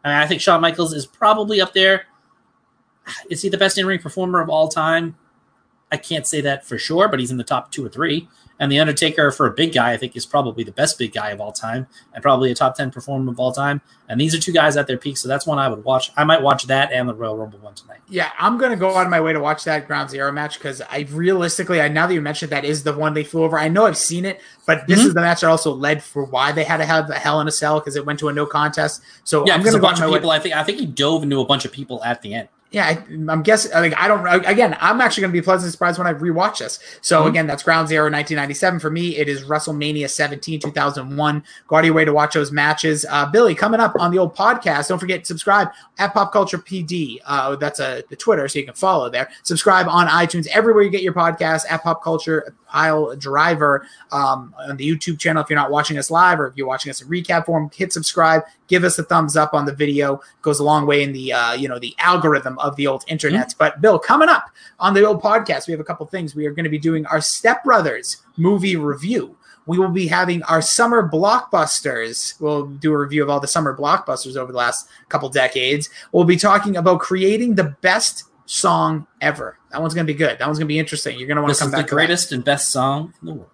I, 0.04 0.08
mean, 0.08 0.16
I 0.18 0.26
think 0.26 0.40
Shawn 0.40 0.60
Michaels 0.60 0.92
is 0.92 1.06
probably 1.06 1.60
up 1.60 1.72
there. 1.74 2.06
Is 3.30 3.42
he 3.42 3.48
the 3.48 3.58
best 3.58 3.78
in 3.78 3.86
ring 3.86 4.00
performer 4.00 4.40
of 4.40 4.48
all 4.48 4.68
time? 4.68 5.16
I 5.92 5.96
can't 5.96 6.26
say 6.26 6.40
that 6.40 6.66
for 6.66 6.78
sure, 6.78 7.08
but 7.08 7.20
he's 7.20 7.30
in 7.30 7.36
the 7.36 7.44
top 7.44 7.70
two 7.70 7.84
or 7.86 7.88
three. 7.88 8.28
And 8.58 8.72
The 8.72 8.78
Undertaker, 8.78 9.30
for 9.30 9.46
a 9.46 9.50
big 9.50 9.74
guy, 9.74 9.92
I 9.92 9.98
think 9.98 10.16
is 10.16 10.24
probably 10.24 10.64
the 10.64 10.72
best 10.72 10.98
big 10.98 11.12
guy 11.12 11.28
of 11.30 11.40
all 11.42 11.52
time 11.52 11.86
and 12.14 12.22
probably 12.22 12.50
a 12.50 12.54
top 12.54 12.74
10 12.74 12.90
performer 12.90 13.30
of 13.30 13.38
all 13.38 13.52
time. 13.52 13.82
And 14.08 14.18
these 14.20 14.34
are 14.34 14.38
two 14.40 14.52
guys 14.52 14.76
at 14.78 14.86
their 14.86 14.96
peak. 14.96 15.18
So 15.18 15.28
that's 15.28 15.46
one 15.46 15.58
I 15.58 15.68
would 15.68 15.84
watch. 15.84 16.10
I 16.16 16.24
might 16.24 16.40
watch 16.40 16.64
that 16.68 16.90
and 16.92 17.06
the 17.08 17.14
Royal 17.14 17.36
Rumble 17.36 17.58
one 17.58 17.74
tonight. 17.74 17.98
Yeah, 18.08 18.30
I'm 18.38 18.56
gonna 18.56 18.76
go 18.76 18.96
out 18.96 19.04
of 19.04 19.10
my 19.10 19.20
way 19.20 19.32
to 19.34 19.40
watch 19.40 19.64
that 19.64 19.86
Ground 19.86 20.08
Zero 20.08 20.32
match 20.32 20.58
because 20.58 20.80
I 20.90 21.06
realistically, 21.10 21.80
I 21.82 21.88
now 21.88 22.06
that 22.06 22.14
you 22.14 22.20
mentioned 22.22 22.50
that 22.52 22.64
is 22.64 22.82
the 22.84 22.92
one 22.96 23.12
they 23.14 23.24
flew 23.24 23.42
over. 23.42 23.58
I 23.58 23.68
know 23.68 23.84
I've 23.84 23.96
seen 23.98 24.24
it, 24.24 24.40
but 24.64 24.86
this 24.86 25.00
Mhm. 25.00 25.06
is 25.08 25.14
the 25.14 25.20
match 25.20 25.40
that 25.42 25.48
also 25.50 25.74
led 25.74 26.02
for 26.02 26.24
why 26.24 26.52
they 26.52 26.64
had 26.64 26.78
to 26.78 26.84
have 26.86 27.10
a 27.10 27.14
Hell 27.14 27.40
in 27.40 27.48
a 27.48 27.52
Cell 27.52 27.80
because 27.80 27.96
it 27.96 28.06
went 28.06 28.18
to 28.20 28.28
a 28.28 28.32
no 28.32 28.46
contest. 28.46 29.02
So 29.24 29.46
Yeah, 29.46 29.54
I'm 29.54 29.60
because 29.60 29.74
gonna 29.74 29.80
a 29.80 29.80
go 29.82 29.86
out 29.86 29.90
bunch 29.90 29.98
of 29.98 30.00
my 30.02 30.06
of 30.06 30.12
way. 30.12 30.18
people, 30.18 30.30
I 30.30 30.38
think, 30.38 30.56
I 30.56 30.62
think 30.62 30.78
he 30.78 30.86
dove 30.86 31.22
into 31.24 31.40
a 31.40 31.44
bunch 31.44 31.64
of 31.66 31.72
people 31.72 32.02
at 32.04 32.22
the 32.22 32.32
end. 32.34 32.48
Yeah, 32.72 32.84
I, 32.86 32.98
I'm 33.30 33.42
guessing. 33.42 33.70
Like, 33.72 33.96
I 33.96 34.08
don't. 34.08 34.26
Again, 34.44 34.76
I'm 34.80 35.00
actually 35.00 35.22
going 35.22 35.32
to 35.32 35.40
be 35.40 35.42
pleasantly 35.42 35.70
surprised 35.70 35.98
when 35.98 36.06
I 36.08 36.12
rewatch 36.14 36.58
this. 36.58 36.80
So 37.00 37.22
Mhm. 37.22 37.28
again, 37.28 37.46
that's 37.46 37.62
Ground 37.62 37.86
Zero, 37.88 38.10
1997 38.10 38.80
for 38.80 38.90
me. 38.90 39.16
It 39.16 39.28
is 39.28 39.44
WrestleMania 39.44 40.10
17, 40.10 40.60
2001. 40.60 41.44
Go 41.68 41.76
out 41.76 41.78
of 41.80 41.84
your 41.86 41.94
way 41.94 42.04
to 42.04 42.12
watch 42.12 42.34
those 42.34 42.50
matches. 42.50 43.06
Uh, 43.08 43.24
Billy, 43.26 43.54
coming 43.54 43.78
up 43.78 43.94
on 44.00 44.10
the 44.10 44.18
old 44.18 44.34
podcast. 44.34 44.88
Don't 44.88 44.98
forget 44.98 45.20
to 45.20 45.26
subscribe 45.26 45.68
at 45.98 46.12
Pop 46.12 46.32
Culture 46.32 46.58
PD. 46.58 47.20
Uh, 47.24 47.54
that's 47.56 47.78
a 47.78 48.02
the 48.10 48.16
Twitter, 48.16 48.48
so 48.48 48.58
you 48.58 48.64
can 48.64 48.74
follow 48.74 49.08
there. 49.08 49.28
Subscribe 49.44 49.86
on 49.88 50.08
iTunes 50.08 50.48
everywhere 50.48 50.82
you 50.82 50.90
get 50.90 51.02
your 51.02 51.14
podcast 51.14 51.64
at 51.70 51.82
Pop 51.84 52.02
Culture 52.02 52.52
Pile 52.68 53.14
Driver 53.16 53.86
um, 54.10 54.52
on 54.68 54.76
the 54.76 54.86
YouTube 54.90 55.20
channel. 55.20 55.40
If 55.42 55.48
you're 55.48 55.58
not 55.58 55.70
watching 55.70 55.98
us 55.98 56.10
live 56.10 56.40
or 56.40 56.48
if 56.48 56.56
you're 56.56 56.66
watching 56.66 56.90
us 56.90 57.00
in 57.00 57.08
recap 57.08 57.46
form, 57.46 57.70
hit 57.74 57.92
subscribe. 57.92 58.42
Give 58.66 58.82
us 58.82 58.98
a 58.98 59.04
thumbs 59.04 59.36
up 59.36 59.54
on 59.54 59.64
the 59.66 59.72
video. 59.72 60.20
Goes 60.42 60.58
a 60.58 60.64
long 60.64 60.84
way 60.86 61.04
in 61.04 61.12
the 61.12 61.32
uh, 61.32 61.52
you 61.54 61.68
know 61.68 61.78
the 61.78 61.94
algorithm 62.00 62.55
of 62.60 62.76
the 62.76 62.86
old 62.86 63.04
internet. 63.08 63.48
Mm-hmm. 63.48 63.58
But 63.58 63.80
Bill, 63.80 63.98
coming 63.98 64.28
up 64.28 64.50
on 64.78 64.94
the 64.94 65.04
old 65.04 65.22
podcast, 65.22 65.66
we 65.66 65.72
have 65.72 65.80
a 65.80 65.84
couple 65.84 66.06
things. 66.06 66.34
We 66.34 66.46
are 66.46 66.52
going 66.52 66.64
to 66.64 66.70
be 66.70 66.78
doing 66.78 67.06
our 67.06 67.20
Step 67.20 67.64
Brothers 67.64 68.18
movie 68.36 68.76
review. 68.76 69.36
We 69.66 69.78
will 69.78 69.88
be 69.90 70.06
having 70.06 70.42
our 70.44 70.62
summer 70.62 71.08
blockbusters. 71.08 72.40
We'll 72.40 72.66
do 72.66 72.92
a 72.92 72.98
review 72.98 73.22
of 73.22 73.30
all 73.30 73.40
the 73.40 73.48
summer 73.48 73.76
blockbusters 73.76 74.36
over 74.36 74.52
the 74.52 74.58
last 74.58 74.88
couple 75.08 75.28
decades. 75.28 75.90
We'll 76.12 76.24
be 76.24 76.36
talking 76.36 76.76
about 76.76 77.00
creating 77.00 77.54
the 77.56 77.74
best 77.80 78.24
song 78.46 79.06
ever. 79.20 79.58
That 79.72 79.80
one's 79.80 79.92
going 79.94 80.06
to 80.06 80.12
be 80.12 80.16
good. 80.16 80.38
That 80.38 80.46
one's 80.46 80.58
going 80.58 80.66
to 80.66 80.72
be 80.72 80.78
interesting. 80.78 81.18
You're 81.18 81.26
going 81.26 81.36
to 81.36 81.42
want 81.42 81.50
This 81.50 81.58
to 81.58 81.64
come 81.64 81.70
the 81.72 81.78
back. 81.78 81.86
to 81.86 81.90
that. 81.90 81.96
greatest 81.96 82.32
and 82.32 82.44
best 82.44 82.68
song 82.68 83.12
in 83.20 83.26
the 83.26 83.34
world. 83.34 83.50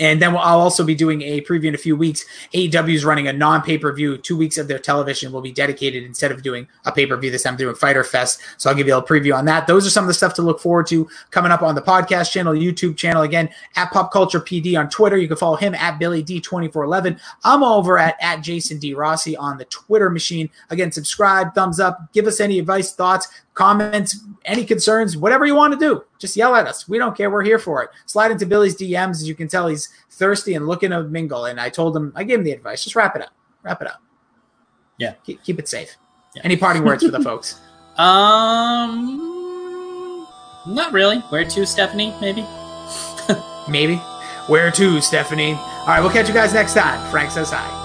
And 0.00 0.20
then 0.20 0.34
I'll 0.34 0.60
also 0.60 0.82
be 0.82 0.94
doing 0.94 1.22
a 1.22 1.42
preview 1.42 1.66
in 1.66 1.74
a 1.74 1.78
few 1.78 1.94
weeks. 1.94 2.24
AEW 2.54 2.94
is 2.94 3.04
running 3.04 3.28
a 3.28 3.32
non 3.32 3.62
pay 3.62 3.78
per 3.78 3.92
view. 3.92 4.16
Two 4.16 4.36
weeks 4.36 4.58
of 4.58 4.66
their 4.66 4.78
television 4.78 5.30
will 5.30 5.42
be 5.42 5.52
dedicated 5.52 6.02
instead 6.02 6.32
of 6.32 6.42
doing 6.42 6.66
a 6.86 6.92
pay 6.92 7.06
per 7.06 7.16
view 7.16 7.30
this 7.30 7.42
time, 7.42 7.56
doing 7.56 7.74
Fyter 7.74 8.02
Fest. 8.02 8.40
So 8.56 8.70
I'll 8.70 8.76
give 8.76 8.86
you 8.86 8.96
a 8.96 9.02
preview 9.02 9.36
on 9.36 9.44
that. 9.44 9.66
Those 9.66 9.86
are 9.86 9.90
some 9.90 10.04
of 10.04 10.08
the 10.08 10.14
stuff 10.14 10.34
to 10.34 10.42
look 10.42 10.58
forward 10.58 10.86
to 10.88 11.08
coming 11.30 11.52
up 11.52 11.62
on 11.62 11.74
the 11.74 11.82
podcast 11.82 12.32
channel, 12.32 12.54
YouTube 12.54 12.96
channel. 12.96 13.22
Again, 13.22 13.50
at 13.76 13.92
Pop 13.92 14.10
Culture 14.10 14.40
PD 14.40 14.78
on 14.78 14.88
Twitter. 14.88 15.18
You 15.18 15.28
can 15.28 15.36
follow 15.36 15.56
him 15.56 15.74
at 15.74 15.98
Billy 15.98 16.24
D2411. 16.24 17.20
I'm 17.44 17.62
over 17.62 17.98
at, 17.98 18.16
at 18.20 18.40
Jason 18.40 18.78
D. 18.78 18.94
Rossi 18.94 19.36
on 19.36 19.58
the 19.58 19.66
Twitter 19.66 20.08
machine. 20.08 20.48
Again, 20.70 20.92
subscribe, 20.92 21.54
thumbs 21.54 21.78
up, 21.78 22.12
give 22.12 22.26
us 22.26 22.40
any 22.40 22.58
advice, 22.58 22.92
thoughts, 22.92 23.28
comments, 23.54 24.24
any 24.44 24.64
concerns, 24.64 25.16
whatever 25.16 25.44
you 25.46 25.54
want 25.54 25.72
to 25.72 25.78
do. 25.78 26.04
Just 26.18 26.36
yell 26.36 26.54
at 26.54 26.66
us. 26.66 26.88
We 26.88 26.98
don't 26.98 27.16
care. 27.16 27.30
We're 27.30 27.42
here 27.42 27.58
for 27.58 27.82
it. 27.82 27.90
Slide 28.06 28.30
into 28.30 28.46
Billy's 28.46 28.76
DMs. 28.76 29.10
As 29.10 29.28
you 29.28 29.34
can 29.34 29.48
tell, 29.48 29.68
he's 29.68 29.88
thirsty 30.10 30.54
and 30.54 30.66
looking 30.66 30.90
to 30.90 31.02
mingle. 31.04 31.44
And 31.46 31.60
I 31.60 31.68
told 31.68 31.96
him, 31.96 32.12
I 32.14 32.24
gave 32.24 32.38
him 32.38 32.44
the 32.44 32.52
advice. 32.52 32.82
Just 32.84 32.96
wrap 32.96 33.16
it 33.16 33.22
up. 33.22 33.30
Wrap 33.62 33.82
it 33.82 33.88
up. 33.88 34.00
Yeah. 34.98 35.14
Keep, 35.24 35.42
keep 35.42 35.58
it 35.58 35.68
safe. 35.68 35.96
Yeah. 36.34 36.42
Any 36.44 36.56
parting 36.56 36.84
words 36.84 37.04
for 37.04 37.10
the 37.10 37.20
folks? 37.24 37.60
Um, 37.96 39.18
not 40.66 40.92
really. 40.92 41.18
Where 41.30 41.44
to, 41.44 41.66
Stephanie? 41.66 42.14
Maybe. 42.20 42.46
Maybe. 43.68 43.96
Where 44.46 44.70
to, 44.70 45.00
Stephanie? 45.00 45.52
All 45.52 45.86
right, 45.86 46.00
we'll 46.00 46.10
catch 46.10 46.28
you 46.28 46.34
guys 46.34 46.54
next 46.54 46.74
time. 46.74 47.10
Frank 47.10 47.30
says 47.30 47.50
hi. 47.50 47.79